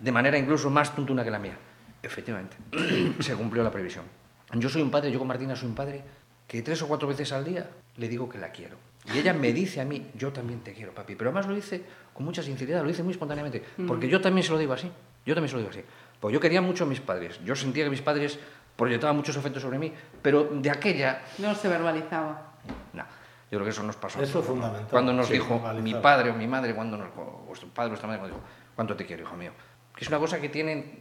de 0.00 0.12
manera 0.16 0.40
incluso 0.40 0.72
máis 0.72 0.88
tontuna 0.96 1.20
que 1.20 1.28
la 1.28 1.44
mía. 1.44 1.60
Efectivamente, 2.00 2.56
se 3.20 3.36
cumplió 3.36 3.60
la 3.60 3.68
previsión. 3.68 4.08
Yo 4.56 4.72
soy 4.72 4.80
un 4.80 4.88
padre, 4.88 5.12
yo 5.12 5.20
con 5.20 5.28
Martina 5.28 5.52
soy 5.52 5.68
un 5.68 5.76
padre 5.76 6.23
que 6.46 6.62
tres 6.62 6.82
o 6.82 6.88
cuatro 6.88 7.08
veces 7.08 7.32
al 7.32 7.44
día 7.44 7.68
le 7.96 8.08
digo 8.08 8.28
que 8.28 8.38
la 8.38 8.50
quiero. 8.50 8.76
Y 9.12 9.18
ella 9.18 9.34
me 9.34 9.52
dice 9.52 9.80
a 9.80 9.84
mí, 9.84 10.10
yo 10.14 10.32
también 10.32 10.60
te 10.60 10.72
quiero, 10.72 10.92
papi. 10.94 11.14
Pero 11.14 11.30
además 11.30 11.46
lo 11.46 11.54
dice 11.54 11.82
con 12.14 12.24
mucha 12.24 12.42
sinceridad, 12.42 12.82
lo 12.82 12.88
dice 12.88 13.02
muy 13.02 13.12
espontáneamente. 13.12 13.62
Porque 13.86 14.08
yo 14.08 14.20
también 14.20 14.44
se 14.44 14.52
lo 14.52 14.58
digo 14.58 14.72
así. 14.72 14.90
Yo 15.26 15.34
también 15.34 15.48
se 15.50 15.54
lo 15.56 15.58
digo 15.60 15.70
así. 15.70 15.82
Pues 16.20 16.32
yo 16.32 16.40
quería 16.40 16.62
mucho 16.62 16.84
a 16.84 16.86
mis 16.86 17.00
padres. 17.00 17.38
Yo 17.44 17.54
sentía 17.54 17.84
que 17.84 17.90
mis 17.90 18.00
padres 18.02 18.38
proyectaban 18.76 19.16
muchos 19.16 19.36
efectos 19.36 19.62
sobre 19.62 19.78
mí. 19.78 19.92
Pero 20.22 20.44
de 20.52 20.70
aquella, 20.70 21.22
No 21.38 21.54
se 21.54 21.68
verbalizaba. 21.68 22.54
no. 22.92 23.04
Yo 23.50 23.58
creo 23.58 23.64
que 23.64 23.70
eso 23.70 23.82
nos 23.84 23.94
pasó. 23.96 24.20
Eso 24.22 24.40
es 24.40 24.46
fundamental. 24.46 24.88
Cuando 24.90 25.12
nos 25.12 25.26
Sí, 25.28 25.34
dijo 25.34 25.60
mi 25.80 25.94
padre 25.94 26.30
o 26.30 26.34
mi 26.34 26.46
madre, 26.48 26.74
cuando 26.74 26.96
nos, 26.96 27.08
o 27.16 27.44
vuestro 27.46 27.68
padre 27.68 27.88
o 27.88 27.90
vuestra 27.90 28.08
madre, 28.08 28.20
cuando 28.20 28.36
dijo, 28.38 28.48
¿cuánto 28.74 28.96
te 28.96 29.06
quiero, 29.06 29.22
hijo 29.22 29.36
mío? 29.36 29.52
Que 29.94 30.02
es 30.02 30.08
una 30.08 30.18
cosa 30.18 30.40
que 30.40 30.48
tiene, 30.48 30.98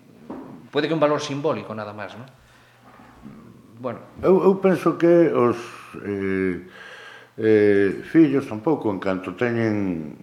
puede 0.69 0.88
que 0.88 0.93
un 0.93 0.99
valor 0.99 1.19
simbólico 1.19 1.73
nada 1.73 1.93
más, 1.93 2.15
¿no? 2.17 2.25
bueno. 3.84 4.00
Eu, 4.24 4.39
eu 4.48 4.56
penso 4.63 4.96
que 4.96 5.28
os 5.36 5.60
eh, 6.08 6.63
eh, 7.36 7.91
fillos 8.08 8.48
tampouco, 8.48 8.88
en 8.88 9.04
canto 9.04 9.36
teñen 9.36 10.15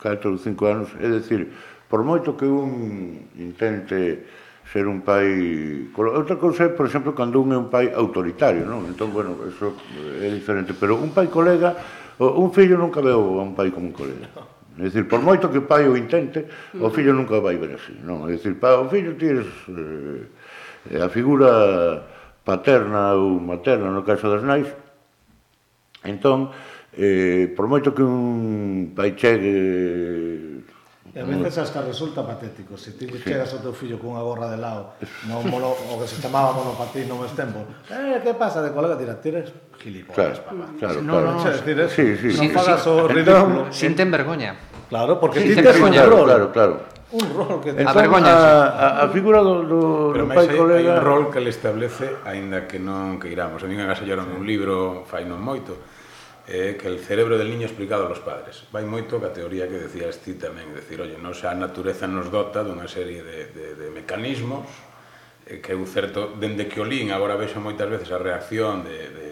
4 0.00 0.32
ou 0.32 0.40
5 0.40 0.64
anos, 0.64 0.88
é 1.04 1.12
dicir, 1.12 1.52
por 1.84 2.00
moito 2.00 2.32
que 2.32 2.48
un 2.48 3.28
intente 3.36 4.24
ser 4.72 4.88
un 4.88 5.04
pai... 5.04 5.92
Outra 5.92 6.40
cousa 6.40 6.64
é, 6.64 6.68
por 6.72 6.88
exemplo, 6.88 7.12
cando 7.12 7.44
un 7.44 7.52
é 7.52 7.58
un 7.60 7.68
pai 7.68 7.92
autoritario, 7.92 8.64
non? 8.64 8.88
Entón, 8.88 9.12
bueno, 9.12 9.36
eso 9.44 9.76
é 10.24 10.32
diferente. 10.32 10.72
Pero 10.72 10.96
un 10.96 11.12
pai 11.12 11.28
colega, 11.28 11.76
un 12.16 12.48
fillo 12.56 12.80
nunca 12.80 13.04
veo 13.04 13.20
a 13.20 13.44
un 13.44 13.52
pai 13.52 13.68
como 13.68 13.92
un 13.92 13.94
colega. 13.94 14.32
É 14.80 14.88
dicir, 14.88 15.04
por 15.04 15.20
moito 15.20 15.52
que 15.52 15.60
o 15.60 15.68
pai 15.68 15.84
o 15.84 15.94
intente, 15.94 16.48
o 16.80 16.88
mm. 16.88 16.92
fillo 16.96 17.12
nunca 17.12 17.38
vai 17.38 17.60
ver 17.60 17.76
así, 17.76 17.92
non? 18.00 18.24
É 18.24 18.40
dicir, 18.40 18.56
para 18.56 18.80
o 18.80 18.88
fillo 18.88 19.12
tires... 19.20 19.46
Eh, 19.68 20.63
A 20.92 21.08
figura 21.08 22.04
paterna 22.44 23.16
ou 23.16 23.40
materna, 23.40 23.88
no 23.88 24.04
caso 24.04 24.28
das 24.28 24.44
nais, 24.44 24.68
entón, 26.04 26.52
eh, 26.92 27.48
por 27.56 27.66
moito 27.66 27.96
que 27.96 28.04
un 28.04 28.92
pai 28.92 29.16
chegue 29.16 30.64
E 31.14 31.20
a 31.20 31.24
veces 31.24 31.58
hasta 31.58 31.80
resulta 31.80 32.26
patético. 32.26 32.76
Se 32.76 32.98
ti 32.98 33.06
sí. 33.06 33.22
chegas 33.22 33.54
ao 33.54 33.62
teu 33.62 33.70
fillo 33.70 34.02
cunha 34.02 34.18
gorra 34.18 34.50
de 34.50 34.58
lado, 34.58 34.98
no 35.30 35.46
mono, 35.46 35.70
o 35.70 35.94
que 36.02 36.10
se 36.10 36.18
chamaba 36.18 36.50
monopatín 36.50 37.06
no 37.06 37.22
mes 37.22 37.30
tempo, 37.38 37.62
eh, 37.86 38.18
que 38.18 38.34
pasa 38.34 38.58
de 38.58 38.74
colega? 38.74 38.98
Tira, 38.98 39.14
tires 39.22 39.54
gilipollas, 39.78 40.42
claro, 40.42 40.66
papá. 40.66 40.66
Claro, 40.74 40.98
no, 41.06 41.12
claro. 41.14 41.26
No, 41.38 41.44
no, 41.46 41.54
decir, 41.54 42.18
sí, 42.18 42.34
sí. 42.34 42.34
non 42.34 42.50
sí, 42.50 42.50
fagas 42.50 42.82
sí, 42.82 42.90
o 42.90 43.06
ridículo. 43.06 43.70
Sinten 43.70 44.10
vergoña. 44.10 44.58
Claro, 44.90 45.22
porque 45.22 45.38
sí, 45.38 45.54
ti 45.54 45.62
tes 45.62 45.78
un 45.78 45.94
error. 45.94 46.26
Claro, 46.26 46.46
claro 46.50 46.74
un 47.14 47.26
rol 47.30 47.62
que 47.62 47.70
entón, 47.70 48.26
a, 48.26 49.02
a, 49.02 49.04
a 49.04 49.08
figura 49.14 49.38
do, 49.38 49.62
do, 49.62 49.80
Pero 50.10 50.26
do 50.26 50.34
pai 50.34 50.50
hai, 50.50 50.56
colega 50.58 50.90
hai 50.90 50.98
un 50.98 51.04
rol 51.06 51.24
que 51.30 51.38
le 51.38 51.54
establece 51.54 52.18
aínda 52.26 52.66
que 52.66 52.82
non 52.82 53.22
queiramos 53.22 53.62
a 53.62 53.70
mí 53.70 53.78
me 53.78 53.86
agasallaron 53.86 54.26
sí. 54.26 54.34
un 54.34 54.42
libro 54.42 55.06
fai 55.06 55.22
non 55.22 55.38
moito 55.38 55.78
eh, 56.50 56.76
que 56.76 56.90
el 56.90 56.98
cerebro 56.98 57.38
del 57.38 57.48
niño 57.48 57.70
explicado 57.70 58.10
aos 58.10 58.18
padres 58.18 58.66
vai 58.74 58.82
moito 58.82 59.22
a 59.22 59.30
teoría 59.30 59.70
que 59.70 59.78
decías 59.78 60.18
ti 60.20 60.34
tamén 60.34 60.74
decir, 60.74 60.98
oye, 60.98 61.16
non 61.16 61.32
xa 61.32 61.54
a 61.54 61.56
natureza 61.56 62.10
nos 62.10 62.28
dota 62.34 62.66
dunha 62.66 62.90
serie 62.90 63.22
de, 63.22 63.48
de, 63.54 63.66
de 63.78 63.86
mecanismos 63.94 64.66
eh, 65.46 65.62
que 65.62 65.72
é 65.72 65.78
certo, 65.86 66.34
dende 66.34 66.66
que 66.66 66.82
o 66.82 66.86
lín 66.88 67.14
agora 67.14 67.38
vexo 67.38 67.62
moitas 67.62 67.86
veces 67.86 68.10
a 68.10 68.18
reacción 68.18 68.82
de, 68.82 69.08
de 69.08 69.23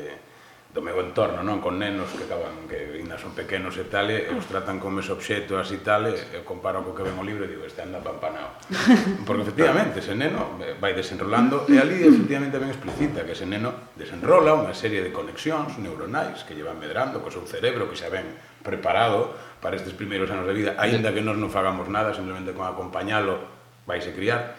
do 0.73 0.81
meu 0.81 0.97
entorno, 1.05 1.45
non? 1.45 1.61
Con 1.61 1.77
nenos 1.77 2.09
que 2.17 2.25
acaban, 2.25 2.65
que 2.65 2.97
ainda 2.97 3.21
son 3.21 3.37
pequenos 3.37 3.77
e 3.77 3.85
tal, 3.93 4.09
e 4.09 4.25
ah. 4.25 4.33
os 4.33 4.49
tratan 4.49 4.81
como 4.81 5.05
ese 5.05 5.13
obxeto 5.13 5.61
así 5.61 5.85
tal, 5.85 6.09
e 6.09 6.17
eu 6.33 6.49
comparo 6.49 6.81
co 6.81 6.97
que 6.97 7.05
ven 7.05 7.13
o 7.21 7.25
libro 7.25 7.45
e 7.45 7.53
digo, 7.53 7.69
este 7.69 7.85
anda 7.85 8.01
pampanao. 8.01 8.57
Porque 9.29 9.45
efectivamente, 9.45 10.01
ese 10.01 10.17
neno 10.17 10.57
vai 10.81 10.97
desenrolando, 10.97 11.69
e 11.69 11.77
ali 11.77 12.01
mm. 12.01 12.09
efectivamente 12.09 12.57
ben 12.57 12.73
explicita 12.73 13.21
que 13.29 13.37
ese 13.37 13.45
neno 13.45 13.93
desenrola 14.01 14.57
unha 14.57 14.73
serie 14.73 15.05
de 15.05 15.13
conexións 15.13 15.77
neuronais 15.77 16.41
que 16.49 16.57
llevan 16.57 16.81
medrando 16.81 17.21
co 17.21 17.29
seu 17.29 17.45
cerebro, 17.45 17.85
que 17.93 18.01
xa 18.01 18.09
ven 18.09 18.25
preparado 18.65 19.37
para 19.61 19.77
estes 19.77 19.93
primeiros 19.93 20.33
anos 20.33 20.49
de 20.49 20.57
vida, 20.57 20.73
aínda 20.81 21.13
que 21.13 21.21
nós 21.21 21.37
non 21.37 21.53
fagamos 21.53 21.85
nada, 21.93 22.17
simplemente 22.17 22.57
con 22.57 22.65
acompañalo 22.65 23.45
vais 23.85 24.09
a 24.09 24.13
criar, 24.17 24.57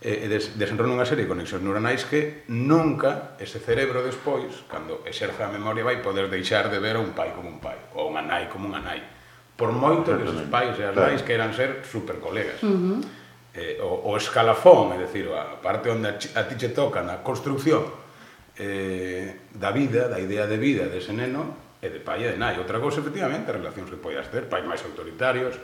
e 0.00 0.32
des, 0.32 0.56
desenrola 0.56 0.96
unha 0.96 1.04
serie 1.04 1.28
de 1.28 1.30
conexións 1.30 1.60
neuronais 1.60 2.08
que 2.08 2.48
nunca 2.48 3.36
ese 3.36 3.60
cerebro 3.60 4.00
despois, 4.00 4.64
cando 4.64 5.04
exerza 5.04 5.44
a 5.44 5.52
memoria, 5.52 5.84
vai 5.84 6.00
poder 6.00 6.32
deixar 6.32 6.72
de 6.72 6.80
ver 6.80 6.96
a 6.96 7.04
un 7.04 7.12
pai 7.12 7.36
como 7.36 7.52
un 7.52 7.60
pai, 7.60 7.76
ou 7.92 8.08
unha 8.08 8.24
nai 8.24 8.48
como 8.48 8.64
unha 8.64 8.80
nai. 8.80 9.00
Por 9.60 9.76
moito 9.76 10.16
que 10.16 10.24
os 10.24 10.40
pais 10.48 10.72
e 10.80 10.88
as 10.88 10.96
claro. 10.96 11.12
nais 11.12 11.20
queiran 11.20 11.52
ser 11.52 11.84
super 11.84 12.16
colegas. 12.16 12.64
Uh 12.64 12.72
-huh. 12.72 12.98
eh, 13.52 13.76
o, 13.84 14.08
o 14.08 14.16
escalafón, 14.16 14.96
é 14.96 15.04
dicir, 15.04 15.28
a 15.36 15.60
parte 15.60 15.92
onde 15.92 16.08
a, 16.08 16.16
a 16.16 16.42
ti 16.48 16.56
che 16.56 16.72
toca 16.72 17.04
na 17.04 17.20
construcción 17.20 17.84
eh, 18.56 19.52
da 19.52 19.68
vida, 19.68 20.08
da 20.08 20.16
idea 20.16 20.48
de 20.48 20.56
vida 20.56 20.88
dese 20.88 21.12
neno, 21.12 21.76
e 21.80 21.88
de 21.92 22.00
pai 22.00 22.24
e 22.24 22.32
de 22.32 22.38
nai. 22.40 22.56
Outra 22.56 22.80
cousa, 22.80 23.04
efectivamente, 23.04 23.52
as 23.52 23.56
relacións 23.60 23.92
que 23.92 24.00
poidas 24.00 24.32
ter, 24.32 24.48
pais 24.48 24.64
máis 24.64 24.80
autoritarios, 24.80 25.60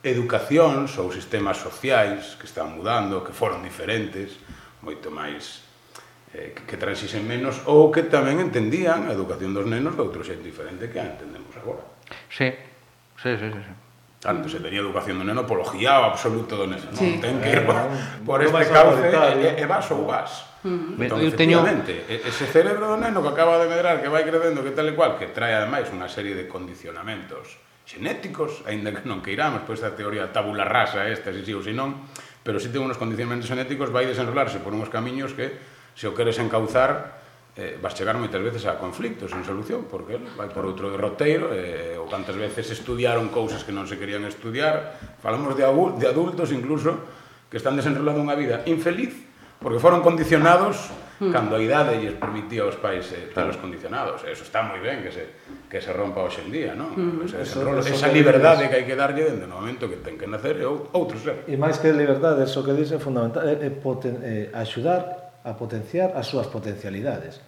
educacións 0.00 0.96
ou 0.96 1.12
sistemas 1.12 1.60
sociais 1.60 2.36
que 2.40 2.48
están 2.48 2.72
mudando, 2.72 3.20
que 3.20 3.36
foron 3.36 3.60
diferentes, 3.60 4.40
moito 4.80 5.12
máis 5.12 5.60
eh, 6.32 6.56
que, 6.56 6.64
que 6.64 6.76
transixen 6.80 7.28
menos 7.28 7.60
ou 7.68 7.92
que 7.92 8.08
tamén 8.08 8.40
entendían 8.40 9.04
a 9.04 9.12
educación 9.12 9.52
dos 9.52 9.68
nenos 9.68 9.92
de 9.92 10.02
outro 10.02 10.24
xeito 10.24 10.40
diferente 10.40 10.88
que 10.88 10.96
a 10.96 11.04
entendemos 11.04 11.52
agora. 11.60 11.84
Sí, 12.32 12.48
sí, 13.20 13.30
sí, 13.36 13.48
sí. 13.52 13.72
Antes 14.24 14.52
se 14.52 14.60
tenía 14.60 14.80
educación 14.80 15.16
do 15.20 15.24
neno 15.24 15.48
polo 15.48 15.64
guiao 15.64 16.04
absoluto 16.08 16.56
do 16.56 16.68
neno. 16.68 16.92
Sí. 16.96 17.20
Non, 17.20 17.24
ten 17.24 17.36
que 17.40 17.50
ir 17.56 17.64
por, 17.64 17.76
por 18.24 18.38
este 18.40 18.68
cauce 18.72 19.04
e, 19.04 19.12
e 19.12 19.48
eh, 19.52 19.64
eh, 19.64 19.68
vas 19.68 19.84
ou 19.92 20.08
vas. 20.08 20.48
Mm. 20.64 20.96
Entón, 20.96 21.24
Eu 21.24 21.32
teño... 21.32 21.60
ese 22.08 22.44
cerebro 22.48 22.88
do 22.88 22.96
neno 23.00 23.20
que 23.24 23.32
acaba 23.32 23.60
de 23.60 23.68
medrar, 23.68 24.00
que 24.00 24.12
vai 24.12 24.24
crecendo, 24.24 24.64
que 24.64 24.72
tal 24.72 24.88
e 24.88 24.96
cual, 24.96 25.20
que 25.20 25.28
trae 25.32 25.56
ademais 25.56 25.88
unha 25.92 26.08
serie 26.08 26.32
de 26.36 26.48
condicionamentos 26.48 27.60
xenéticos, 27.90 28.62
aínda 28.70 28.94
que 28.94 29.02
non 29.02 29.18
queiramos, 29.18 29.66
pois 29.66 29.82
a 29.82 29.90
teoría 29.98 30.30
tabula 30.30 30.62
rasa 30.62 31.10
esta, 31.10 31.34
se 31.34 31.42
si, 31.42 31.50
ou 31.50 31.58
se 31.58 31.74
non, 31.74 32.06
pero 32.46 32.62
se 32.62 32.70
si 32.70 32.78
ten 32.78 32.86
unos 32.86 32.94
condicionamentos 32.94 33.50
xenéticos 33.50 33.90
vai 33.90 34.06
desenrolarse 34.06 34.62
por 34.62 34.70
uns 34.70 34.86
camiños 34.86 35.34
que, 35.34 35.58
se 35.98 36.06
o 36.06 36.14
queres 36.14 36.38
encauzar, 36.38 37.18
eh, 37.58 37.74
vas 37.82 37.98
chegar 37.98 38.14
moitas 38.14 38.38
veces 38.38 38.62
a 38.70 38.78
conflictos 38.78 39.34
en 39.34 39.42
solución, 39.42 39.90
porque 39.90 40.22
vai 40.38 40.46
por 40.54 40.62
outro 40.70 40.86
derroteiro, 40.86 41.50
eh, 41.50 41.98
ou 41.98 42.06
cantas 42.06 42.38
veces 42.38 42.70
estudiaron 42.70 43.26
cousas 43.34 43.66
que 43.66 43.74
non 43.74 43.90
se 43.90 43.98
querían 43.98 44.22
estudiar, 44.22 44.94
falamos 45.18 45.58
de, 45.58 45.66
de 45.66 46.06
adultos 46.06 46.54
incluso, 46.54 46.94
que 47.50 47.58
están 47.58 47.74
desenrolando 47.74 48.22
unha 48.22 48.38
vida 48.38 48.62
infeliz, 48.70 49.18
porque 49.58 49.82
foron 49.82 50.00
condicionados 50.06 50.94
mm. 51.18 51.34
cando 51.34 51.58
a 51.58 51.60
idade 51.60 51.98
lles 51.98 52.14
permitía 52.14 52.62
aos 52.62 52.78
pais 52.78 53.10
eh, 53.10 53.34
telos 53.34 53.58
claro. 53.58 53.62
condicionados. 53.66 54.22
Eso 54.24 54.46
está 54.46 54.62
moi 54.62 54.78
ben 54.78 55.02
que 55.02 55.10
se 55.10 55.26
que 55.70 55.80
se 55.80 55.92
rompa 55.94 56.26
hoxe 56.26 56.42
en 56.42 56.50
día, 56.50 56.74
non? 56.74 56.90
Mm, 56.98 57.30
esa, 57.30 57.46
eso, 57.46 57.62
esa, 57.78 57.94
esa 57.94 58.08
liberdade 58.10 58.66
que 58.66 58.82
hai 58.82 58.84
que 58.84 58.98
darlle 58.98 59.22
dende 59.22 59.46
o 59.46 59.54
momento 59.54 59.86
que 59.86 60.02
ten 60.02 60.18
que 60.18 60.26
nacer 60.26 60.58
é 60.58 60.66
outro 60.66 61.14
ser. 61.14 61.46
E 61.46 61.54
máis 61.54 61.78
que 61.78 61.94
liberdade, 61.94 62.42
eso 62.42 62.66
que 62.66 62.74
dice 62.74 62.98
é 62.98 63.00
fundamental, 63.00 63.46
é, 63.46 63.54
é 63.54 63.70
poten, 63.70 64.18
é, 64.18 64.50
axudar 64.50 65.38
a 65.46 65.54
potenciar 65.54 66.10
as 66.18 66.26
súas 66.26 66.50
potencialidades. 66.50 67.38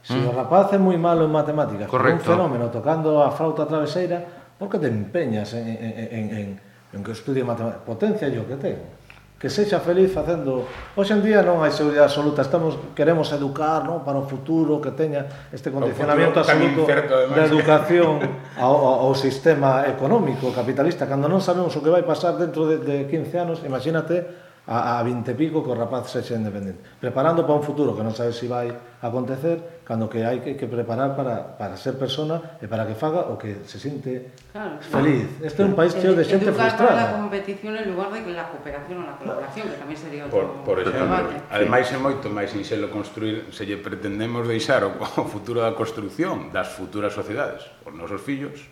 Se 0.00 0.16
mm. 0.16 0.24
o 0.24 0.32
rapaz 0.32 0.72
é 0.72 0.80
moi 0.80 0.96
malo 0.96 1.28
en 1.28 1.32
matemáticas, 1.36 1.84
Correcto. 1.84 2.32
un 2.32 2.40
fenómeno 2.40 2.72
tocando 2.72 3.20
a 3.20 3.28
flauta 3.28 3.68
traveseira, 3.68 4.24
por 4.56 4.72
que 4.72 4.80
te 4.80 4.88
empeñas 4.88 5.52
en, 5.52 5.68
en, 5.68 5.92
en, 6.00 6.24
en, 6.32 6.48
en 6.96 7.00
que 7.04 7.12
estudie 7.12 7.44
matemáticas? 7.44 7.84
Potencia 7.84 8.32
yo 8.32 8.48
que 8.48 8.56
ten 8.56 8.95
que 9.36 9.50
sexa 9.50 9.80
feliz 9.84 10.08
facendo. 10.12 10.64
Hoxe 10.96 11.12
en 11.12 11.20
día 11.20 11.44
non 11.44 11.60
hai 11.60 11.68
seguridade 11.68 12.08
absoluta, 12.08 12.40
estamos 12.40 12.80
queremos 12.96 13.28
educar, 13.36 13.84
non, 13.84 14.00
para 14.00 14.16
o 14.16 14.24
futuro 14.24 14.80
que 14.80 14.96
teña 14.96 15.28
este 15.52 15.68
condicionamento 15.68 16.40
absoluto 16.40 16.88
da 16.88 17.28
de 17.28 17.42
educación 17.44 18.16
ao, 18.56 18.76
ao, 18.80 18.96
ao 19.04 19.12
sistema 19.12 19.84
económico 19.84 20.48
capitalista, 20.56 21.04
cando 21.04 21.28
non 21.28 21.44
sabemos 21.44 21.76
o 21.76 21.84
que 21.84 21.92
vai 21.92 22.00
pasar 22.00 22.40
dentro 22.40 22.64
de, 22.64 22.80
de 22.80 22.96
15 23.12 23.36
anos, 23.36 23.56
imagínate 23.60 24.45
a, 24.66 24.98
a 24.98 25.02
20 25.02 25.30
e 25.30 25.34
pico 25.38 25.62
que 25.62 25.70
o 25.70 25.78
rapaz 25.78 26.10
sexa 26.10 26.34
independente. 26.34 26.82
Preparando 26.98 27.46
para 27.46 27.54
un 27.54 27.62
futuro 27.62 27.94
que 27.94 28.02
non 28.02 28.10
sabe 28.10 28.34
se 28.34 28.42
si 28.42 28.46
vai 28.50 28.74
acontecer, 28.98 29.82
cando 29.86 30.10
que 30.10 30.26
hai 30.26 30.42
que, 30.42 30.58
que 30.58 30.66
preparar 30.66 31.14
para, 31.14 31.54
para 31.54 31.78
ser 31.78 31.94
persona 31.94 32.58
e 32.58 32.66
para 32.66 32.82
que 32.82 32.98
faga 32.98 33.30
o 33.30 33.38
que 33.38 33.62
se 33.62 33.78
sinte 33.78 34.34
claro, 34.50 34.82
feliz. 34.82 35.30
Claro. 35.38 35.46
Este 35.46 35.58
é 35.62 35.64
un 35.70 35.78
país 35.78 35.94
cheo 35.94 36.18
de 36.18 36.26
xente 36.26 36.50
frustrada. 36.50 36.82
Educar 36.82 36.98
para 36.98 37.04
a 37.06 37.14
competición 37.14 37.72
en 37.78 37.86
lugar 37.94 38.10
de 38.10 38.34
la 38.34 38.50
cooperación 38.50 38.96
ou 38.98 39.06
la 39.06 39.14
colaboración, 39.14 39.70
que 39.70 39.78
tamén 39.78 39.94
sería 39.94 40.26
outro 40.26 40.66
por, 40.66 40.74
por 40.74 40.76
exemplo. 40.82 41.14
Ademais 41.46 41.86
é 41.94 41.98
moito 42.02 42.26
máis 42.26 42.50
sinxelo 42.50 42.90
construir, 42.90 43.46
se 43.54 43.62
lle 43.62 43.78
pretendemos 43.78 44.50
deixar 44.50 44.82
o, 44.82 44.98
o 44.98 45.24
futuro 45.30 45.62
da 45.62 45.78
construción 45.78 46.50
das 46.50 46.74
futuras 46.74 47.14
sociedades, 47.14 47.62
os 47.86 47.94
nosos 47.94 48.18
fillos, 48.18 48.66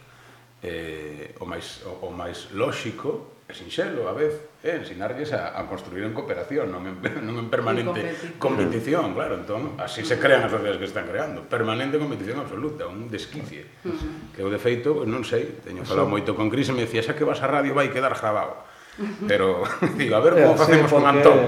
eh, 0.59 1.39
o 1.39 1.47
máis, 1.47 1.87
o, 1.87 2.09
o 2.09 2.11
máis 2.11 2.51
lóxico 2.51 3.34
sinxelo 3.53 4.09
a 4.09 4.17
vez, 4.17 4.33
é 4.65 4.81
ensinarlles 4.81 5.37
a, 5.37 5.53
a 5.53 5.69
construir 5.69 6.01
en 6.09 6.17
cooperación, 6.17 6.73
non 6.73 6.89
en, 6.89 6.97
non 7.27 7.37
en 7.37 7.53
permanente 7.53 8.33
competición, 8.41 9.13
claro, 9.13 9.37
entón, 9.37 9.77
así 9.77 10.01
se 10.01 10.17
crean 10.17 10.41
as 10.41 10.49
sociedades 10.49 10.81
que 10.81 10.89
están 10.89 11.05
creando, 11.05 11.45
permanente 11.45 12.01
competición 12.01 12.41
absoluta, 12.41 12.89
un 12.89 13.13
desquicie, 13.13 13.69
uh 13.85 13.93
-huh. 13.93 14.33
que 14.33 14.41
eu 14.41 14.49
de 14.49 14.57
feito, 14.57 15.05
non 15.05 15.21
sei, 15.29 15.61
teño 15.61 15.85
falado 15.85 16.09
moito 16.09 16.33
con 16.33 16.49
Cris 16.49 16.73
e 16.73 16.75
me 16.75 16.89
dicía, 16.89 17.05
xa 17.05 17.13
que 17.13 17.29
vas 17.29 17.45
a 17.45 17.49
radio 17.51 17.77
vai 17.77 17.93
quedar 17.93 18.17
grabado, 18.17 18.65
pero, 19.29 19.61
digo, 20.01 20.17
a 20.17 20.21
ver 20.25 20.41
como 20.41 20.57
facemos 20.57 20.89
sí, 20.89 20.97
porque... 20.97 21.05
con 21.05 21.05
Antón, 21.05 21.39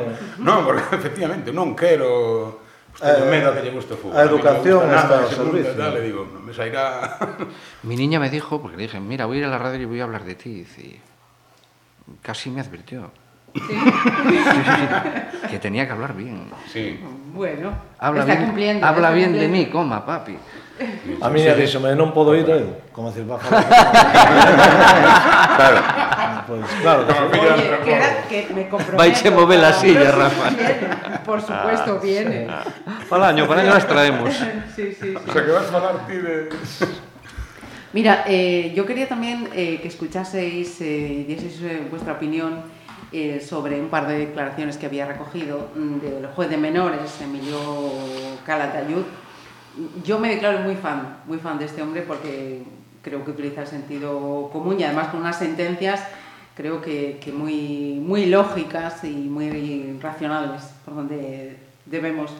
non, 0.44 0.68
porque 0.68 0.84
efectivamente, 1.00 1.48
non 1.48 1.72
quero... 1.72 2.60
Usted 2.96 3.12
eh, 3.12 3.28
medo 3.28 3.52
a 3.52 3.56
que 3.56 3.60
lle 3.60 3.76
guste 3.76 3.92
o 3.92 4.00
fútbol. 4.00 4.16
A 4.16 4.24
educación 4.24 4.88
a 4.88 5.04
está 5.04 5.20
ao 5.20 5.28
servicio. 5.28 5.76
Tal, 5.76 6.00
le 6.00 6.00
digo, 6.00 6.24
me 6.24 6.56
sairá... 6.56 7.12
Mi 7.84 7.92
niña 7.92 8.16
me 8.16 8.32
dijo, 8.32 8.56
porque 8.56 8.80
le 8.80 8.88
dije, 8.88 8.96
mira, 9.04 9.28
voy 9.28 9.36
a 9.36 9.40
ir 9.40 9.46
a 9.48 9.52
la 9.52 9.60
radio 9.60 9.84
y 9.84 9.84
voy 9.84 10.00
a 10.00 10.08
hablar 10.08 10.24
de 10.24 10.32
ti. 10.32 10.48
Y 10.48 10.64
dice, 10.64 10.96
casi 12.22 12.50
me 12.50 12.60
advirtió. 12.60 13.10
¿Sí? 13.54 13.62
Sí, 13.68 14.38
sí, 14.38 15.48
que 15.48 15.58
tenía 15.58 15.86
que 15.86 15.92
hablar 15.92 16.14
bien. 16.14 16.50
Sí. 16.70 17.00
Bueno, 17.32 17.72
habla 17.98 18.20
está 18.20 18.34
bien, 18.34 18.46
cumpliendo. 18.46 18.86
Habla 18.86 19.08
está 19.08 19.14
bien 19.14 19.30
cumpliendo. 19.30 19.56
de 19.58 19.64
mí, 19.64 19.70
coma, 19.70 20.04
papi. 20.04 20.36
A 21.22 21.30
mí 21.30 21.40
ya 21.40 21.56
díxome, 21.56 21.96
non 21.96 22.12
podo 22.12 22.36
ir 22.36 22.44
eu, 22.44 22.76
como 22.92 23.08
decir, 23.08 23.24
a 23.24 23.40
falar. 23.40 23.64
Claro. 25.56 25.80
Pois 26.46 26.60
pues, 26.60 26.80
claro, 26.82 27.06
que 27.06 27.12
Oye, 27.12 27.80
que, 27.82 27.92
era, 27.92 28.22
que 28.28 28.46
me 28.54 28.68
comprometo. 28.68 28.96
Vaiche 28.98 29.30
mover 29.30 29.58
la 29.58 29.72
para 29.72 29.80
silla, 29.80 30.12
Rafa. 30.12 30.52
Por 31.24 31.40
supuesto, 31.40 31.98
viene. 31.98 32.46
Para 33.08 33.28
año, 33.28 33.48
para 33.48 33.62
año 33.62 33.72
las 33.72 33.88
traemos. 33.88 34.34
Sí, 34.34 34.44
sí, 34.76 34.96
sí. 35.00 35.14
O 35.16 35.32
sea, 35.32 35.44
que 35.44 35.50
vas 35.50 35.64
a 35.64 35.72
falar 35.72 36.06
ti 36.06 36.16
de... 36.16 36.48
Mira, 37.96 38.24
eh, 38.26 38.74
yo 38.76 38.84
quería 38.84 39.08
también 39.08 39.48
eh, 39.54 39.78
que 39.80 39.88
escuchaseis 39.88 40.82
y 40.82 40.84
eh, 40.84 41.24
dieseis 41.26 41.62
eh, 41.62 41.86
vuestra 41.90 42.12
opinión 42.12 42.60
eh, 43.10 43.40
sobre 43.40 43.80
un 43.80 43.88
par 43.88 44.06
de 44.06 44.18
declaraciones 44.18 44.76
que 44.76 44.84
había 44.84 45.06
recogido 45.06 45.70
mm, 45.74 46.00
del 46.00 46.26
juez 46.26 46.50
de 46.50 46.58
menores, 46.58 47.18
Emilio 47.22 47.56
Calatayud. 48.44 49.02
Yo 50.04 50.18
me 50.18 50.28
declaro 50.28 50.58
muy 50.58 50.74
fan, 50.74 51.20
muy 51.24 51.38
fan 51.38 51.58
de 51.58 51.64
este 51.64 51.80
hombre 51.80 52.02
porque 52.02 52.64
creo 53.00 53.24
que 53.24 53.30
utiliza 53.30 53.62
el 53.62 53.66
sentido 53.66 54.50
común 54.52 54.78
y 54.78 54.84
además 54.84 55.08
con 55.08 55.20
unas 55.20 55.38
sentencias 55.38 56.06
creo 56.54 56.82
que, 56.82 57.18
que 57.18 57.32
muy, 57.32 57.98
muy 57.98 58.26
lógicas 58.26 59.04
y 59.04 59.08
muy 59.08 59.98
racionales 60.02 60.64
por 60.84 60.96
donde 60.96 61.56
debemos 61.86 62.30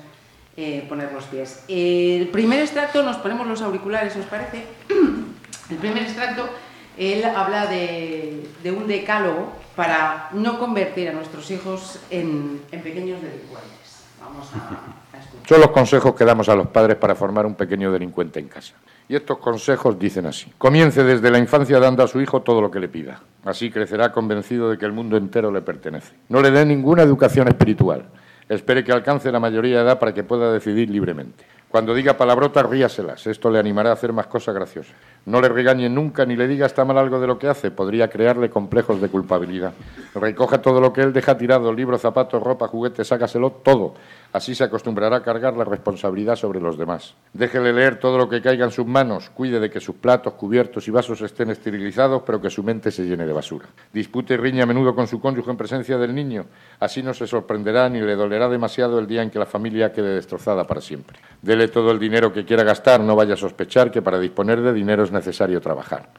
eh, 0.59 0.87
poner 0.89 1.13
los 1.13 1.25
pies. 1.25 1.65
El 1.69 2.29
primer 2.29 2.61
extracto, 2.61 3.03
nos 3.03 3.17
ponemos 3.17 3.47
los 3.47 3.61
auriculares, 3.61 4.17
¿os 4.17 4.25
parece? 4.27 4.65
El 5.71 5.77
primer 5.77 6.03
extracto, 6.03 6.49
él 6.97 7.25
habla 7.25 7.67
de, 7.67 8.49
de 8.63 8.71
un 8.71 8.87
decálogo 8.87 9.53
para 9.75 10.31
no 10.33 10.59
convertir 10.59 11.09
a 11.09 11.13
nuestros 11.13 11.51
hijos 11.51 12.01
en, 12.11 12.63
en 12.73 12.83
pequeños 12.83 13.21
delincuentes. 13.21 14.05
Vamos 14.21 14.49
a, 14.55 14.57
a 15.17 15.21
escuchar. 15.21 15.49
Son 15.49 15.61
los 15.61 15.71
consejos 15.71 16.15
que 16.15 16.25
damos 16.25 16.49
a 16.49 16.57
los 16.57 16.69
padres 16.69 16.97
para 16.97 17.15
formar 17.15 17.47
un 17.47 17.55
pequeño 17.55 17.93
delincuente 17.93 18.41
en 18.41 18.49
casa. 18.49 18.75
Y 19.09 19.15
estos 19.15 19.39
consejos 19.39 19.99
dicen 19.99 20.27
así. 20.27 20.53
Comience 20.59 21.05
desde 21.05 21.31
la 21.31 21.39
infancia 21.39 21.79
dando 21.79 22.03
a 22.03 22.09
su 22.09 22.21
hijo 22.21 22.43
todo 22.43 22.61
lo 22.61 22.71
que 22.71 22.81
le 22.81 22.89
pida. 22.89 23.21
Así 23.45 23.71
crecerá 23.71 24.11
convencido 24.11 24.71
de 24.71 24.79
que 24.79 24.85
el 24.85 24.93
mundo 24.93 25.17
entero 25.17 25.53
le 25.53 25.63
pertenece. 25.63 26.15
No 26.29 26.41
le 26.41 26.51
dé 26.51 26.67
ninguna 26.67 27.03
educación 27.03 27.47
espiritual. 27.47 28.07
Espere 28.49 28.83
que 28.83 28.93
alcance 28.93 29.31
la 29.31 29.39
mayoría 29.41 29.79
de 29.79 29.83
edad 29.85 29.99
para 29.99 30.15
que 30.15 30.25
pueda 30.25 30.53
decidir 30.53 30.91
libremente. 30.91 31.45
Cuando 31.69 31.95
diga 31.95 32.17
palabrotas, 32.17 32.65
ríaselas. 32.65 33.27
Esto 33.27 33.51
le 33.51 33.59
animará 33.59 33.91
a 33.91 33.95
hacer 33.95 34.13
más 34.13 34.29
cosas 34.29 34.55
graciosas. 34.55 34.95
No 35.27 35.41
le 35.41 35.49
regañe 35.49 35.89
nunca 35.89 36.25
ni 36.25 36.37
le 36.37 36.47
diga 36.47 36.65
está 36.65 36.85
mal 36.85 36.97
algo 36.97 37.19
de 37.19 37.27
lo 37.27 37.39
que 37.39 37.49
hace. 37.49 37.73
Podría 37.73 38.09
crearle 38.09 38.49
complejos 38.49 39.01
de 39.01 39.09
culpabilidad. 39.09 39.73
Recoja 40.15 40.63
todo 40.63 40.81
lo 40.81 40.93
que 40.93 41.03
él 41.03 41.13
deja 41.13 41.37
tirado, 41.37 41.73
libros, 41.73 42.01
zapatos, 42.01 42.41
ropa, 42.43 42.69
juguetes, 42.69 43.09
sácaselo 43.09 43.51
todo. 43.51 43.95
Así 44.37 44.55
se 44.55 44.65
acostumbrará 44.65 45.17
a 45.17 45.23
cargar 45.23 45.57
la 45.57 45.65
responsabilidad 45.65 46.37
sobre 46.37 46.61
los 46.61 46.77
demás. 46.77 47.15
Déjele 47.33 47.73
leer 47.73 47.99
todo 47.99 48.19
lo 48.19 48.29
que 48.29 48.43
caiga 48.43 48.67
en 48.67 48.71
sus 48.71 48.85
manos, 48.85 49.31
cuide 49.31 49.59
de 49.59 49.71
que 49.71 49.81
sus 49.81 49.97
platos, 49.97 50.35
cubiertos 50.35 50.87
y 50.87 50.91
vasos 50.91 51.23
estén 51.23 51.49
esterilizados, 51.49 52.21
pero 52.21 52.39
que 52.39 52.51
su 52.51 52.63
mente 52.63 52.91
se 52.91 53.05
llene 53.05 53.25
de 53.25 53.33
basura. 53.33 53.65
Dispute 53.95 54.35
y 54.35 54.37
riña 54.37 54.65
a 54.65 54.67
menudo 54.67 54.95
con 54.95 55.07
su 55.07 55.23
cónyuge 55.23 55.51
en 55.51 55.57
presencia 55.57 55.97
del 55.97 56.15
niño. 56.15 56.45
Así 56.81 57.03
no 57.03 57.15
se 57.15 57.27
sorprenderá 57.27 57.89
ni 57.89 57.99
le 58.03 58.15
dolerá 58.15 58.47
demasiado 58.51 58.99
el 58.99 59.07
día 59.07 59.23
en 59.23 59.31
que 59.31 59.39
la 59.39 59.47
familia 59.47 59.91
quede 59.91 60.17
destrozada 60.17 60.67
para 60.67 60.83
siempre. 60.83 61.19
Dele 61.41 61.69
todo 61.69 61.91
el 61.91 61.99
dinero 61.99 62.31
que 62.31 62.45
quiera 62.45 62.63
gastar, 62.63 63.01
no 63.01 63.17
vaya 63.17 63.33
a 63.33 63.39
sospechar 63.39 63.91
que 63.91 64.03
para 64.03 64.19
disponer 64.19 64.61
de 64.61 64.75
dinero 64.75 65.03
es 65.03 65.13
necesario 65.13 65.63
trabajar 65.63 66.11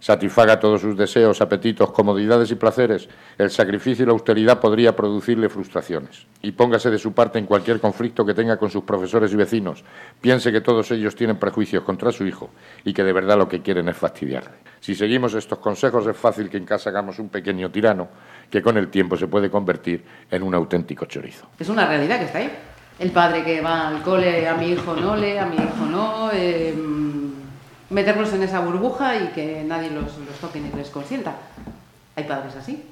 satisfaga 0.00 0.58
todos 0.58 0.80
sus 0.80 0.96
deseos, 0.96 1.40
apetitos, 1.40 1.92
comodidades 1.92 2.50
y 2.50 2.54
placeres, 2.56 3.08
el 3.38 3.50
sacrificio 3.50 4.02
y 4.02 4.06
la 4.06 4.12
austeridad 4.12 4.58
podría 4.58 4.96
producirle 4.96 5.48
frustraciones. 5.48 6.26
Y 6.42 6.52
póngase 6.52 6.90
de 6.90 6.98
su 6.98 7.12
parte 7.12 7.38
en 7.38 7.46
cualquier 7.46 7.80
conflicto 7.80 8.24
que 8.24 8.34
tenga 8.34 8.56
con 8.56 8.70
sus 8.70 8.82
profesores 8.82 9.32
y 9.32 9.36
vecinos. 9.36 9.84
Piense 10.20 10.50
que 10.50 10.62
todos 10.62 10.90
ellos 10.90 11.14
tienen 11.14 11.38
prejuicios 11.38 11.84
contra 11.84 12.10
su 12.10 12.26
hijo 12.26 12.50
y 12.84 12.92
que 12.92 13.04
de 13.04 13.12
verdad 13.12 13.38
lo 13.38 13.48
que 13.48 13.60
quieren 13.60 13.88
es 13.88 13.96
fastidiarle. 13.96 14.56
Si 14.80 14.94
seguimos 14.94 15.34
estos 15.34 15.58
consejos 15.58 16.06
es 16.06 16.16
fácil 16.16 16.48
que 16.48 16.56
en 16.56 16.64
casa 16.64 16.90
hagamos 16.90 17.18
un 17.18 17.28
pequeño 17.28 17.70
tirano 17.70 18.08
que 18.50 18.62
con 18.62 18.78
el 18.78 18.88
tiempo 18.88 19.16
se 19.16 19.28
puede 19.28 19.50
convertir 19.50 20.02
en 20.30 20.42
un 20.42 20.54
auténtico 20.54 21.04
chorizo. 21.04 21.46
Es 21.58 21.68
una 21.68 21.86
realidad 21.86 22.18
que 22.18 22.24
está 22.24 22.38
ahí. 22.38 22.50
El 22.98 23.10
padre 23.12 23.44
que 23.44 23.60
va 23.60 23.88
al 23.88 24.02
cole, 24.02 24.46
a 24.46 24.54
mi 24.54 24.72
hijo 24.72 24.94
no 24.94 25.16
le, 25.16 25.38
a 25.38 25.46
mi 25.46 25.56
hijo 25.56 25.86
no. 25.90 26.30
Eh, 26.32 26.74
meterlos 27.90 28.32
en 28.32 28.42
esa 28.42 28.60
burbuja 28.60 29.16
y 29.16 29.26
que 29.28 29.62
nadie 29.66 29.90
los, 29.90 30.16
los 30.18 30.36
toque 30.40 30.60
ni 30.60 30.70
les 30.72 30.90
consienta. 30.90 31.34
Hai 32.16 32.26
padres 32.26 32.56
así. 32.56 32.82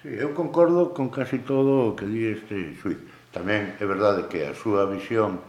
Sí, 0.00 0.08
eu 0.12 0.36
concordo 0.36 0.92
con 0.92 1.08
casi 1.08 1.40
todo 1.40 1.92
o 1.92 1.96
que 1.96 2.06
di 2.08 2.32
este 2.32 2.76
xuiz. 2.80 3.00
Tamén 3.32 3.74
é 3.80 3.84
verdade 3.88 4.28
que 4.30 4.44
a 4.44 4.54
súa 4.54 4.86
visión 4.86 5.40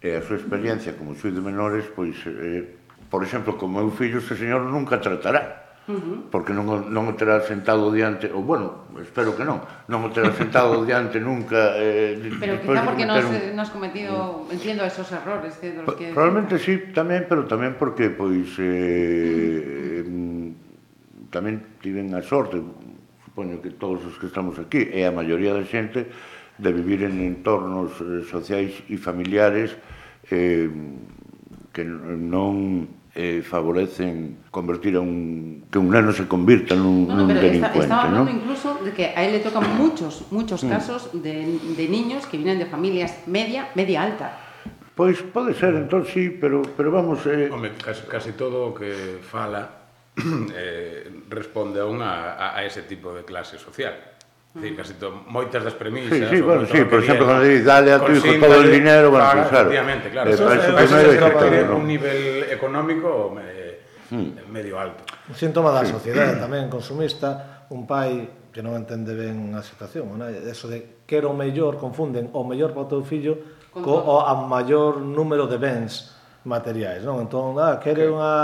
e 0.00 0.14
a 0.14 0.22
súa 0.22 0.38
experiencia 0.38 0.94
como 0.94 1.18
xuiz 1.18 1.34
de 1.34 1.42
menores, 1.42 1.86
pois, 1.92 2.16
eh, 2.26 2.78
por 3.10 3.26
exemplo, 3.26 3.58
como 3.58 3.82
meu 3.82 3.90
fillo, 3.90 4.22
este 4.22 4.38
señor 4.38 4.66
nunca 4.70 5.02
tratará 5.02 5.67
-huh. 5.88 6.30
porque 6.30 6.52
non, 6.52 6.92
non 6.92 7.04
o 7.08 7.14
terá 7.16 7.40
sentado 7.40 7.88
diante, 7.88 8.28
ou 8.28 8.44
bueno, 8.44 8.92
espero 9.00 9.32
que 9.32 9.44
non, 9.44 9.64
non 9.88 10.04
o 10.04 10.12
terá 10.12 10.30
sentado 10.36 10.82
diante 10.88 11.18
nunca. 11.18 11.74
Eh, 11.80 12.20
pero 12.36 12.60
quizá 12.60 12.84
porque 12.84 13.08
non 13.08 13.24
un... 13.24 13.56
nos 13.56 13.72
cometido, 13.72 14.44
entiendo, 14.52 14.84
esos 14.84 15.08
errores. 15.10 15.56
Eh, 15.64 15.72
de 15.72 15.82
dos 15.82 15.96
que... 15.96 16.12
Probablemente 16.12 16.60
sí, 16.60 16.92
tamén, 16.92 17.24
pero 17.24 17.48
tamén 17.48 17.74
porque, 17.80 18.12
pois, 18.12 18.52
eh, 18.60 20.04
tamén 21.32 21.80
tiven 21.80 22.12
a 22.12 22.20
sorte, 22.20 22.60
supoño 23.24 23.60
que 23.64 23.72
todos 23.72 24.04
os 24.04 24.20
que 24.20 24.28
estamos 24.28 24.60
aquí, 24.60 24.84
e 24.92 25.08
a 25.08 25.12
maioría 25.12 25.56
da 25.56 25.64
xente, 25.64 26.08
de 26.58 26.70
vivir 26.74 27.06
en 27.06 27.22
entornos 27.22 27.94
eh, 28.02 28.26
sociais 28.26 28.82
e 28.90 28.98
familiares 28.98 29.78
eh, 30.28 30.68
que 31.72 31.86
non 31.86 32.97
eh, 33.18 33.42
favorecen 33.42 34.46
convertir 34.48 34.94
a 34.94 35.00
un 35.00 35.66
que 35.66 35.78
un 35.78 35.90
neno 35.90 36.14
se 36.14 36.30
convirta 36.30 36.78
nun, 36.78 37.10
no, 37.10 37.18
no, 37.18 37.26
nun 37.26 37.34
delincuente, 37.34 37.90
está, 37.90 38.06
¿no? 38.06 38.22
incluso 38.30 38.78
de 38.78 38.94
que 38.94 39.10
a 39.10 39.26
él 39.26 39.34
le 39.34 39.42
tocan 39.42 39.66
muchos 39.74 40.30
muchos 40.30 40.62
mm. 40.62 40.70
casos 40.70 41.10
de, 41.10 41.58
de 41.74 41.84
niños 41.90 42.30
que 42.30 42.38
vienen 42.38 42.62
de 42.62 42.70
familias 42.70 43.26
media 43.26 43.74
media 43.74 44.06
alta. 44.06 44.38
Pois 44.94 45.18
pode 45.34 45.54
ser, 45.58 45.74
entón 45.74 46.06
sí, 46.06 46.30
pero 46.30 46.62
pero 46.78 46.94
vamos 46.94 47.26
eh 47.26 47.50
Home, 47.50 47.74
casi, 47.74 48.06
casi 48.06 48.38
todo 48.38 48.70
o 48.70 48.74
que 48.74 49.18
fala 49.18 49.90
eh, 50.54 51.02
responde 51.26 51.82
a 51.82 51.90
unha 51.90 52.38
a, 52.38 52.54
a 52.54 52.62
ese 52.62 52.86
tipo 52.86 53.10
de 53.10 53.26
clase 53.26 53.58
social. 53.58 53.98
Sí, 54.60 54.74
casi 54.74 54.94
to, 54.94 55.12
moitas 55.30 55.62
das 55.62 55.74
premisas. 55.74 56.18
Sí, 56.18 56.36
sí, 56.36 56.40
bueno, 56.42 56.66
sí, 56.66 56.82
por 56.84 56.98
exemplo, 56.98 57.26
cando 57.26 57.44
de 57.44 57.56
Italia, 57.56 57.98
tu 58.00 58.12
hijo 58.12 58.46
todo 58.46 58.60
el 58.62 58.72
dinero, 58.72 59.10
bueno, 59.10 59.24
claro, 59.24 59.38
pues, 59.38 59.50
claro. 59.50 59.70
Efectivamente, 59.70 60.10
claro. 60.10 60.30
Eh, 60.30 60.34
eso, 60.34 60.52
eso, 60.52 60.78
eso, 60.78 60.98
eso 60.98 61.30
tener 61.38 61.70
un 61.70 61.86
nivel 61.86 62.44
económico 62.50 63.36
eh, 63.40 63.80
hmm. 64.10 64.50
medio 64.50 64.80
alto. 64.80 65.04
Un 65.28 65.34
síntoma 65.34 65.70
da 65.70 65.84
sí. 65.84 65.92
sociedade 65.92 66.36
tamén 66.44 66.66
consumista, 66.66 67.68
un 67.70 67.86
pai 67.86 68.50
que 68.50 68.64
non 68.64 68.74
entende 68.74 69.14
ben 69.14 69.54
a 69.54 69.62
situación, 69.62 70.10
non? 70.18 70.26
eso 70.26 70.66
de 70.66 71.06
quero 71.06 71.30
o 71.30 71.36
mellor, 71.36 71.78
confunden 71.78 72.34
o 72.34 72.42
mellor 72.42 72.74
para 72.74 72.88
o 72.88 72.90
teu 72.90 73.02
fillo 73.06 73.38
co 73.70 73.94
o 73.94 74.26
a 74.26 74.34
maior 74.34 74.98
número 74.98 75.46
de 75.46 75.60
bens 75.60 76.18
materiais, 76.42 77.04
non? 77.04 77.22
Entón, 77.22 77.54
ah, 77.60 77.78
quere 77.78 78.08
okay. 78.08 78.14
unha, 78.14 78.34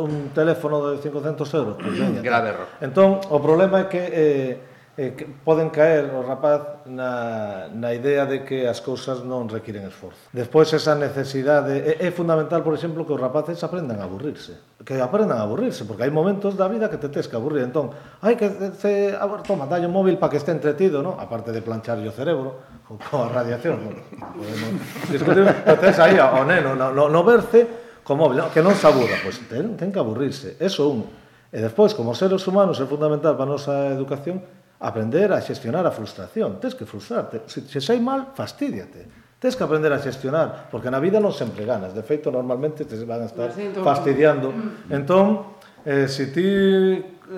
un 0.00 0.34
teléfono 0.34 0.82
de 0.90 0.98
500 0.98 1.46
euros, 1.54 1.74
pues, 1.78 1.94
pois 1.94 1.98
veña. 2.02 2.20
Grave 2.24 2.56
error. 2.56 2.68
Entón, 2.80 3.22
o 3.30 3.38
problema 3.38 3.84
é 3.84 3.86
que 3.86 4.02
eh, 4.02 4.73
eh, 4.96 5.18
que 5.18 5.26
poden 5.26 5.74
caer 5.74 6.06
o 6.14 6.22
rapaz 6.22 6.86
na, 6.86 7.66
na 7.66 7.90
idea 7.90 8.26
de 8.30 8.46
que 8.46 8.62
as 8.62 8.78
cousas 8.78 9.26
non 9.26 9.50
requiren 9.50 9.82
esforzo. 9.90 10.30
Despois 10.30 10.70
esa 10.70 10.94
necesidade, 10.94 11.74
é, 11.74 11.98
é 11.98 12.10
fundamental, 12.14 12.62
por 12.62 12.78
exemplo, 12.78 13.02
que 13.02 13.10
os 13.10 13.18
rapaces 13.18 13.58
aprendan 13.66 13.98
a 13.98 14.06
aburrirse. 14.06 14.54
Que 14.86 15.02
aprendan 15.02 15.42
a 15.42 15.50
aburrirse, 15.50 15.82
porque 15.82 16.06
hai 16.06 16.14
momentos 16.14 16.54
da 16.54 16.70
vida 16.70 16.86
que 16.86 17.02
te 17.02 17.10
tes 17.10 17.26
que 17.26 17.34
aburrir. 17.34 17.66
Entón, 17.66 17.90
hai 18.22 18.38
que, 18.38 18.46
se, 18.78 19.10
a 19.18 19.26
ver, 19.26 19.42
toma, 19.42 19.66
dalle 19.66 19.90
un 19.90 19.94
móvil 19.94 20.14
para 20.14 20.30
que 20.30 20.38
este 20.38 20.54
entretido, 20.54 21.02
¿no? 21.02 21.18
aparte 21.18 21.50
de 21.50 21.58
plancharlle 21.58 22.06
o 22.06 22.14
cerebro, 22.14 22.62
con 22.86 23.02
a 23.02 23.26
radiación. 23.34 23.82
¿no? 23.82 23.90
Podemos 24.38 24.78
discutir, 25.10 25.42
tes 25.82 25.98
aí 25.98 26.22
ao 26.22 26.46
neno, 26.46 26.78
no, 26.78 26.94
no, 26.94 27.10
no 27.10 27.20
verce, 27.26 27.66
co 28.06 28.14
móvil, 28.14 28.46
no, 28.46 28.54
que 28.54 28.62
non 28.62 28.78
se 28.78 28.86
aburra, 28.86 29.18
pois 29.26 29.42
ten, 29.50 29.74
ten 29.74 29.90
que 29.90 29.98
aburrirse, 29.98 30.54
eso 30.62 30.86
un. 30.86 31.02
E 31.50 31.58
despois, 31.58 31.98
como 31.98 32.14
seres 32.14 32.46
humanos, 32.46 32.78
é 32.78 32.86
fundamental 32.86 33.34
para 33.34 33.46
a 33.46 33.52
nosa 33.58 33.90
educación 33.90 34.42
aprender 34.80 35.30
a 35.32 35.40
xestionar 35.40 35.86
a 35.86 35.92
frustración. 35.92 36.58
Tes 36.58 36.74
que 36.74 36.86
frustrarte. 36.86 37.46
Se, 37.46 37.62
se 37.66 37.80
sai 37.80 38.00
mal, 38.00 38.32
fastidiate. 38.34 39.06
Tes 39.38 39.54
que 39.54 39.64
aprender 39.64 39.92
a 39.92 40.00
xestionar, 40.00 40.72
porque 40.72 40.88
na 40.88 40.98
vida 40.98 41.20
non 41.20 41.30
sempre 41.30 41.68
ganas. 41.68 41.92
De 41.92 42.00
feito, 42.00 42.32
normalmente 42.32 42.88
te 42.88 42.96
van 43.04 43.22
a 43.22 43.28
estar 43.28 43.52
fastidiando. 43.84 44.50
Entón, 44.88 45.58
eh, 45.84 46.08
se 46.08 46.32
ti 46.32 46.48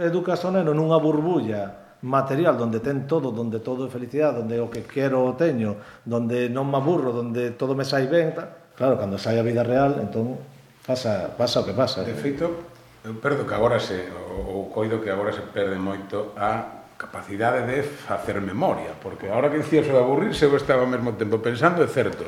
educas 0.00 0.42
o 0.46 0.50
neno 0.54 0.70
nunha 0.70 0.98
burbulla 1.02 1.86
material 2.02 2.56
donde 2.58 2.80
ten 2.80 3.06
todo, 3.06 3.32
donde 3.32 3.60
todo 3.60 3.86
é 3.86 3.90
felicidade, 3.90 4.38
donde 4.38 4.60
o 4.60 4.68
que 4.68 4.84
quero 4.84 5.24
o 5.24 5.34
teño, 5.34 5.80
donde 6.04 6.46
non 6.52 6.68
me 6.68 6.76
aburro, 6.76 7.10
donde 7.10 7.56
todo 7.56 7.74
me 7.74 7.82
sai 7.82 8.06
ben, 8.06 8.36
claro, 8.76 9.00
cando 9.00 9.16
sai 9.18 9.40
a 9.40 9.44
vida 9.44 9.64
real, 9.64 9.98
entón 9.98 10.38
pasa, 10.86 11.32
pasa 11.34 11.60
o 11.60 11.66
que 11.66 11.74
pasa. 11.74 12.04
De 12.04 12.14
feito, 12.14 12.46
eu 13.02 13.16
perdo 13.18 13.48
que 13.48 13.54
agora 13.54 13.80
se, 13.80 14.06
o, 14.12 14.68
coido 14.70 15.00
que 15.00 15.10
agora 15.10 15.32
se 15.32 15.42
perde 15.50 15.80
moito 15.80 16.36
a 16.36 16.85
capacidade 16.96 17.68
de 17.68 17.84
facer 17.84 18.40
memoria, 18.40 18.96
porque 18.96 19.28
ahora 19.28 19.52
que 19.52 19.60
dicía 19.60 19.84
sobre 19.84 20.00
aburrirse, 20.00 20.48
eu 20.48 20.56
estaba 20.56 20.82
ao 20.82 20.90
mesmo 20.90 21.12
tempo 21.12 21.44
pensando, 21.44 21.84
é 21.84 21.88
certo, 21.88 22.24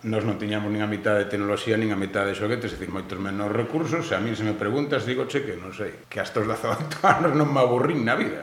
nos 0.00 0.24
non 0.24 0.40
tiñamos 0.40 0.72
nin 0.72 0.80
a 0.80 0.88
mitad 0.88 1.20
de 1.20 1.28
tecnoloxía 1.28 1.76
nin 1.76 1.92
a 1.92 1.98
mitad 2.00 2.24
de 2.24 2.32
xoguetes, 2.32 2.72
dicir, 2.72 2.88
moitos 2.88 3.20
menos 3.20 3.52
recursos, 3.52 4.08
e 4.08 4.16
a 4.16 4.20
mí 4.24 4.32
se 4.32 4.40
me 4.40 4.56
preguntas, 4.56 5.04
digo, 5.04 5.28
che, 5.28 5.44
que 5.44 5.60
non 5.60 5.76
sei, 5.76 6.08
que 6.08 6.24
hasta 6.24 6.40
os 6.40 6.48
18 6.48 7.04
anos 7.04 7.32
non 7.40 7.52
me 7.52 7.60
aburrín 7.60 8.00
na 8.00 8.16
vida, 8.16 8.40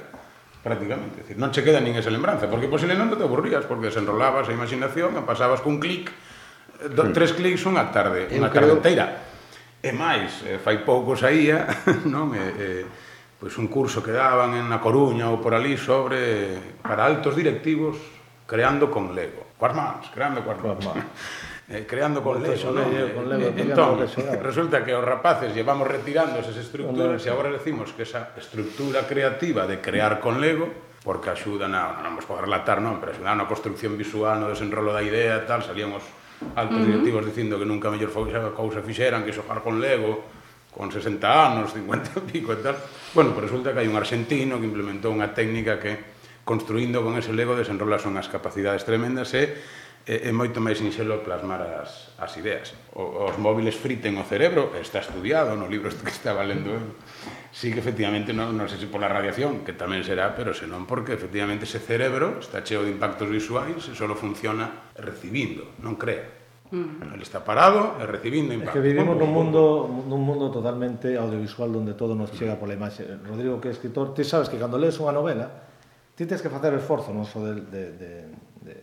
prácticamente, 0.61 1.25
dicir, 1.25 1.41
non 1.41 1.49
che 1.49 1.65
queda 1.65 1.81
nin 1.81 1.97
esa 1.97 2.13
lembranza, 2.13 2.45
porque 2.45 2.69
posible 2.69 2.93
non 2.93 3.09
te 3.09 3.17
aburrías, 3.25 3.65
porque 3.65 3.89
desenrolabas 3.89 4.45
a 4.45 4.53
imaginación 4.53 5.17
e 5.17 5.25
pasabas 5.25 5.65
cun 5.65 5.81
clic, 5.81 6.13
eh, 6.13 6.93
do, 6.93 7.09
hmm. 7.09 7.17
tres 7.17 7.33
clics 7.33 7.65
unha 7.65 7.89
tarde, 7.89 8.29
unha 8.29 8.53
tarde 8.53 8.77
inteira. 8.77 9.25
E 9.81 9.89
máis, 9.89 10.45
eh, 10.45 10.61
fai 10.61 10.85
pouco 10.85 11.17
saía, 11.17 11.65
eh, 11.65 12.05
non? 12.13 12.37
E, 12.37 12.45
e, 12.53 12.67
pois 13.39 13.53
un 13.57 13.69
curso 13.69 14.01
que 14.01 14.11
daban 14.11 14.57
en 14.57 14.65
na 14.65 14.81
Coruña 14.81 15.29
ou 15.29 15.37
por 15.37 15.53
ali 15.53 15.77
sobre 15.77 16.57
para 16.81 17.05
altos 17.05 17.37
directivos 17.37 17.97
creando 18.49 18.89
con 18.89 19.13
Lego. 19.13 19.53
Coas 19.57 19.73
mans, 19.75 20.09
creando 20.13 20.41
coas 20.41 20.57
mans. 20.61 21.05
Eh, 21.69 21.83
creando 21.85 22.23
con 22.23 22.41
Lego. 22.41 22.71
Con 22.71 22.75
Lego, 22.75 23.13
con 23.13 23.27
Lego 23.27 23.43
eh, 23.51 23.53
entón, 23.57 23.99
resulta 24.39 24.85
que 24.85 24.95
os 24.95 25.03
rapaces 25.03 25.53
llevamos 25.53 25.85
retirando 25.85 26.39
esas 26.39 26.55
estructuras 26.55 27.19
e 27.19 27.27
agora 27.27 27.51
decimos 27.51 27.91
que 27.91 28.07
esa 28.07 28.31
estructura 28.39 29.03
creativa 29.03 29.67
de 29.67 29.83
crear 29.83 30.23
con 30.23 30.39
Lego 30.39 30.71
porque 31.03 31.27
axuda 31.27 31.67
na, 31.67 31.99
non 31.99 32.15
vamos 32.15 32.23
poder 32.23 32.47
relatar, 32.47 32.79
non, 32.79 33.03
pero 33.03 33.11
axuda 33.11 33.35
na 33.35 33.43
construcción 33.51 33.99
visual, 33.99 34.39
no 34.39 34.47
desenrolo 34.47 34.95
da 34.95 35.03
idea, 35.03 35.43
tal, 35.43 35.59
salíamos 35.59 36.07
altos 36.55 36.71
uh 36.71 36.79
-huh. 36.79 36.87
directivos 36.87 37.27
dicindo 37.27 37.59
que 37.59 37.67
nunca 37.67 37.91
mellor 37.91 38.15
cousa 38.55 38.79
fixeran, 38.79 39.27
que 39.27 39.35
xojar 39.35 39.59
con 39.59 39.83
Lego, 39.83 40.23
con 40.77 40.93
60 40.93 41.25
anos, 41.25 41.73
50 41.73 42.21
e 42.21 42.23
pico 42.29 42.53
e 42.53 42.61
tal. 42.61 42.77
Bueno, 43.17 43.33
pues 43.33 43.49
resulta 43.49 43.73
que 43.73 43.81
hai 43.81 43.89
un 43.89 43.97
argentino 43.97 44.61
que 44.61 44.69
implementou 44.69 45.09
unha 45.09 45.33
técnica 45.33 45.81
que 45.81 45.97
construindo 46.45 47.01
con 47.01 47.17
ese 47.17 47.33
lego 47.33 47.57
desenrolas 47.57 48.05
unhas 48.05 48.29
capacidades 48.29 48.85
tremendas 48.85 49.33
e 49.33 49.57
é, 50.07 50.29
é 50.29 50.31
moito 50.31 50.61
máis 50.61 50.77
sinxelo 50.79 51.25
plasmar 51.25 51.65
as, 51.81 52.13
as 52.21 52.31
ideas. 52.37 52.77
O, 52.93 53.25
os 53.25 53.35
móviles 53.41 53.73
friten 53.73 54.15
o 54.21 54.23
cerebro, 54.23 54.71
está 54.77 55.01
estudiado 55.01 55.57
no 55.57 55.65
libro 55.65 55.89
que 55.89 56.13
estaba 56.13 56.45
lendo 56.45 56.77
eu. 56.77 56.79
Eh. 56.79 57.49
Sí 57.57 57.73
que 57.73 57.81
efectivamente, 57.81 58.29
non, 58.31 58.53
non 58.53 58.69
sei 58.69 58.77
se 58.77 58.85
pola 58.85 59.09
radiación, 59.09 59.65
que 59.65 59.73
tamén 59.73 60.05
será, 60.05 60.37
pero 60.37 60.53
senón 60.53 60.85
porque 60.85 61.17
efectivamente 61.17 61.65
ese 61.65 61.81
cerebro 61.81 62.37
está 62.37 62.61
cheo 62.61 62.85
de 62.85 62.93
impactos 62.93 63.27
visuais 63.33 63.81
e 63.89 63.97
só 63.97 64.05
funciona 64.13 64.93
recibindo, 64.93 65.73
non 65.81 65.97
crea. 65.97 66.36
Mm. 66.71 67.15
El 67.15 67.21
está 67.21 67.43
parado 67.47 67.95
e 67.99 68.03
recibindo 68.03 68.51
impacto. 68.51 68.75
É 68.75 68.81
que 68.81 68.83
vivimos 68.83 69.15
nun 69.15 69.31
mundo 69.31 69.87
nun 69.87 70.19
mundo 70.19 70.51
totalmente 70.51 71.15
audiovisual 71.15 71.71
onde 71.71 71.95
todo 71.95 72.11
nos 72.11 72.31
chega 72.35 72.59
pola 72.59 72.75
imaxe. 72.75 73.07
Rodrigo, 73.23 73.63
que 73.63 73.71
é 73.71 73.73
escritor, 73.73 74.11
ti 74.11 74.27
sabes 74.27 74.51
que 74.51 74.59
cando 74.59 74.75
lees 74.75 74.99
unha 74.99 75.15
novela, 75.15 75.47
ti 76.15 76.27
tens 76.27 76.43
que 76.43 76.51
facer 76.51 76.75
esforzo 76.75 77.15
non 77.15 77.23
só 77.23 77.39
de, 77.39 77.63
de, 77.71 77.83
de, 77.95 78.11
de 78.67 78.75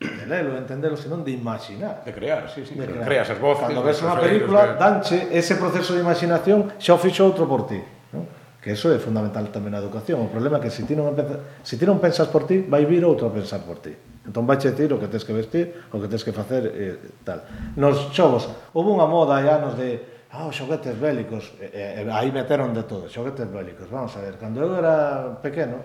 de 0.00 0.26
lelo, 0.26 0.56
entendelo, 0.56 0.96
senón 0.96 1.24
de 1.24 1.32
imaginar. 1.32 2.04
De 2.04 2.12
crear, 2.12 2.48
sí, 2.52 2.64
sí. 2.66 2.74
De 2.74 2.86
crear. 2.86 3.04
creas 3.04 3.30
as 3.30 3.40
voces. 3.40 3.64
Cando 3.64 3.80
ves 3.80 4.00
unha 4.04 4.16
película, 4.20 4.76
danche 4.76 5.32
ese 5.32 5.56
proceso 5.56 5.96
de 5.96 6.04
imaginación, 6.04 6.72
xa 6.76 6.92
o 6.92 7.00
fixo 7.00 7.24
outro 7.24 7.48
por 7.48 7.64
ti. 7.64 7.80
Non? 8.12 8.28
Que 8.60 8.76
eso 8.76 8.92
é 8.92 9.00
fundamental 9.00 9.48
tamén 9.48 9.72
na 9.72 9.80
educación. 9.80 10.20
O 10.20 10.28
problema 10.28 10.60
é 10.60 10.68
que 10.68 10.72
se 10.72 10.84
ti 10.84 10.92
non, 10.92 11.08
empeza, 11.08 11.40
se 11.64 11.80
ti 11.80 11.88
non 11.88 11.96
pensas 11.96 12.28
por 12.28 12.44
ti, 12.44 12.60
vai 12.60 12.84
vir 12.84 13.08
outro 13.08 13.28
a 13.28 13.32
pensar 13.32 13.64
por 13.64 13.80
ti. 13.80 13.96
Entón 14.26 14.42
vai 14.42 14.58
che 14.58 14.74
dicir 14.74 14.90
o 14.90 14.98
que 14.98 15.06
tens 15.06 15.22
que 15.22 15.30
vestir, 15.32 15.86
o 15.94 16.02
que 16.02 16.10
tens 16.10 16.26
que 16.26 16.34
facer 16.34 16.66
e 16.66 16.86
tal. 17.22 17.46
Nos 17.78 18.10
xogos, 18.10 18.50
houve 18.74 18.90
unha 18.90 19.06
moda 19.06 19.38
hai 19.38 19.46
anos 19.46 19.78
de 19.78 20.02
ah, 20.34 20.50
os 20.50 20.56
xoguetes 20.58 20.98
bélicos, 20.98 21.54
e, 21.62 22.02
e, 22.02 22.10
aí 22.10 22.34
meteron 22.34 22.74
de 22.74 22.82
todo, 22.84 23.06
xoguetes 23.06 23.46
bélicos. 23.46 23.86
Vamos 23.86 24.12
a 24.18 24.20
ver, 24.20 24.34
cando 24.36 24.60
eu 24.60 24.74
era 24.74 25.38
pequeno, 25.38 25.78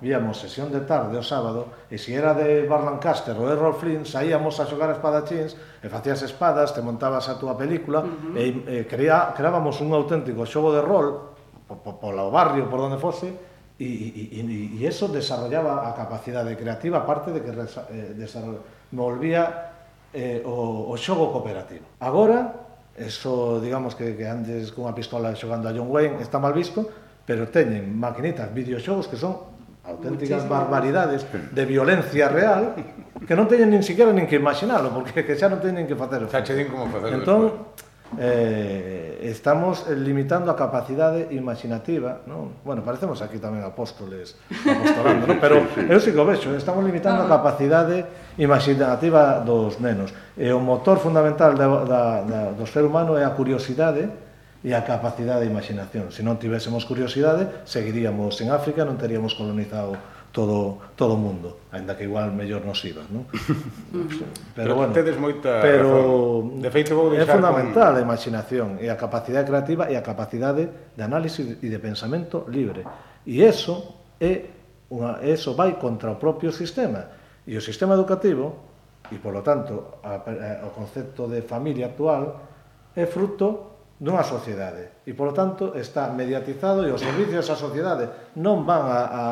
víamos 0.00 0.40
sesión 0.40 0.72
de 0.72 0.82
tarde 0.88 1.14
o 1.14 1.22
sábado, 1.22 1.86
e 1.92 2.00
se 2.00 2.16
era 2.16 2.32
de 2.32 2.64
Bar 2.64 2.82
Lancaster 2.82 3.36
ou 3.36 3.46
de 3.46 3.54
Errol 3.54 3.76
Flynn, 3.76 4.08
saíamos 4.08 4.56
a 4.58 4.66
xogar 4.66 4.90
espadachins, 4.90 5.54
e 5.84 5.86
facías 5.92 6.24
espadas, 6.24 6.72
te 6.72 6.80
montabas 6.80 7.28
a 7.28 7.36
túa 7.36 7.54
película, 7.54 8.02
uh 8.02 8.34
-huh. 8.34 8.40
e, 8.40 8.82
e 8.82 8.88
crea, 8.88 9.36
creábamos 9.36 9.78
un 9.84 9.92
auténtico 9.92 10.48
xogo 10.48 10.72
de 10.72 10.80
rol, 10.80 11.36
po, 11.68 11.78
po, 11.84 12.00
polo 12.00 12.32
barrio, 12.32 12.66
por 12.72 12.80
donde 12.80 12.96
fose, 12.96 13.51
y, 13.82 14.38
y, 14.40 14.78
y, 14.78 14.86
eso 14.86 15.08
desarrollaba 15.08 15.88
a 15.88 15.94
capacidade 15.94 16.56
creativa, 16.56 16.98
aparte 16.98 17.32
de 17.32 17.42
que 17.42 17.50
eh, 17.50 18.58
volvía 18.92 19.72
eh, 20.12 20.42
o, 20.44 20.92
o 20.92 20.94
xogo 20.96 21.32
cooperativo. 21.32 21.84
Agora, 21.98 22.52
eso, 22.96 23.60
digamos 23.60 23.96
que, 23.96 24.14
que 24.14 24.28
andes 24.28 24.70
cunha 24.70 24.92
pistola 24.92 25.32
xogando 25.34 25.68
a 25.68 25.72
John 25.72 25.88
Wayne 25.88 26.20
está 26.20 26.38
mal 26.38 26.52
visto, 26.52 26.84
pero 27.24 27.48
teñen 27.48 27.96
maquinitas, 27.96 28.52
videoxogos 28.52 29.08
que 29.08 29.16
son 29.16 29.50
auténticas 29.82 30.44
Muchísimo. 30.44 30.52
barbaridades 30.52 31.26
de 31.26 31.64
violencia 31.64 32.28
real 32.28 32.76
que 33.26 33.34
non 33.34 33.48
teñen 33.48 33.72
nin 33.72 33.82
siquiera 33.82 34.12
nin 34.12 34.28
que 34.28 34.36
imaginalo, 34.36 34.92
porque 34.92 35.24
que 35.24 35.34
xa 35.34 35.48
non 35.48 35.58
teñen 35.58 35.88
que 35.88 35.96
facer. 35.96 36.28
Xa 36.28 36.44
che 36.44 36.54
din 36.54 36.68
como 36.68 36.86
facer. 36.92 37.16
Entón, 37.18 37.42
después 37.50 37.91
eh, 38.18 39.18
estamos 39.30 39.88
limitando 39.88 40.50
a 40.50 40.56
capacidade 40.56 41.32
imaginativa, 41.32 42.20
non? 42.28 42.60
Bueno, 42.66 42.84
parecemos 42.84 43.24
aquí 43.24 43.40
tamén 43.40 43.64
apóstoles 43.64 44.36
apostolando, 44.48 45.24
non? 45.30 45.38
Pero 45.40 45.62
eu 45.88 45.98
sí 46.02 46.12
que 46.12 46.20
o 46.20 46.28
vexo, 46.28 46.52
estamos 46.52 46.84
limitando 46.84 47.24
a 47.24 47.28
capacidade 47.28 48.04
imaginativa 48.36 49.40
dos 49.40 49.80
nenos. 49.80 50.12
E 50.36 50.52
o 50.52 50.60
motor 50.60 51.00
fundamental 51.00 51.56
da, 51.56 51.66
da, 51.84 52.02
da, 52.22 52.40
do 52.52 52.66
ser 52.68 52.84
humano 52.84 53.16
é 53.16 53.24
a 53.24 53.32
curiosidade 53.32 54.08
e 54.62 54.70
a 54.74 54.84
capacidade 54.86 55.42
de 55.42 55.50
imaginación. 55.50 56.14
Se 56.14 56.22
non 56.22 56.38
tivésemos 56.38 56.86
curiosidade, 56.86 57.66
seguiríamos 57.66 58.38
en 58.44 58.54
África, 58.54 58.86
non 58.86 58.94
teríamos 58.94 59.34
colonizado 59.34 59.98
todo 60.32 60.80
todo 60.96 61.14
o 61.14 61.20
mundo, 61.20 61.68
aínda 61.70 61.94
que 61.94 62.08
igual 62.08 62.32
mellor 62.32 62.64
nos 62.64 62.80
iba, 62.88 63.04
non? 63.12 63.28
pero, 64.56 64.72
pero 64.72 64.72
bueno, 64.74 64.92
tedes 64.96 65.16
moita 65.20 65.60
pero 65.60 66.40
razón. 66.40 66.64
de 66.64 66.70
feito 66.72 66.92
vou 66.96 67.12
deixar 67.12 67.28
é 67.28 67.36
fundamental 67.36 67.92
con... 67.92 68.00
a 68.00 68.02
imaginación 68.02 68.68
e 68.80 68.88
a 68.88 68.96
capacidade 68.96 69.44
creativa 69.44 69.92
e 69.92 69.94
a 69.94 70.02
capacidade 70.02 70.96
de 70.96 71.02
análise 71.04 71.60
e 71.60 71.68
de 71.68 71.78
pensamento 71.78 72.48
libre. 72.48 72.82
E 73.28 73.44
eso 73.44 74.00
é 74.16 74.48
unha 74.88 75.20
eso 75.20 75.52
vai 75.52 75.76
contra 75.76 76.10
o 76.10 76.16
propio 76.16 76.48
sistema. 76.50 77.12
E 77.44 77.52
o 77.54 77.62
sistema 77.62 77.92
educativo 77.92 78.72
e 79.12 79.20
polo 79.20 79.44
tanto 79.44 80.00
a, 80.00 80.24
a, 80.24 80.66
o 80.66 80.72
concepto 80.72 81.28
de 81.28 81.44
familia 81.44 81.92
actual 81.92 82.40
é 82.96 83.04
fruto 83.04 83.72
dunha 84.02 84.24
sociedade 84.24 85.04
e 85.06 85.14
polo 85.14 85.30
tanto 85.30 85.78
está 85.78 86.10
mediatizado 86.10 86.82
e 86.82 86.90
os 86.90 86.98
servicios 86.98 87.46
á 87.46 87.54
sociedade 87.54 88.34
non 88.40 88.66
van 88.66 88.84
a, 88.90 89.00
a 89.06 89.24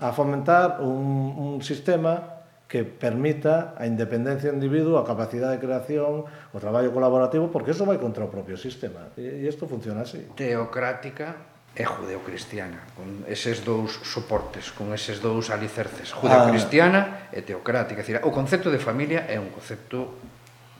a 0.00 0.12
fomentar 0.12 0.80
un, 0.80 1.34
un 1.36 1.62
sistema 1.62 2.34
que 2.74 2.82
permita 2.82 3.78
a 3.78 3.86
independencia 3.86 4.50
do 4.50 4.58
individuo, 4.58 4.98
a 4.98 5.06
capacidade 5.06 5.56
de 5.56 5.62
creación, 5.62 6.26
o 6.26 6.58
traballo 6.58 6.90
colaborativo, 6.90 7.46
porque 7.52 7.70
eso 7.70 7.86
vai 7.86 8.02
contra 8.02 8.26
o 8.26 8.30
propio 8.32 8.58
sistema. 8.58 9.14
E, 9.14 9.44
e 9.44 9.46
isto 9.46 9.70
funciona 9.70 10.02
así. 10.02 10.26
Teocrática 10.34 11.54
é 11.74 11.84
judeocristiana, 11.86 12.82
con 12.98 13.26
eses 13.26 13.62
dous 13.62 13.98
soportes, 14.06 14.70
con 14.70 14.94
eses 14.94 15.18
dous 15.18 15.50
alicerces, 15.50 16.10
judeocristiana 16.14 17.30
ah. 17.30 17.36
e 17.36 17.46
teocrática. 17.46 18.02
Decir, 18.02 18.18
o 18.22 18.34
concepto 18.34 18.70
de 18.70 18.78
familia 18.78 19.26
é 19.26 19.38
un 19.42 19.50
concepto 19.50 20.18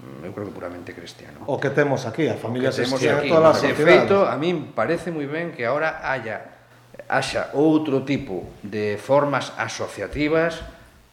mm, 0.03 0.27
eu 0.27 0.33
creo 0.35 0.51
que 0.51 0.55
puramente 0.55 0.95
cristiano. 0.95 1.47
O 1.47 1.63
que 1.63 1.71
temos 1.71 2.07
aquí, 2.11 2.27
a 2.27 2.39
familia 2.39 2.75
cristiana 2.75 3.23
toda 3.23 3.51
a 3.51 3.55
sociedade. 3.55 3.79
De 3.79 3.87
feito, 3.87 4.17
a 4.27 4.35
min 4.35 4.75
parece 4.75 5.11
moi 5.11 5.27
ben 5.27 5.51
que 5.51 5.63
ahora 5.63 6.03
haya 6.03 6.64
haxa 7.09 7.51
outro 7.55 8.03
tipo 8.07 8.49
de 8.63 8.97
formas 8.97 9.53
asociativas 9.59 10.63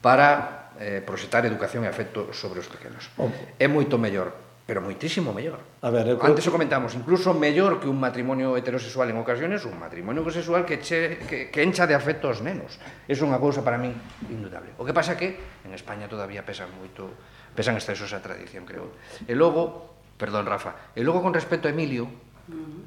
para 0.01 0.71
eh, 0.81 1.01
proxetar 1.05 1.45
educación 1.45 1.85
e 1.85 1.89
afecto 1.89 2.33
sobre 2.33 2.61
os 2.61 2.69
pequenos. 2.69 3.09
Oh. 3.17 3.29
É 3.59 3.67
moito 3.69 4.01
mellor, 4.01 4.33
pero 4.65 4.81
moitísimo 4.81 5.33
mellor. 5.33 5.61
A 5.81 5.89
ver, 5.89 6.15
eu 6.15 6.17
Antes 6.21 6.45
o 6.47 6.51
comentamos, 6.53 6.93
incluso 6.97 7.33
mellor 7.33 7.81
que 7.81 7.89
un 7.89 7.97
matrimonio 7.97 8.57
heterosexual 8.57 9.09
en 9.09 9.17
ocasiones, 9.19 9.65
un 9.65 9.77
matrimonio 9.77 10.25
sexual 10.31 10.65
que, 10.65 10.81
che, 10.81 11.21
que, 11.27 11.51
que 11.51 11.61
encha 11.61 11.85
de 11.85 11.93
afecto 11.93 12.29
aos 12.29 12.41
nenos. 12.41 12.81
É 13.05 13.13
unha 13.19 13.37
cousa 13.41 13.61
para 13.65 13.77
min 13.77 13.93
indudable. 14.29 14.73
O 14.81 14.85
que 14.87 14.95
pasa 14.95 15.17
que 15.17 15.37
en 15.65 15.71
España 15.75 16.09
todavía 16.09 16.45
pesan 16.45 16.71
moito 16.77 17.09
pesan 17.51 17.75
excesos 17.75 18.15
a 18.15 18.23
tradición, 18.23 18.63
creo. 18.63 18.95
E 19.27 19.35
logo, 19.35 19.91
perdón, 20.15 20.47
Rafa, 20.47 20.93
e 20.95 21.03
logo 21.03 21.19
con 21.19 21.35
respecto 21.35 21.67
a 21.67 21.73
Emilio, 21.75 22.07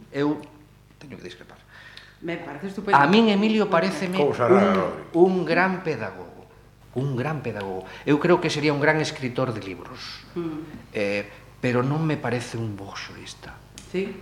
eu 0.09 0.40
teño 0.97 1.20
que 1.20 1.26
discrepar. 1.26 1.63
Me 2.25 2.41
parece 2.41 2.72
estupendo. 2.72 2.97
A 2.97 3.05
min 3.05 3.29
Emilio 3.29 3.68
pareceme 3.68 4.16
un, 4.16 4.33
un 5.12 5.45
gran 5.45 5.85
pedagogo 5.85 6.35
un 6.95 7.16
gran 7.16 7.43
pedagogo. 7.43 7.85
Eu 8.07 8.22
creo 8.22 8.39
que 8.41 8.51
sería 8.51 8.72
un 8.72 8.79
gran 8.79 9.03
escritor 9.03 9.53
de 9.53 9.61
libros. 9.62 10.22
Mm. 10.39 10.62
Eh, 10.95 11.27
pero 11.59 11.83
non 11.83 12.05
me 12.05 12.20
parece 12.20 12.55
un 12.61 12.79
bo 12.79 12.95
xurista. 12.95 13.57
Sí. 13.91 14.14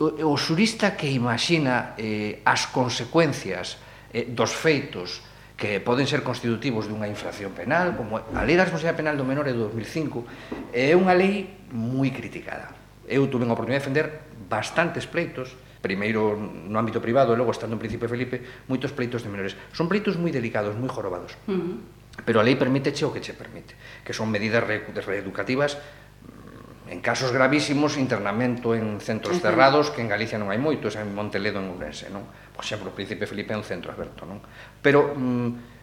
O, 0.00 0.32
o 0.32 0.34
xurista 0.38 0.96
que 0.96 1.10
imagina 1.10 1.94
eh, 2.00 2.40
as 2.46 2.66
consecuencias 2.70 3.78
eh, 4.10 4.26
dos 4.30 4.54
feitos 4.54 5.22
que 5.54 5.78
poden 5.78 6.08
ser 6.10 6.26
constitutivos 6.26 6.90
dunha 6.90 7.06
infracción 7.06 7.54
penal, 7.54 7.94
como 7.94 8.18
a 8.18 8.42
Lei 8.42 8.58
da 8.58 8.66
Responsabilidade 8.66 8.98
Penal 8.98 9.14
do 9.14 9.26
Menor 9.26 9.46
de 9.46 9.54
2005, 9.54 10.74
é 10.74 10.98
unha 10.98 11.14
lei 11.14 11.46
moi 11.70 12.10
criticada. 12.10 12.74
Eu 13.06 13.30
tuve 13.30 13.46
a 13.46 13.54
oportunidade 13.54 13.86
de 13.86 13.86
defender 13.86 14.06
bastantes 14.50 15.06
pleitos 15.06 15.54
primeiro 15.84 16.32
no 16.40 16.80
ámbito 16.80 17.04
privado 17.04 17.36
e 17.36 17.36
logo 17.36 17.52
estando 17.52 17.76
en 17.76 17.80
Príncipe 17.84 18.08
Felipe, 18.08 18.40
moitos 18.64 18.96
pleitos 18.96 19.20
de 19.20 19.28
menores. 19.28 19.52
Son 19.76 19.84
pleitos 19.84 20.16
moi 20.16 20.32
delicados, 20.32 20.72
moi 20.72 20.88
jorobados. 20.88 21.36
Uh 21.44 21.52
-huh. 21.52 21.76
Pero 22.24 22.40
a 22.40 22.44
lei 22.46 22.56
permite 22.56 22.96
che 22.96 23.04
o 23.04 23.12
que 23.12 23.20
che 23.20 23.36
permite, 23.36 23.76
que 24.00 24.16
son 24.16 24.32
medidas 24.32 24.64
re 24.64 24.80
reeducativas 25.04 25.76
mm, 25.76 26.96
en 26.96 26.98
casos 27.04 27.28
gravísimos, 27.36 28.00
internamento 28.00 28.72
en 28.72 28.96
centros 29.04 29.36
uh 29.36 29.44
-huh. 29.44 29.52
cerrados, 29.52 29.92
que 29.92 30.00
en 30.00 30.08
Galicia 30.08 30.40
non 30.40 30.48
hai 30.48 30.56
moitos, 30.56 30.96
en 30.96 31.12
Monteledo 31.12 31.60
en 31.60 31.68
Ourense, 31.68 32.08
non? 32.08 32.24
Por 32.56 32.64
exemplo, 32.64 32.88
o 32.88 32.96
Príncipe 32.96 33.28
Felipe 33.28 33.52
é 33.52 33.58
un 33.60 33.66
centro 33.66 33.92
aberto, 33.92 34.24
non? 34.24 34.40
Pero 34.80 35.12
mm, 35.12 35.73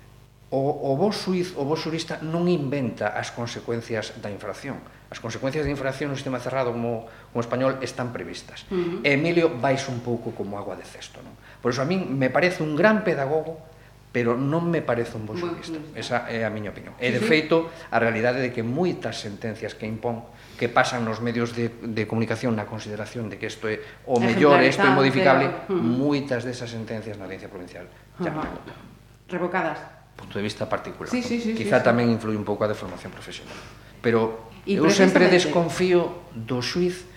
o, 0.51 0.91
o 0.91 0.99
bo 0.99 1.15
suiz, 1.15 1.55
o 1.55 1.63
bo 1.63 1.79
xurista 1.79 2.19
non 2.19 2.51
inventa 2.51 3.15
as 3.15 3.31
consecuencias 3.31 4.19
da 4.19 4.27
infracción. 4.27 4.83
As 5.07 5.23
consecuencias 5.23 5.63
da 5.63 5.71
infracción 5.71 6.11
no 6.11 6.19
sistema 6.19 6.43
cerrado 6.43 6.75
como, 6.75 7.07
como 7.31 7.39
español 7.39 7.79
están 7.79 8.11
previstas. 8.11 8.67
Uh 8.67 8.75
-huh. 8.75 9.07
Emilio 9.07 9.47
vais 9.63 9.87
un 9.87 10.03
pouco 10.03 10.35
como 10.35 10.59
agua 10.59 10.75
de 10.75 10.83
cesto. 10.83 11.23
Non? 11.23 11.31
Por 11.63 11.71
iso 11.71 11.79
a 11.79 11.87
min 11.87 12.03
me 12.03 12.27
parece 12.27 12.67
un 12.67 12.75
gran 12.75 13.07
pedagogo 13.07 13.63
pero 14.11 14.35
non 14.35 14.67
me 14.67 14.83
parece 14.83 15.15
un 15.15 15.23
bo 15.23 15.39
xurista. 15.39 15.79
Esa 15.95 16.27
é 16.27 16.43
a 16.43 16.51
miña 16.51 16.75
opinión. 16.75 16.91
E, 16.99 17.15
de 17.15 17.23
feito, 17.23 17.71
a 17.87 17.95
realidade 17.95 18.43
de 18.43 18.51
que 18.51 18.59
moitas 18.59 19.23
sentencias 19.23 19.71
que 19.71 19.87
impón 19.87 20.27
que 20.59 20.67
pasan 20.67 21.07
nos 21.07 21.23
medios 21.23 21.55
de, 21.55 21.71
de 21.71 22.03
comunicación 22.11 22.59
na 22.59 22.67
consideración 22.67 23.31
de 23.31 23.39
que 23.39 23.47
isto 23.47 23.71
é 23.71 23.79
o 24.03 24.19
mellor, 24.19 24.59
isto 24.67 24.83
é 24.83 24.91
modificable, 24.91 25.47
pero... 25.47 25.79
moitas 25.79 26.43
desas 26.43 26.67
sentencias 26.75 27.15
na 27.15 27.23
Audiencia 27.23 27.47
Provincial. 27.47 27.87
Uh 28.19 28.27
-huh. 28.27 29.31
Revocadas 29.31 30.00
punto 30.21 30.37
de 30.37 30.45
vista 30.45 30.69
particular. 30.69 31.09
Sí, 31.09 31.25
sí, 31.25 31.41
sí, 31.41 31.57
Quizá 31.57 31.81
sí, 31.81 31.85
tamén 31.85 32.07
sí. 32.07 32.21
influi 32.21 32.37
un 32.37 32.45
pouco 32.45 32.63
a 32.63 32.69
deformación 32.69 33.09
profesional. 33.09 33.57
Pero 34.05 34.53
y 34.65 34.77
eu 34.77 34.85
sempre 34.93 35.25
desconfío 35.27 36.29
do 36.37 36.61
suiz 36.61 37.09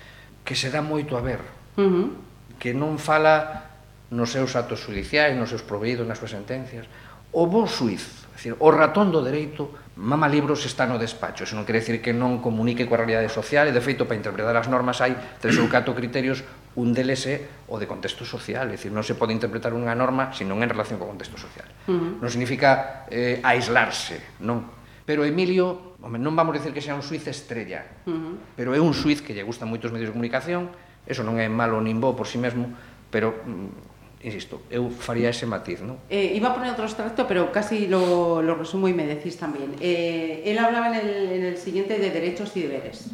que 0.45 0.57
se 0.57 0.73
dá 0.73 0.81
moito 0.81 1.17
a 1.17 1.23
ver, 1.23 1.45
uh 1.77 1.85
-huh. 1.85 2.09
que 2.57 2.73
non 2.73 2.97
fala 2.97 3.69
nos 4.09 4.33
seus 4.33 4.57
actos 4.57 4.81
judiciais, 4.81 5.37
nos 5.37 5.53
seus 5.53 5.61
proveídos, 5.61 6.09
nas 6.09 6.17
súas 6.17 6.33
sentencias. 6.33 6.89
O 7.35 7.51
bo 7.51 7.67
suiz, 7.69 8.25
decir, 8.33 8.57
o 8.59 8.69
ratón 8.71 9.13
do 9.13 9.21
dereito 9.21 9.73
mama 9.97 10.27
libros 10.27 10.67
está 10.67 10.87
no 10.87 10.99
despacho, 10.99 11.47
eso 11.47 11.55
non 11.55 11.63
quere 11.63 11.79
decir 11.79 12.03
que 12.03 12.11
non 12.11 12.43
comunique 12.43 12.87
coa 12.89 12.99
realidade 12.99 13.31
social 13.31 13.71
e 13.71 13.73
de 13.73 13.83
feito 13.83 14.11
para 14.11 14.19
interpretar 14.19 14.55
as 14.59 14.67
normas 14.67 14.99
hai 14.99 15.15
tres 15.39 15.55
ou 15.59 15.71
catro 15.71 15.95
criterios 15.95 16.43
Un 16.75 16.91
deles 16.91 17.23
é 17.31 17.47
o 17.71 17.79
de 17.79 17.87
contexto 17.87 18.27
social, 18.27 18.67
é 18.67 18.75
dicir, 18.75 18.91
non 18.91 19.07
se 19.07 19.15
pode 19.15 19.31
interpretar 19.31 19.71
unha 19.71 19.95
norma 19.95 20.35
se 20.35 20.43
non 20.43 20.59
en 20.59 20.67
relación 20.67 20.99
co 20.99 21.07
contexto 21.07 21.39
social. 21.39 21.71
Uh 21.87 21.95
-huh. 21.95 22.11
Non 22.19 22.31
significa 22.35 23.07
eh, 23.15 23.39
aislarse, 23.47 24.43
non. 24.43 24.67
Pero 25.07 25.23
Emilio, 25.23 25.95
home, 26.03 26.19
non 26.19 26.35
vamos 26.35 26.59
dicir 26.59 26.75
que 26.75 26.83
sea 26.83 26.99
un 26.99 27.07
suiz 27.07 27.23
estrella, 27.31 27.87
uh 28.05 28.11
-huh. 28.11 28.35
pero 28.59 28.75
é 28.75 28.81
un 28.83 28.91
suiz 28.91 29.23
que 29.23 29.31
lle 29.31 29.47
gustan 29.47 29.71
moitos 29.71 29.95
medios 29.95 30.11
de 30.11 30.15
comunicación, 30.19 30.75
eso 31.07 31.23
non 31.23 31.39
é 31.39 31.47
malo 31.47 31.79
nin 31.79 32.03
bo 32.03 32.19
por 32.19 32.27
si 32.27 32.37
sí 32.37 32.39
mesmo, 32.43 32.75
pero 33.07 33.39
mm, 33.47 34.27
insisto, 34.27 34.67
eu 34.67 34.91
faría 34.91 35.31
ese 35.31 35.47
matiz, 35.47 35.79
non? 35.79 36.01
Eh, 36.11 36.35
iba 36.35 36.51
a 36.51 36.55
poner 36.57 36.73
outro 36.73 36.89
extracto, 36.89 37.29
pero 37.29 37.53
casi 37.53 37.87
lo, 37.87 38.43
lo 38.43 38.59
resumo 38.59 38.89
y 38.89 38.97
me 38.97 39.07
decís 39.07 39.37
también. 39.37 39.77
Eh, 39.79 40.43
él 40.49 40.59
hablaba 40.59 40.91
en 40.91 41.07
el, 41.07 41.13
en 41.39 41.43
el 41.45 41.57
siguiente 41.61 42.03
de 42.03 42.11
derechos 42.11 42.51
y 42.57 42.67
deberes, 42.67 43.13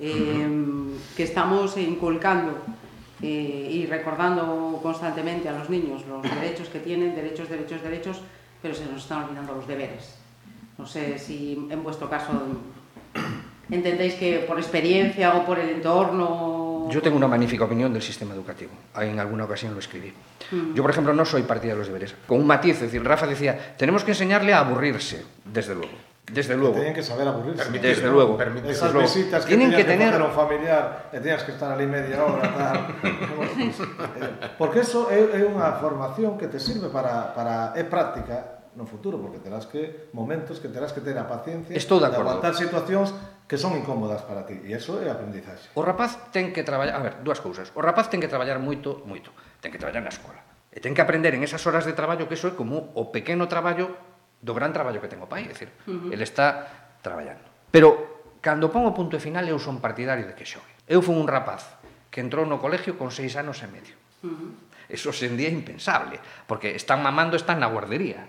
eh, 0.00 0.08
uh 0.08 0.40
-huh. 0.40 1.16
que 1.18 1.26
estamos 1.26 1.76
inculcando 1.76 2.56
eh, 3.22 3.68
y 3.70 3.86
recordando 3.86 4.78
constantemente 4.82 5.48
a 5.48 5.58
los 5.58 5.70
niños 5.70 6.02
los 6.06 6.22
derechos 6.22 6.68
que 6.68 6.80
tienen, 6.80 7.14
derechos, 7.14 7.48
derechos, 7.48 7.82
derechos, 7.82 8.20
pero 8.60 8.74
se 8.74 8.86
nos 8.86 9.02
están 9.02 9.24
olvidando 9.24 9.54
los 9.54 9.66
deberes. 9.66 10.16
No 10.78 10.86
sé 10.86 11.18
si 11.18 11.68
en 11.70 11.82
vuestro 11.82 12.10
caso 12.10 12.32
entendéis 13.70 14.14
que 14.14 14.44
por 14.46 14.58
experiencia 14.58 15.34
o 15.34 15.46
por 15.46 15.58
el 15.58 15.70
entorno... 15.70 16.88
Yo 16.90 17.00
tengo 17.00 17.16
una 17.16 17.28
magnífica 17.28 17.64
opinión 17.64 17.92
del 17.92 18.02
sistema 18.02 18.34
educativo. 18.34 18.72
En 18.96 19.18
alguna 19.18 19.44
ocasión 19.44 19.72
lo 19.72 19.78
escribí. 19.78 20.12
Yo, 20.74 20.82
por 20.82 20.90
ejemplo, 20.90 21.14
no 21.14 21.24
soy 21.24 21.42
partidario 21.42 21.76
de 21.76 21.78
los 21.78 21.88
deberes. 21.88 22.14
Con 22.26 22.40
un 22.40 22.46
matiz, 22.46 22.74
es 22.76 22.82
decir, 22.82 23.02
Rafa 23.02 23.26
decía, 23.26 23.74
tenemos 23.78 24.04
que 24.04 24.10
enseñarle 24.10 24.52
a 24.52 24.60
aburrirse, 24.60 25.24
desde 25.44 25.74
luego. 25.74 26.13
Desde 26.32 26.56
luego. 26.56 26.74
Tienen 26.74 26.94
que 26.94 27.02
saber 27.02 27.28
aburrirse. 27.28 27.64
Permitir, 27.64 27.90
desde, 27.90 28.06
¿no? 28.06 28.12
luego. 28.12 28.36
Permitir, 28.36 28.70
Esas 28.70 28.92
luego. 28.92 29.06
visitas 29.06 29.44
que 29.44 29.56
tienen 29.56 29.76
que, 29.76 29.84
tener 29.84 30.10
que 30.10 30.16
a 30.16 30.24
un 30.24 30.32
familiar 30.32 31.12
e 31.12 31.20
tenías 31.20 31.44
que 31.44 31.52
estar 31.52 31.68
ali 31.68 31.84
media 31.84 32.24
hora 32.24 32.48
tal. 32.48 32.78
Eh, 33.54 34.54
porque 34.58 34.80
eso 34.80 35.10
é, 35.10 35.20
é 35.20 35.42
unha 35.46 35.78
formación 35.78 36.34
que 36.40 36.50
te 36.50 36.58
sirve 36.58 36.90
para, 36.90 37.30
para 37.36 37.76
é 37.76 37.84
práctica 37.86 38.64
no 38.74 38.86
futuro, 38.86 39.22
porque 39.22 39.38
terás 39.38 39.70
que 39.70 40.10
momentos 40.10 40.58
que 40.58 40.66
terás 40.68 40.90
que 40.90 41.00
ter 41.00 41.14
a 41.14 41.28
paciencia 41.30 41.76
Estou 41.76 42.02
de, 42.02 42.10
de 42.10 42.18
aguantar 42.18 42.54
situacións 42.58 43.14
que 43.46 43.54
son 43.54 43.78
incómodas 43.78 44.26
para 44.26 44.42
ti, 44.48 44.58
e 44.64 44.74
eso 44.74 44.98
é 44.98 45.06
aprendizaxe. 45.06 45.70
O 45.78 45.82
rapaz 45.84 46.18
ten 46.34 46.50
que 46.50 46.66
traballar, 46.66 46.98
a 46.98 47.00
ver, 47.04 47.14
dúas 47.22 47.38
cousas. 47.38 47.70
O 47.76 47.80
rapaz 47.84 48.10
ten 48.10 48.18
que 48.18 48.26
traballar 48.26 48.58
moito, 48.58 49.04
moito. 49.06 49.30
Ten 49.62 49.70
que 49.70 49.78
traballar 49.78 50.02
na 50.02 50.10
escola. 50.10 50.42
E 50.74 50.82
ten 50.82 50.96
que 50.96 51.02
aprender 51.04 51.36
en 51.38 51.46
esas 51.46 51.62
horas 51.70 51.86
de 51.86 51.94
traballo 51.94 52.26
que 52.26 52.34
eso 52.34 52.50
é 52.50 52.54
como 52.58 52.90
o 52.98 53.14
pequeno 53.14 53.46
traballo 53.46 53.94
do 54.44 54.52
gran 54.52 54.76
traballo 54.76 55.00
que 55.00 55.08
ten 55.08 55.24
o 55.24 55.28
pai, 55.28 55.48
é 55.48 55.56
dicir, 55.56 55.72
uh 55.88 55.88
-huh. 55.88 56.12
ele 56.12 56.28
está 56.28 56.68
traballando. 57.00 57.48
Pero 57.72 58.36
cando 58.44 58.68
pon 58.68 58.84
o 58.84 58.92
punto 58.92 59.16
e 59.16 59.20
final 59.24 59.48
eu 59.48 59.56
son 59.56 59.80
partidario 59.80 60.28
de 60.28 60.36
que 60.36 60.44
xogue. 60.44 60.68
Eu 60.84 61.00
fui 61.00 61.16
un 61.16 61.24
rapaz 61.24 61.80
que 62.12 62.20
entrou 62.20 62.44
no 62.44 62.60
colegio 62.60 63.00
con 63.00 63.08
seis 63.08 63.40
anos 63.40 63.64
e 63.64 63.68
medio. 63.72 63.96
Uh 64.20 64.28
-huh. 64.28 64.50
Eso 64.92 65.08
hoxendía 65.08 65.48
día 65.48 65.56
impensable, 65.56 66.20
porque 66.44 66.76
están 66.76 67.00
mamando, 67.00 67.40
están 67.40 67.56
na 67.56 67.72
guardería. 67.72 68.28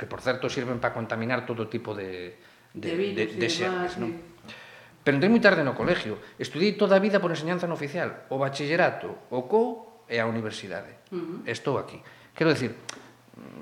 Que, 0.00 0.08
por 0.08 0.24
certo, 0.24 0.48
sirven 0.48 0.80
para 0.80 0.96
contaminar 0.96 1.44
todo 1.44 1.68
tipo 1.68 1.92
de, 1.94 2.40
de, 2.72 2.88
de, 2.88 2.96
virus, 2.96 3.16
de, 3.16 3.24
de, 3.28 3.40
de 3.44 3.48
xermes, 3.48 3.92
non? 4.00 4.10
Pero 5.04 5.20
entrei 5.20 5.28
moi 5.28 5.40
tarde 5.44 5.60
no 5.60 5.76
colegio. 5.76 6.16
Estudiei 6.40 6.80
toda 6.80 6.96
a 6.96 7.04
vida 7.04 7.20
por 7.20 7.28
enseñanza 7.28 7.68
no 7.68 7.76
oficial. 7.76 8.24
O 8.32 8.40
bachillerato, 8.40 9.28
o 9.28 9.44
COU 9.44 10.08
e 10.08 10.16
a 10.16 10.24
universidade. 10.24 11.04
Uh 11.12 11.44
-huh. 11.44 11.52
Estou 11.52 11.76
aquí. 11.76 12.00
Quero 12.32 12.56
decir, 12.56 12.72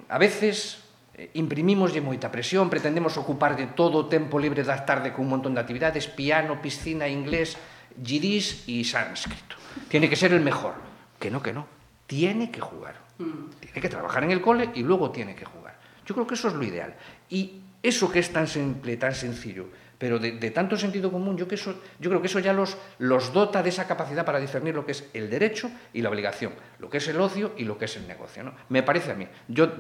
a 0.07 0.19
veces 0.23 0.82
Eh, 1.13 1.31
imprimimoslle 1.37 2.01
moita 2.01 2.33
presión, 2.33 2.73
pretendemos 2.73 3.21
ocupar 3.21 3.53
de 3.53 3.69
todo 3.77 4.05
o 4.05 4.09
tempo 4.09 4.41
libre 4.41 4.65
da 4.65 4.81
tarde 4.89 5.13
con 5.13 5.29
un 5.29 5.37
montón 5.37 5.53
de 5.53 5.61
actividades, 5.61 6.09
piano, 6.09 6.57
piscina, 6.65 7.05
inglés, 7.05 7.61
yidis 8.01 8.65
e 8.65 8.81
sánscrito. 8.81 9.61
Tiene 9.93 10.09
que 10.09 10.17
ser 10.17 10.33
el 10.33 10.41
mejor. 10.41 10.73
Que 11.21 11.31
no, 11.31 11.45
que 11.45 11.53
no. 11.53 11.69
Tiene 12.09 12.51
que 12.51 12.61
jugar. 12.61 12.97
Mm. 13.19 13.61
Tiene 13.61 13.81
que 13.81 13.89
trabajar 13.89 14.25
en 14.25 14.33
el 14.33 14.41
cole 14.41 14.71
y 14.75 14.83
luego 14.83 15.11
tiene 15.13 15.37
que 15.37 15.45
jugar. 15.45 15.77
Yo 16.07 16.15
creo 16.15 16.27
que 16.27 16.35
eso 16.35 16.49
es 16.49 16.55
lo 16.55 16.65
ideal. 16.65 16.97
Y 17.29 17.61
eso 17.83 18.11
que 18.11 18.19
es 18.19 18.33
tan 18.33 18.49
simple, 18.49 18.97
tan 18.97 19.15
sencillo, 19.15 19.69
pero 20.03 20.19
de, 20.19 20.51
tanto 20.51 20.77
sentido 20.77 21.13
común, 21.13 21.39
yo, 21.39 21.47
que 21.47 21.55
eso, 21.55 21.81
yo 22.01 22.11
creo 22.11 22.21
que 22.21 22.27
eso 22.27 22.41
ya 22.41 22.53
los, 22.53 22.77
los 22.99 23.33
dota 23.33 23.63
de 23.63 23.69
esa 23.69 23.87
capacidad 23.87 24.25
para 24.25 24.41
discernir 24.41 24.75
lo 24.75 24.85
que 24.85 24.91
es 24.91 25.09
el 25.15 25.31
derecho 25.31 25.71
y 25.93 26.03
la 26.03 26.09
obligación, 26.09 26.55
lo 26.81 26.91
que 26.91 26.97
es 26.97 27.07
el 27.07 27.21
ocio 27.21 27.53
y 27.57 27.63
lo 27.63 27.79
que 27.79 27.85
es 27.85 27.95
el 27.95 28.09
negocio. 28.09 28.43
¿no? 28.43 28.53
Me 28.69 28.83
parece 28.83 29.13
a 29.13 29.15
mí. 29.15 29.29
Yo 29.47 29.73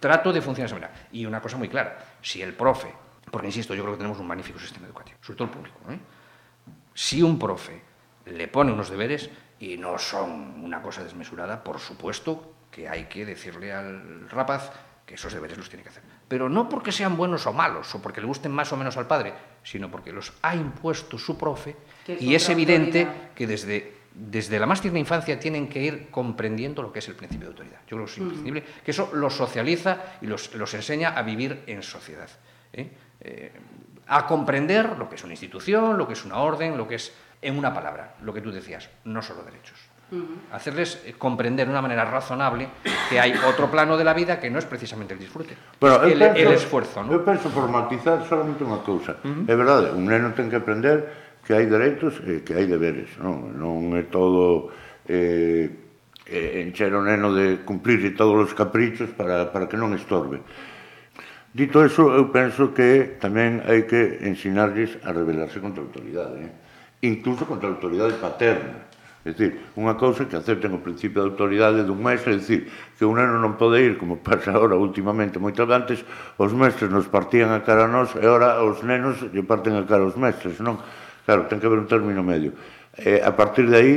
trato 0.00 0.32
de 0.32 0.42
funcionar 0.42 0.68
de 0.68 0.74
esa 0.74 0.86
manera. 0.86 1.08
Y 1.12 1.24
una 1.24 1.40
cosa 1.40 1.56
muy 1.56 1.68
clara, 1.68 2.04
si 2.20 2.42
el 2.42 2.52
profe, 2.54 2.92
porque 3.30 3.46
insisto, 3.46 3.72
yo 3.76 3.84
creo 3.84 3.94
que 3.94 3.98
tenemos 3.98 4.18
un 4.18 4.26
magnífico 4.26 4.58
sistema 4.58 4.88
educativo, 4.88 5.18
sobre 5.20 5.36
todo 5.36 5.46
el 5.46 5.54
público, 5.54 5.78
¿eh? 5.88 5.98
si 6.92 7.22
un 7.22 7.38
profe 7.38 7.80
le 8.26 8.48
pone 8.48 8.72
unos 8.72 8.90
deberes 8.90 9.30
y 9.60 9.76
no 9.76 9.98
son 9.98 10.64
una 10.64 10.82
cosa 10.82 11.04
desmesurada, 11.04 11.62
por 11.62 11.78
supuesto 11.78 12.54
que 12.72 12.88
hay 12.88 13.04
que 13.04 13.24
decirle 13.24 13.72
al 13.72 14.28
rapaz 14.30 14.72
que 15.06 15.14
esos 15.14 15.32
deberes 15.32 15.56
los 15.56 15.68
tiene 15.68 15.84
que 15.84 15.90
hacer. 15.90 16.02
Pero 16.30 16.48
no 16.48 16.68
porque 16.68 16.92
sean 16.92 17.16
buenos 17.16 17.44
o 17.48 17.52
malos, 17.52 17.92
o 17.92 17.98
porque 17.98 18.20
le 18.20 18.28
gusten 18.28 18.52
más 18.54 18.70
o 18.70 18.76
menos 18.76 18.96
al 18.96 19.10
padre, 19.10 19.34
sino 19.64 19.90
porque 19.90 20.12
los 20.12 20.32
ha 20.42 20.54
impuesto 20.54 21.18
su 21.18 21.36
profe 21.36 21.74
es 22.06 22.22
y 22.22 22.36
es 22.36 22.48
evidente 22.48 23.00
autoridad. 23.00 23.34
que 23.34 23.46
desde, 23.48 23.94
desde 24.14 24.60
la 24.60 24.66
más 24.66 24.80
tierna 24.80 25.00
infancia 25.00 25.40
tienen 25.40 25.68
que 25.68 25.82
ir 25.82 26.08
comprendiendo 26.08 26.82
lo 26.82 26.92
que 26.92 27.00
es 27.00 27.08
el 27.08 27.16
principio 27.16 27.48
de 27.48 27.54
autoridad. 27.54 27.80
Yo 27.88 27.96
creo 27.96 28.04
que 28.06 28.12
es 28.12 28.18
imprescindible, 28.18 28.64
que 28.84 28.90
eso 28.92 29.10
los 29.12 29.34
socializa 29.34 29.98
y 30.22 30.26
los, 30.26 30.54
los 30.54 30.72
enseña 30.72 31.18
a 31.18 31.22
vivir 31.22 31.64
en 31.66 31.82
sociedad. 31.82 32.30
¿eh? 32.74 32.88
Eh, 33.22 33.52
a 34.06 34.24
comprender 34.24 34.96
lo 34.98 35.08
que 35.08 35.16
es 35.16 35.24
una 35.24 35.32
institución, 35.32 35.98
lo 35.98 36.06
que 36.06 36.12
es 36.12 36.24
una 36.24 36.36
orden, 36.36 36.76
lo 36.76 36.86
que 36.86 36.94
es, 36.94 37.12
en 37.42 37.58
una 37.58 37.74
palabra, 37.74 38.14
lo 38.22 38.32
que 38.32 38.40
tú 38.40 38.52
decías, 38.52 38.88
no 39.02 39.20
solo 39.20 39.42
derechos. 39.42 39.80
Uh. 40.10 40.52
Hacerles 40.52 41.02
eh, 41.06 41.14
comprender 41.16 41.66
de 41.66 41.72
una 41.72 41.82
manera 41.82 42.04
razonable 42.04 42.68
que 43.08 43.20
hay 43.20 43.32
otro 43.46 43.70
plano 43.70 43.96
de 43.96 44.02
la 44.02 44.12
vida 44.12 44.40
que 44.40 44.50
no 44.50 44.58
es 44.58 44.64
precisamente 44.64 45.14
el 45.14 45.20
disfrute, 45.20 45.56
Pero 45.78 46.02
el, 46.02 46.18
penso, 46.18 46.34
el 46.36 46.48
esforzo. 46.52 47.02
¿no? 47.04 47.12
Eu 47.14 47.22
penso 47.22 47.46
por 47.54 47.70
matizar 47.70 48.18
solamente 48.26 48.66
unha 48.66 48.82
cousa. 48.82 49.22
Uh 49.22 49.30
mm-hmm. 49.30 49.42
-huh. 49.46 49.52
É 49.52 49.54
verdade, 49.54 49.86
un 49.94 50.10
neno 50.10 50.34
ten 50.34 50.50
que 50.50 50.58
aprender 50.58 51.06
que 51.46 51.54
hai 51.54 51.70
dereitos 51.70 52.18
e 52.26 52.42
que 52.42 52.58
hai 52.58 52.66
deberes. 52.66 53.14
Non, 53.22 53.54
non 53.54 53.94
é 53.94 54.10
todo 54.10 54.74
eh, 55.06 55.70
eh, 56.26 56.62
encher 56.66 56.90
o 56.90 57.06
neno 57.06 57.30
de 57.30 57.62
cumplir 57.62 58.02
todos 58.18 58.34
os 58.34 58.52
caprichos 58.54 59.14
para, 59.14 59.54
para 59.54 59.70
que 59.70 59.78
non 59.78 59.94
estorbe. 59.94 60.42
Dito 61.54 61.86
eso, 61.86 62.10
eu 62.10 62.34
penso 62.34 62.74
que 62.74 63.18
tamén 63.22 63.62
hai 63.62 63.86
que 63.86 64.26
ensinarles 64.26 64.98
a 65.06 65.14
rebelarse 65.14 65.62
contra 65.62 65.82
a 65.82 65.86
autoridade, 65.86 66.50
eh? 66.50 66.52
incluso 67.06 67.46
contra 67.46 67.70
a 67.70 67.78
autoridade 67.78 68.18
paterna 68.18 68.89
É 69.20 69.36
dicir, 69.36 69.60
unha 69.76 70.00
cousa 70.00 70.24
que 70.24 70.32
acepten 70.32 70.72
o 70.72 70.80
principio 70.80 71.20
de 71.20 71.28
autoridade 71.28 71.84
dun 71.84 72.00
mestre, 72.00 72.32
é 72.32 72.40
dicir, 72.40 72.72
que 72.96 73.04
un 73.04 73.20
neno 73.20 73.36
non 73.36 73.60
pode 73.60 73.76
ir, 73.84 74.00
como 74.00 74.16
pasa 74.24 74.56
ahora 74.56 74.80
últimamente 74.80 75.36
moitas 75.36 75.68
antes, 75.68 76.00
os 76.40 76.56
mestres 76.56 76.88
nos 76.88 77.04
partían 77.12 77.52
a 77.52 77.60
cara 77.60 77.84
a 77.84 77.90
nós 77.92 78.16
e 78.16 78.24
ahora 78.24 78.64
os 78.64 78.80
nenos 78.80 79.20
lle 79.28 79.44
parten 79.44 79.76
a 79.76 79.84
cara 79.84 80.08
aos 80.08 80.16
mestres, 80.16 80.56
non? 80.64 80.80
Claro, 81.28 81.44
ten 81.52 81.60
que 81.60 81.68
haber 81.68 81.84
un 81.84 81.88
término 81.90 82.24
medio. 82.24 82.56
E, 82.96 83.20
a 83.20 83.36
partir 83.36 83.68
de 83.68 83.76
aí, 83.76 83.92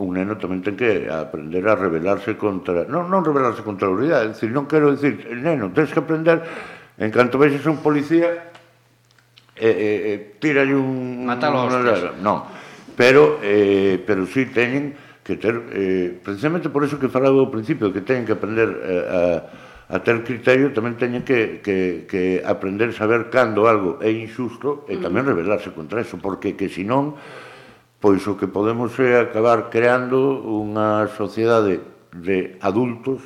un 0.00 0.16
neno 0.16 0.40
tamén 0.40 0.64
ten 0.64 0.72
que 0.72 1.04
aprender 1.12 1.60
a 1.68 1.76
rebelarse 1.76 2.40
contra... 2.40 2.88
Non, 2.88 3.12
non 3.12 3.20
rebelarse 3.20 3.60
contra 3.60 3.84
a 3.84 3.92
autoridade, 3.92 4.24
é 4.24 4.32
dicir, 4.32 4.48
non 4.56 4.64
quero 4.64 4.96
dicir, 4.96 5.20
neno, 5.36 5.68
tens 5.76 5.92
que 5.92 6.00
aprender, 6.00 6.40
en 6.96 7.12
canto 7.12 7.36
vexes 7.36 7.68
un 7.68 7.84
policía, 7.84 8.48
eh, 9.52 9.68
eh, 9.68 9.68
e, 9.68 9.68
e, 9.68 10.12
e 10.16 10.40
tira 10.40 10.64
un... 10.64 11.28
Matalo 11.28 11.60
a 11.60 11.68
hostias. 11.68 12.16
Non, 12.24 12.48
pero, 13.00 13.38
eh, 13.40 13.96
pero 14.04 14.26
sí 14.26 14.44
teñen 14.44 14.92
que 15.24 15.36
ter, 15.40 15.56
eh, 15.72 16.20
precisamente 16.22 16.68
por 16.68 16.84
eso 16.84 17.00
que 17.00 17.08
falaba 17.08 17.40
ao 17.40 17.48
principio, 17.48 17.88
que 17.96 18.04
teñen 18.04 18.28
que 18.28 18.36
aprender 18.36 18.68
eh, 18.68 19.88
a, 19.88 19.96
a 19.96 20.04
ter 20.04 20.20
criterio, 20.20 20.68
tamén 20.76 21.00
teñen 21.00 21.24
que, 21.24 21.64
que, 21.64 22.04
que 22.04 22.44
aprender 22.44 22.92
a 22.92 22.94
saber 23.00 23.32
cando 23.32 23.64
algo 23.72 23.96
é 24.04 24.12
injusto 24.12 24.84
e 24.84 25.00
tamén 25.00 25.24
rebelarse 25.24 25.72
contra 25.72 26.04
eso, 26.04 26.20
porque 26.20 26.60
que 26.60 26.68
senón, 26.68 27.16
pois 28.04 28.20
o 28.28 28.36
que 28.36 28.52
podemos 28.52 28.92
é 29.00 29.16
acabar 29.16 29.72
creando 29.72 30.44
unha 30.44 31.08
sociedade 31.16 31.80
de 32.12 32.60
adultos 32.60 33.24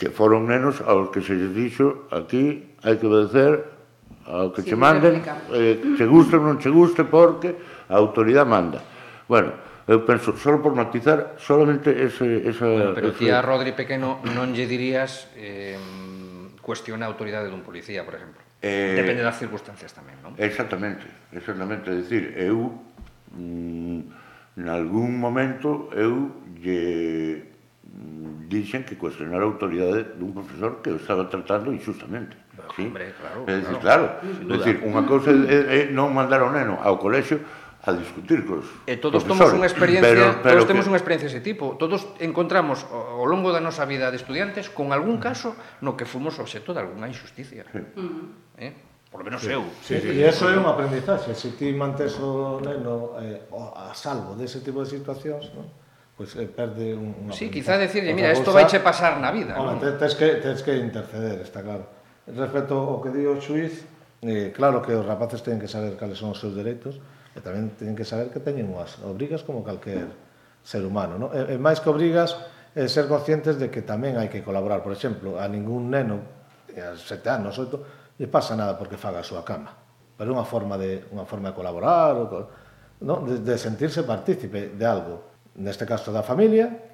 que 0.00 0.08
foron 0.08 0.48
nenos 0.48 0.80
aos 0.80 1.12
que 1.12 1.20
se 1.20 1.36
lles 1.36 1.52
dixo 1.52 2.08
aquí 2.08 2.64
hai 2.80 2.96
que 2.96 3.04
obedecer 3.04 3.76
ao 4.24 4.56
que 4.56 4.64
sí, 4.64 4.72
che 4.72 4.76
manden, 4.80 5.20
eh, 5.52 6.00
che 6.00 6.08
guste 6.08 6.40
ou 6.40 6.48
non 6.48 6.56
che 6.56 6.72
guste, 6.72 7.04
porque 7.04 7.73
a 7.88 7.96
autoridade 7.96 8.48
manda. 8.48 8.80
Bueno, 9.28 9.52
eu 9.86 10.04
penso, 10.04 10.32
só 10.36 10.56
por 10.58 10.74
matizar, 10.74 11.36
solamente 11.36 11.92
ese, 11.92 12.48
esa... 12.48 12.64
Bueno, 12.64 12.94
pero 12.94 13.12
ti 13.12 13.28
a 13.28 13.44
Rodri 13.44 13.76
Pequeno 13.76 14.24
non 14.32 14.56
lle 14.56 14.64
dirías 14.64 15.28
eh, 15.36 15.76
cuestiona 16.64 17.04
a 17.04 17.12
autoridade 17.12 17.52
dun 17.52 17.60
policía, 17.60 18.00
por 18.00 18.16
exemplo. 18.16 18.40
Eh, 18.64 18.96
Depende 18.96 19.20
das 19.20 19.36
circunstancias 19.36 19.92
tamén, 19.92 20.16
non? 20.24 20.32
Exactamente, 20.40 21.04
exactamente. 21.36 21.92
É 21.92 22.00
dicir, 22.00 22.32
eu, 22.32 22.72
mm, 23.36 24.64
algún 24.64 25.20
momento, 25.20 25.92
eu 25.92 26.32
lle 26.64 27.52
mm, 27.84 28.48
dixen 28.48 28.88
que 28.88 28.96
cuestionar 28.96 29.44
a 29.44 29.48
autoridade 29.48 30.16
dun 30.16 30.32
profesor 30.32 30.80
que 30.80 30.88
o 30.88 30.96
estaba 30.96 31.28
tratando 31.28 31.76
injustamente. 31.76 32.40
Pero, 32.56 32.72
¿sí? 32.72 32.88
Hombre, 32.88 33.12
claro, 33.20 33.44
é 33.44 33.60
dicir, 33.60 33.78
claro. 33.84 34.04
claro. 34.16 34.48
É 34.48 34.56
dicir, 34.56 34.76
unha 34.80 35.04
cousa 35.04 35.28
é, 35.28 35.58
é 35.68 35.80
non 35.92 36.08
mandar 36.16 36.40
o 36.40 36.48
neno 36.48 36.80
ao 36.80 36.96
colexio 36.96 37.44
a 37.84 37.92
discutir 37.92 38.48
cos 38.48 38.64
E 38.88 38.96
todos 38.96 39.20
profesores. 39.22 39.60
unha 39.60 39.68
experiencia, 39.68 40.08
pero, 40.08 40.40
pero 40.40 40.54
todos 40.64 40.68
temos 40.72 40.84
que... 40.88 40.90
unha 40.90 40.98
experiencia 40.98 41.28
dese 41.28 41.44
tipo. 41.44 41.76
Todos 41.76 42.08
encontramos 42.16 42.88
ao 42.88 43.28
longo 43.28 43.52
da 43.52 43.60
nosa 43.60 43.84
vida 43.84 44.08
de 44.08 44.16
estudiantes 44.16 44.72
con 44.72 44.96
algún 44.96 45.20
caso 45.20 45.52
no 45.84 45.92
que 45.92 46.08
fomos 46.08 46.40
obxecto 46.40 46.72
de 46.72 46.80
algunha 46.80 47.06
injusticia. 47.06 47.68
Sí. 47.68 47.80
Mm. 48.00 48.24
Eh? 48.56 48.72
Por 49.12 49.20
lo 49.20 49.30
menos 49.30 49.44
sí. 49.44 49.52
eu. 49.52 49.62
Sí, 49.84 50.00
sí, 50.00 50.10
e 50.10 50.26
iso 50.26 50.50
é 50.50 50.58
un 50.58 50.66
aprendizaxe, 50.66 51.36
se 51.36 51.54
ti 51.54 51.70
mantes 51.70 52.18
o 52.18 52.58
neno 52.58 53.14
eh, 53.20 53.46
a 53.52 53.94
salvo 53.94 54.34
dese 54.34 54.64
tipo 54.64 54.82
de 54.82 54.90
situacións, 54.90 55.52
non? 55.54 55.68
pois 56.16 56.34
pues, 56.34 56.42
eh, 56.42 56.50
perde 56.50 56.94
un, 56.94 57.14
un 57.20 57.30
Sí, 57.30 57.50
quizá 57.50 57.78
decirlle, 57.78 58.14
mira, 58.14 58.32
isto 58.32 58.50
vaiche 58.50 58.80
pasar 58.80 59.20
na 59.22 59.30
vida. 59.30 59.54
Ola, 59.54 59.78
non? 59.78 59.98
Tens 59.98 60.18
que, 60.18 60.42
tens 60.42 60.66
que 60.66 60.74
interceder, 60.78 61.42
está 61.42 61.62
claro. 61.62 61.86
Respecto 62.26 62.74
ao 62.74 62.98
que 62.98 63.14
di 63.14 63.22
o 63.26 63.38
xuiz, 63.38 63.86
eh, 64.22 64.50
claro 64.50 64.82
que 64.82 64.94
os 64.94 65.04
rapaces 65.06 65.42
teñen 65.46 65.62
que 65.62 65.70
saber 65.70 65.94
cales 65.94 66.18
son 66.18 66.34
os 66.34 66.40
seus 66.42 66.54
dereitos, 66.54 66.98
E 67.34 67.42
tamén 67.42 67.74
teñen 67.74 67.98
que 67.98 68.06
saber 68.06 68.30
que 68.30 68.38
teñen 68.38 68.70
unhas 68.70 69.02
obrigas 69.02 69.42
como 69.42 69.66
calquer 69.66 70.06
ser 70.62 70.86
humano. 70.86 71.18
Non? 71.18 71.34
E, 71.34 71.54
e 71.54 71.56
máis 71.58 71.82
que 71.82 71.90
obrigas, 71.90 72.38
é 72.74 72.86
ser 72.86 73.10
conscientes 73.10 73.58
de 73.58 73.70
que 73.70 73.82
tamén 73.82 74.14
hai 74.18 74.30
que 74.30 74.42
colaborar. 74.46 74.82
Por 74.82 74.94
exemplo, 74.94 75.38
a 75.38 75.50
ningún 75.50 75.90
neno, 75.90 76.22
a 76.74 76.94
sete 76.94 77.30
anos, 77.30 77.58
oito, 77.58 78.10
lle 78.14 78.30
pasa 78.30 78.54
nada 78.54 78.78
porque 78.78 78.94
faga 78.94 79.22
a 79.22 79.26
súa 79.26 79.42
cama. 79.42 79.74
Pero 80.14 80.30
é 80.30 80.34
unha 80.34 80.46
forma 80.46 80.78
de, 80.78 81.10
unha 81.10 81.26
forma 81.26 81.50
de 81.50 81.58
colaborar, 81.58 82.14
ou, 82.14 82.46
non? 83.02 83.26
De, 83.26 83.42
de 83.42 83.54
sentirse 83.58 84.06
partícipe 84.06 84.74
de 84.74 84.86
algo. 84.86 85.34
Neste 85.58 85.82
caso 85.86 86.14
da 86.14 86.22
familia, 86.22 86.93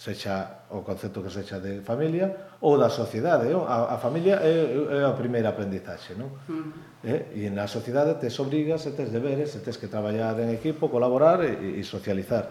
sexa 0.00 0.64
o 0.72 0.80
concepto 0.80 1.20
que 1.20 1.28
sexa 1.28 1.60
de 1.60 1.84
familia 1.84 2.56
ou 2.64 2.80
da 2.80 2.88
sociedade, 2.88 3.52
non? 3.52 3.68
A, 3.68 3.92
a 3.92 3.96
familia 4.00 4.40
é, 4.40 4.72
é 4.96 5.04
a 5.04 5.12
primeira 5.12 5.52
aprendizaxe, 5.52 6.16
non? 6.16 6.40
Mm. 6.48 7.04
Eh? 7.04 7.20
E 7.36 7.52
na 7.52 7.68
sociedade 7.68 8.16
tes 8.16 8.32
obrigas, 8.40 8.88
e 8.88 8.96
tes 8.96 9.12
deberes, 9.12 9.52
e 9.52 9.60
tes 9.60 9.76
que 9.76 9.92
traballar 9.92 10.40
en 10.40 10.56
equipo, 10.56 10.88
colaborar 10.88 11.44
e, 11.44 11.76
e 11.76 11.84
socializar. 11.84 12.48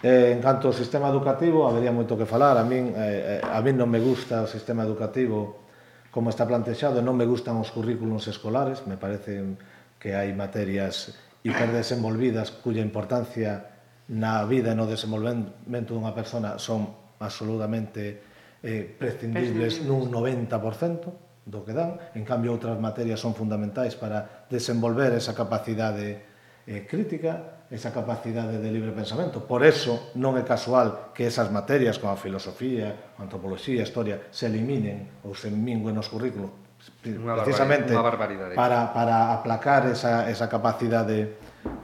Eh, 0.00 0.32
en 0.32 0.40
canto 0.40 0.72
ao 0.72 0.74
sistema 0.74 1.12
educativo, 1.12 1.68
habería 1.68 1.92
moito 1.92 2.16
que 2.16 2.24
falar. 2.24 2.56
A 2.56 2.64
min, 2.64 2.96
eh, 2.96 3.36
eh, 3.36 3.40
a 3.44 3.60
min 3.60 3.76
non 3.76 3.92
me 3.92 4.00
gusta 4.00 4.40
o 4.40 4.48
sistema 4.48 4.80
educativo 4.80 5.68
como 6.08 6.32
está 6.32 6.48
plantexado, 6.48 7.04
non 7.04 7.12
me 7.12 7.28
gustan 7.28 7.60
os 7.60 7.68
currículos 7.68 8.24
escolares, 8.32 8.88
me 8.88 8.96
parecen 8.96 9.60
que 10.00 10.16
hai 10.16 10.32
materias 10.32 11.12
hiperdesenvolvidas 11.44 12.48
cuya 12.48 12.80
importancia 12.80 13.77
na 14.08 14.40
vida 14.48 14.72
e 14.72 14.76
no 14.76 14.88
desenvolvemento 14.88 15.92
dunha 15.92 16.16
persona 16.16 16.56
son 16.56 16.88
absolutamente 17.20 18.24
eh, 18.64 18.88
prescindibles 18.88 19.84
nun 19.84 20.08
90% 20.08 21.48
do 21.48 21.64
que 21.64 21.72
dan. 21.76 22.00
En 22.16 22.24
cambio, 22.24 22.52
outras 22.52 22.76
materias 22.80 23.20
son 23.20 23.36
fundamentais 23.36 23.96
para 23.96 24.48
desenvolver 24.48 25.12
esa 25.12 25.36
capacidade 25.36 26.24
eh, 26.64 26.84
crítica, 26.88 27.64
esa 27.68 27.92
capacidade 27.92 28.60
de 28.60 28.68
libre 28.72 28.96
pensamento. 28.96 29.44
Por 29.44 29.60
eso 29.60 30.12
non 30.16 30.40
é 30.40 30.44
casual 30.44 31.12
que 31.12 31.28
esas 31.28 31.52
materias 31.52 32.00
como 32.00 32.12
a 32.12 32.18
filosofía, 32.20 33.16
a 33.16 33.24
antropoloxía, 33.24 33.84
a 33.84 33.88
historia 33.88 34.16
se 34.32 34.48
eliminen 34.48 35.24
ou 35.24 35.36
se 35.36 35.52
minguen 35.52 35.96
nos 35.96 36.08
currículos 36.08 36.68
precisamente 37.02 37.90
unha 37.90 38.06
barbaridade. 38.06 38.54
para, 38.54 38.94
para 38.94 39.34
aplacar 39.34 39.90
esa, 39.90 40.30
esa 40.30 40.46
capacidade 40.46 41.34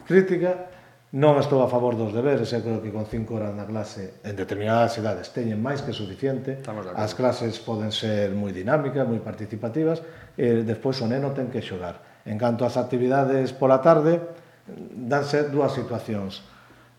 crítica 0.07 0.71
Non 1.15 1.39
estou 1.39 1.63
a 1.63 1.71
favor 1.71 1.95
dos 1.95 2.11
deberes, 2.11 2.51
eu 2.51 2.59
creo 2.59 2.83
que 2.83 2.91
con 2.91 3.07
cinco 3.07 3.39
horas 3.39 3.55
na 3.55 3.63
clase 3.63 4.19
en 4.27 4.35
determinadas 4.35 4.99
edades 4.99 5.31
teñen 5.31 5.63
máis 5.63 5.79
que 5.79 5.95
suficiente. 5.95 6.59
As 6.99 7.15
clases 7.15 7.55
poden 7.63 7.95
ser 7.95 8.35
moi 8.35 8.51
dinámicas, 8.51 9.07
moi 9.07 9.23
participativas, 9.23 10.03
e 10.35 10.67
despois 10.67 10.99
o 10.99 11.07
neno 11.07 11.31
ten 11.31 11.55
que 11.55 11.63
xogar. 11.63 12.03
En 12.27 12.35
canto 12.35 12.67
ás 12.67 12.75
actividades 12.75 13.55
pola 13.55 13.79
tarde, 13.79 14.19
danse 14.67 15.47
dúas 15.55 15.71
situacións. 15.79 16.43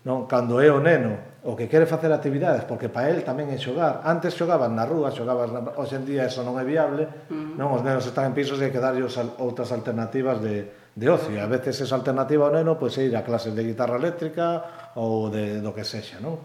Non, 0.08 0.24
cando 0.24 0.64
é 0.64 0.72
o 0.72 0.80
neno 0.80 1.36
o 1.44 1.52
que 1.52 1.68
quere 1.68 1.84
facer 1.84 2.08
actividades, 2.08 2.64
porque 2.64 2.88
para 2.88 3.12
el 3.12 3.20
tamén 3.20 3.52
é 3.52 3.60
xogar. 3.60 4.00
Antes 4.00 4.32
xogaban 4.32 4.72
na 4.72 4.88
rúa, 4.88 5.12
xogaban 5.12 5.52
na... 5.52 5.60
Hoxe 5.76 6.00
en 6.00 6.08
día 6.08 6.24
eso 6.24 6.40
non 6.40 6.56
é 6.56 6.64
viable. 6.64 7.04
Non, 7.28 7.68
os 7.68 7.84
nenos 7.84 8.08
están 8.08 8.32
en 8.32 8.34
pisos 8.34 8.56
e 8.64 8.64
hai 8.64 8.72
que 8.72 8.80
darlle 8.80 9.04
outras 9.04 9.76
alternativas 9.76 10.40
de, 10.40 10.85
de 10.96 11.06
ocio. 11.12 11.36
A 11.36 11.44
veces 11.46 11.76
esa 11.84 11.94
alternativa 12.00 12.48
ao 12.48 12.56
neno 12.56 12.80
pois, 12.80 12.96
é 12.96 13.04
ir 13.04 13.14
a 13.14 13.20
clases 13.20 13.52
de 13.52 13.62
guitarra 13.62 14.00
eléctrica 14.00 14.64
ou 14.96 15.28
de, 15.28 15.60
do 15.60 15.76
que 15.76 15.84
sexa. 15.84 16.16
Non? 16.24 16.40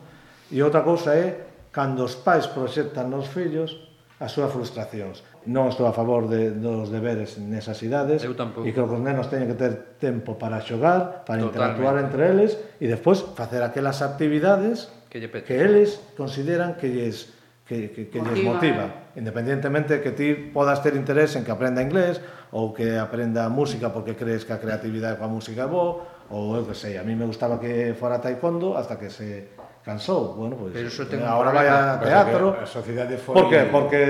E 0.52 0.60
outra 0.60 0.84
cousa 0.84 1.16
é 1.16 1.72
cando 1.72 2.04
os 2.04 2.20
pais 2.20 2.52
proxectan 2.52 3.08
nos 3.08 3.32
fillos 3.32 3.88
as 4.20 4.30
súas 4.36 4.52
frustracións. 4.54 5.24
Non 5.50 5.72
estou 5.72 5.88
a 5.90 5.96
favor 5.96 6.28
de, 6.30 6.54
dos 6.54 6.92
deberes 6.94 7.40
nesas 7.42 7.80
idades 7.82 8.22
Eu 8.22 8.36
tampouco. 8.38 8.68
e 8.68 8.76
creo 8.76 8.86
que 8.86 9.00
os 9.00 9.02
nenos 9.02 9.32
teñen 9.32 9.50
que 9.50 9.58
ter 9.58 9.98
tempo 9.98 10.36
para 10.38 10.62
xogar, 10.62 11.24
para 11.26 11.42
Totalmente. 11.42 11.50
interactuar 11.50 11.96
entre 12.04 12.22
eles 12.30 12.52
e 12.78 12.86
despois 12.92 13.24
facer 13.34 13.64
aquelas 13.66 14.04
actividades 14.06 14.92
que, 15.10 15.18
lle 15.18 15.32
que 15.32 15.56
eles 15.58 15.98
consideran 16.20 16.76
que 16.78 16.92
lles 16.92 17.34
que, 17.72 17.92
que, 17.96 18.10
que 18.12 18.20
lles 18.20 18.44
motiva, 18.44 19.08
Independientemente 19.16 20.00
que 20.04 20.12
ti 20.12 20.36
podas 20.36 20.84
ter 20.84 20.96
interés 20.96 21.36
en 21.40 21.48
que 21.48 21.52
aprenda 21.52 21.80
inglés 21.80 22.20
ou 22.52 22.76
que 22.76 23.00
aprenda 23.00 23.48
música 23.48 23.96
porque 23.96 24.16
crees 24.16 24.44
que 24.44 24.52
a 24.52 24.60
creatividade 24.60 25.16
coa 25.16 25.32
música 25.32 25.64
é 25.64 25.70
bo, 25.72 26.04
ou 26.28 26.56
eu 26.60 26.68
que 26.68 26.76
sei, 26.76 27.00
a 27.00 27.04
mí 27.04 27.16
me 27.16 27.24
gustaba 27.24 27.60
que 27.60 27.96
fora 27.96 28.20
taekwondo 28.20 28.76
hasta 28.76 29.00
que 29.00 29.08
se 29.08 29.56
cansou, 29.84 30.36
bueno, 30.36 30.60
pois 30.60 30.76
pues, 30.76 31.00
eh, 31.12 31.24
agora 31.24 31.52
vai 31.52 31.68
a 31.68 32.00
teatro. 32.00 32.56
A 32.60 32.68
sociedade 32.68 33.16
foi 33.16 33.36
Por 33.36 33.48
que? 33.48 33.68
Porque 33.72 34.02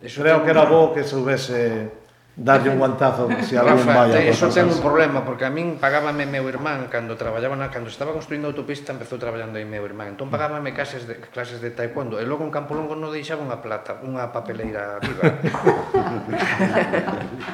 eso 0.00 0.24
creo 0.24 0.40
que 0.44 0.50
era 0.52 0.64
bo 0.64 0.92
que 0.92 1.04
se 1.04 1.16
houvese 1.16 2.03
darlle 2.36 2.70
un 2.70 2.78
guantazo 2.78 3.28
se 3.46 3.56
algún 3.56 3.78
Rafa, 3.78 3.94
vaya. 3.94 4.18
Eso 4.18 4.48
ten 4.50 4.66
un 4.66 4.80
problema, 4.82 5.22
porque 5.22 5.46
a 5.46 5.50
min 5.54 5.78
pagábame 5.78 6.26
meu 6.26 6.50
irmán 6.50 6.90
cando 6.90 7.14
traballaba 7.14 7.54
na, 7.54 7.70
cando 7.70 7.86
estaba 7.86 8.10
construindo 8.10 8.50
a 8.50 8.50
autopista 8.50 8.90
empezou 8.90 9.22
traballando 9.22 9.54
aí 9.54 9.62
meu 9.62 9.86
irmán. 9.86 10.18
Entón 10.18 10.34
pagábame 10.34 10.74
clases 10.74 11.06
de, 11.06 11.22
clases 11.30 11.62
de 11.62 11.70
taekwondo 11.70 12.18
e 12.18 12.26
logo 12.26 12.42
en 12.42 12.50
Campolongo 12.50 12.98
non 12.98 13.14
deixaba 13.14 13.38
unha 13.38 13.62
plata, 13.62 14.02
unha 14.02 14.34
papeleira 14.34 14.98
viva. 14.98 15.30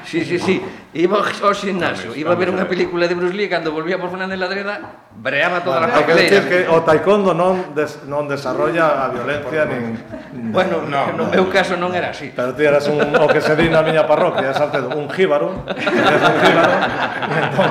sí, 0.09 0.25
sí, 0.25 0.41
sí. 0.41 0.57
Iba 0.97 1.21
ao 1.21 1.53
gimnasio, 1.53 2.17
iba 2.17 2.33
a 2.33 2.39
ver 2.41 2.49
unha 2.49 2.65
película 2.65 3.05
de 3.05 3.13
Bruce 3.13 3.37
Lee 3.37 3.53
cando 3.53 3.77
volvía 3.77 4.01
por 4.01 4.09
Fernández 4.09 4.41
Ladreda, 4.41 4.81
breaba 5.13 5.61
toda 5.61 5.85
a 5.85 5.93
papeleira. 5.93 6.41
Que 6.49 6.65
o 6.73 6.81
taekwondo 6.81 7.37
non 7.37 7.77
des, 7.77 8.09
non 8.09 8.25
desarrolla 8.25 9.05
a 9.05 9.13
violencia 9.13 9.69
nin 9.69 10.01
Bueno, 10.33 10.83
no, 10.89 11.13
no, 11.13 11.27
no 11.27 11.31
meu 11.31 11.47
caso 11.51 11.77
non 11.77 11.91
era 11.93 12.15
así. 12.15 12.31
Pero 12.31 12.55
ti 12.55 12.63
eras 12.63 12.87
un, 12.87 13.03
o 13.03 13.27
que 13.27 13.43
se 13.43 13.53
di 13.59 13.67
na 13.67 13.83
miña 13.83 14.07
parroquia, 14.07 14.51
esa 14.51 14.70
Un 14.79 15.11
jíbaro, 15.11 15.49
un 15.51 15.65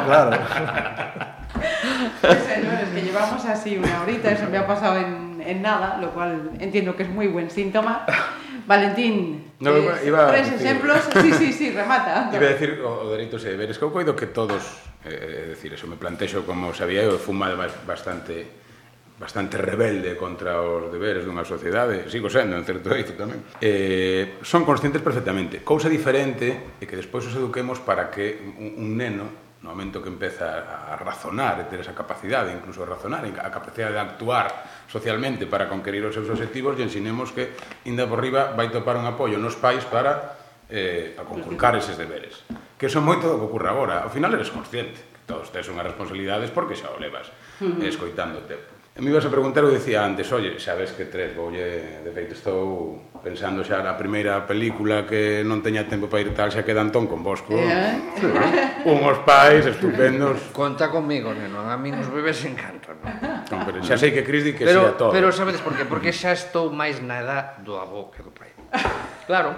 claro. 0.06 0.38
Pues, 2.22 2.38
señores, 2.44 2.90
que 2.94 3.02
llevamos 3.02 3.46
así 3.46 3.78
una 3.78 4.02
horita, 4.02 4.32
eso 4.32 4.46
me 4.50 4.58
ha 4.58 4.68
pasado 4.68 4.98
en, 4.98 5.42
en 5.46 5.62
nada, 5.62 5.98
lo 6.02 6.10
cual 6.12 6.52
entiendo 6.60 6.96
que 6.96 7.04
es 7.04 7.10
muy 7.10 7.28
buen 7.28 7.50
síntoma. 7.50 8.06
Valentín, 8.68 9.52
No, 9.60 9.72
eh, 9.72 9.82
iba- 9.82 10.04
iba 10.04 10.26
a 10.26 10.32
tres 10.32 10.52
decir- 10.52 10.66
ejemplos. 10.68 10.98
Sí, 11.22 11.34
sí, 11.34 11.54
sí, 11.54 11.72
remata. 11.72 12.30
Iba 12.34 12.46
a 12.46 12.50
decir 12.50 12.80
o, 12.86 13.10
dereitos 13.10 13.44
e 13.46 13.50
deberes 13.50 13.78
que 13.80 13.84
eu 13.86 13.92
coido 13.92 14.14
que 14.16 14.28
todos, 14.30 14.62
eh, 15.10 15.50
é 15.50 15.50
decir, 15.50 15.74
eso 15.74 15.88
me 15.90 15.98
plantexo 15.98 16.46
como 16.46 16.70
sabía 16.78 17.02
eu, 17.02 17.18
fui 17.18 17.34
mal 17.34 17.58
bastante 17.88 18.46
bastante 19.20 19.60
rebelde 19.60 20.16
contra 20.16 20.64
os 20.64 20.88
deberes 20.88 21.28
dunha 21.28 21.44
sociedade, 21.44 22.08
sigo 22.08 22.32
sendo 22.32 22.56
en 22.56 22.64
certo 22.64 22.96
eito 22.96 23.20
tamén, 23.20 23.44
eh, 23.60 24.40
son 24.42 24.64
conscientes 24.64 25.04
perfectamente. 25.04 25.60
Cousa 25.60 25.92
diferente 25.92 26.80
é 26.80 26.88
que 26.88 26.96
despois 26.96 27.28
os 27.28 27.36
eduquemos 27.36 27.84
para 27.84 28.08
que 28.08 28.40
un, 28.40 28.80
un 28.80 28.90
neno 28.96 29.50
no 29.60 29.76
momento 29.76 30.00
que 30.02 30.08
empeza 30.08 30.64
a 30.64 30.96
razonar, 30.96 31.60
e 31.60 31.68
ter 31.68 31.84
esa 31.84 31.92
capacidade, 31.92 32.56
incluso 32.56 32.80
a 32.80 32.88
razonar, 32.88 33.28
a 33.28 33.52
capacidade 33.52 33.92
de 33.92 34.00
actuar 34.00 34.48
socialmente 34.88 35.52
para 35.52 35.68
conquerir 35.68 36.00
os 36.08 36.16
seus 36.16 36.32
objetivos, 36.32 36.80
e 36.80 36.88
ensinemos 36.88 37.36
que, 37.36 37.52
inda 37.84 38.08
por 38.08 38.24
riba, 38.24 38.56
vai 38.56 38.72
topar 38.72 38.96
un 38.96 39.04
apoio 39.04 39.36
nos 39.36 39.60
pais 39.60 39.84
para, 39.84 40.40
eh, 40.72 41.12
a 41.20 41.28
conculcar 41.28 41.76
eses 41.76 42.00
deberes. 42.00 42.48
Que 42.80 42.88
son 42.88 43.04
moito 43.04 43.28
do 43.28 43.36
que 43.36 43.52
ocurre 43.52 43.68
agora. 43.68 44.08
Ao 44.08 44.08
final 44.08 44.32
eres 44.32 44.48
consciente 44.48 44.96
que 44.96 45.28
todos 45.28 45.52
tes 45.52 45.68
unha 45.68 45.84
responsabilidades 45.84 46.56
porque 46.56 46.80
xa 46.80 46.88
o 46.88 46.98
levas 46.98 47.28
eh, 47.60 47.84
escoitando 47.84 48.40
o 48.40 48.48
tempo 48.48 48.79
me 49.00 49.12
ibas 49.12 49.26
a 49.26 49.32
preguntar, 49.32 49.64
eu 49.64 49.72
dicía 49.72 50.04
antes, 50.04 50.28
oye, 50.32 50.60
sabes 50.60 50.92
que 50.92 51.06
tres, 51.08 51.32
voulle, 51.36 52.04
de 52.04 52.12
feito 52.12 52.36
estou 52.36 53.00
pensando 53.24 53.64
xa 53.64 53.80
na 53.84 53.96
primeira 53.96 54.44
película 54.44 55.08
que 55.08 55.44
non 55.44 55.64
teña 55.64 55.88
tempo 55.88 56.12
para 56.12 56.24
ir 56.24 56.32
tal, 56.36 56.52
xa 56.52 56.64
queda 56.68 56.84
Antón 56.84 57.08
con 57.08 57.24
Bosco. 57.24 57.56
Eh? 57.56 58.88
Unhos 58.88 59.20
pais 59.24 59.64
estupendos. 59.68 60.52
Conta 60.52 60.92
comigo, 60.92 61.32
neno, 61.32 61.64
a 61.64 61.76
mí 61.80 61.92
nos 61.92 62.08
bebés 62.12 62.44
encantan. 62.44 63.00
Non, 63.52 63.64
pero 63.64 63.80
xa 63.84 63.96
sei 63.96 64.12
que 64.12 64.24
Cris 64.24 64.44
di 64.44 64.54
que 64.56 64.68
pero, 64.68 64.92
sea 64.92 64.94
todo. 64.96 65.12
Pero 65.16 65.32
sabedes 65.32 65.64
por 65.64 65.76
qué? 65.76 65.88
Porque 65.88 66.12
xa 66.12 66.36
estou 66.36 66.72
máis 66.72 67.00
na 67.00 67.24
edad 67.24 67.60
do 67.64 67.80
avó 67.80 68.12
que 68.12 68.24
do 68.24 68.32
pai. 68.32 68.52
Claro, 69.30 69.54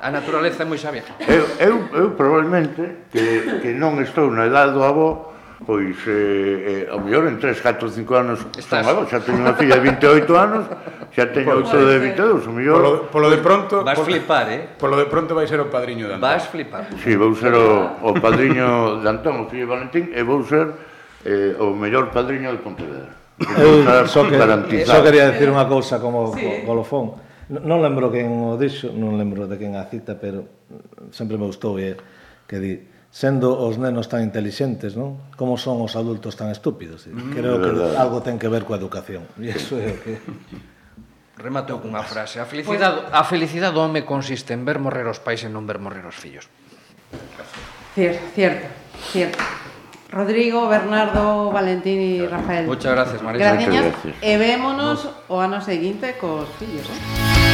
a 0.00 0.08
naturaleza 0.10 0.62
é 0.62 0.66
moi 0.68 0.78
sabia. 0.78 1.02
Eu, 1.26 1.44
eu, 1.60 1.74
eu 1.94 2.06
probablemente 2.14 3.10
que, 3.10 3.60
que 3.60 3.70
non 3.74 3.98
estou 4.00 4.30
na 4.30 4.46
edad 4.46 4.70
do 4.70 4.82
avó, 4.84 5.34
pois 5.66 5.96
eh, 6.08 6.88
eh, 6.88 6.92
ao 6.92 7.00
mellor 7.04 7.28
en 7.28 7.36
3, 7.36 7.60
4, 7.60 7.88
5 7.88 8.16
anos 8.16 8.38
Estás... 8.56 8.80
son 8.80 8.88
agora, 8.88 9.06
xa 9.08 9.20
teño 9.20 9.44
unha 9.44 9.54
filla 9.54 9.76
de 9.76 9.84
28 9.92 10.32
anos 10.34 10.64
xa 11.12 11.24
teño 11.28 11.52
outro 11.60 11.84
de 11.84 11.96
22 12.00 12.48
o 12.48 12.52
mellor... 12.56 12.80
polo, 12.80 12.92
polo 13.12 13.28
de 13.28 13.40
pronto 13.44 13.74
vas 13.84 13.98
polo, 14.00 14.08
flipar, 14.08 14.46
eh? 14.48 14.62
polo 14.80 14.96
de 14.96 15.06
pronto 15.06 15.36
vai 15.36 15.44
ser 15.44 15.60
o 15.60 15.68
padriño 15.68 16.08
de 16.08 16.16
Antón. 16.16 16.24
Vas 16.24 16.48
flipar. 16.48 16.88
Si, 16.96 17.12
sí, 17.12 17.12
vou 17.14 17.36
ser 17.36 17.52
o, 17.52 18.00
o 18.00 18.10
padriño 18.16 19.04
de 19.04 19.08
Antón, 19.08 19.44
o 19.44 19.44
fillo 19.52 19.68
de 19.68 19.70
Valentín 19.70 20.04
e 20.16 20.20
vou 20.24 20.40
ser 20.48 20.72
eh, 21.28 21.52
o 21.60 21.76
mellor 21.76 22.08
padriño 22.08 22.48
de 22.56 22.60
Pontevedra. 22.64 23.20
Eu 23.40 23.84
só, 24.06 24.28
que, 24.28 24.36
só 24.84 25.00
quería 25.00 25.32
decir 25.32 25.48
unha 25.48 25.64
cousa 25.64 25.96
como 25.96 26.32
sí. 26.36 26.64
golofón. 26.64 27.16
Non 27.48 27.80
lembro 27.80 28.12
quen 28.12 28.28
o 28.30 28.56
dixo, 28.60 28.92
non 28.92 29.16
lembro 29.16 29.48
de 29.48 29.56
quen 29.56 29.74
a 29.80 29.88
cita, 29.88 30.16
pero 30.16 30.44
sempre 31.10 31.40
me 31.40 31.48
gustou 31.48 31.80
e 31.80 31.96
que 32.44 32.56
di 32.60 32.72
sendo 33.10 33.58
os 33.58 33.74
nenos 33.74 34.06
tan 34.06 34.22
intelixentes, 34.22 34.94
non? 34.94 35.18
Como 35.34 35.58
son 35.58 35.82
os 35.82 35.98
adultos 35.98 36.38
tan 36.38 36.48
estúpidos? 36.54 37.10
Eh? 37.10 37.12
Mm, 37.12 37.34
Creo 37.34 37.56
que 37.58 37.70
algo 37.98 38.22
ten 38.22 38.38
que 38.38 38.46
ver 38.46 38.62
coa 38.62 38.78
educación. 38.78 39.26
E 39.42 39.50
iso 39.50 39.74
é 39.76 39.90
o 39.90 39.98
que... 39.98 40.14
Rematou 41.40 41.80
cunha 41.82 42.04
frase. 42.06 42.38
A 42.38 42.46
felicidade, 42.46 43.10
a 43.10 43.22
felicidade 43.26 43.74
do 43.74 43.82
home 43.82 44.06
consiste 44.06 44.54
en 44.54 44.62
ver 44.62 44.78
morrer 44.78 45.08
os 45.10 45.18
pais 45.18 45.42
e 45.42 45.50
non 45.50 45.66
ver 45.66 45.82
morrer 45.82 46.06
os 46.06 46.14
fillos. 46.14 46.46
Cierto, 47.96 48.22
cierto, 48.36 48.66
cierto. 49.10 49.40
Rodrigo, 50.12 50.66
Bernardo, 50.68 51.50
Valentín 51.50 51.98
e 51.98 52.26
Rafael. 52.26 52.66
Muchas 52.66 52.92
gracias, 52.94 53.18
Marisa. 53.22 53.56
Gracias. 53.56 53.94
E 54.22 54.32
vémonos 54.38 55.06
o 55.26 55.38
ano 55.38 55.58
seguinte 55.62 56.14
cos 56.18 56.46
fillos. 56.58 56.86
Eh? 56.86 57.49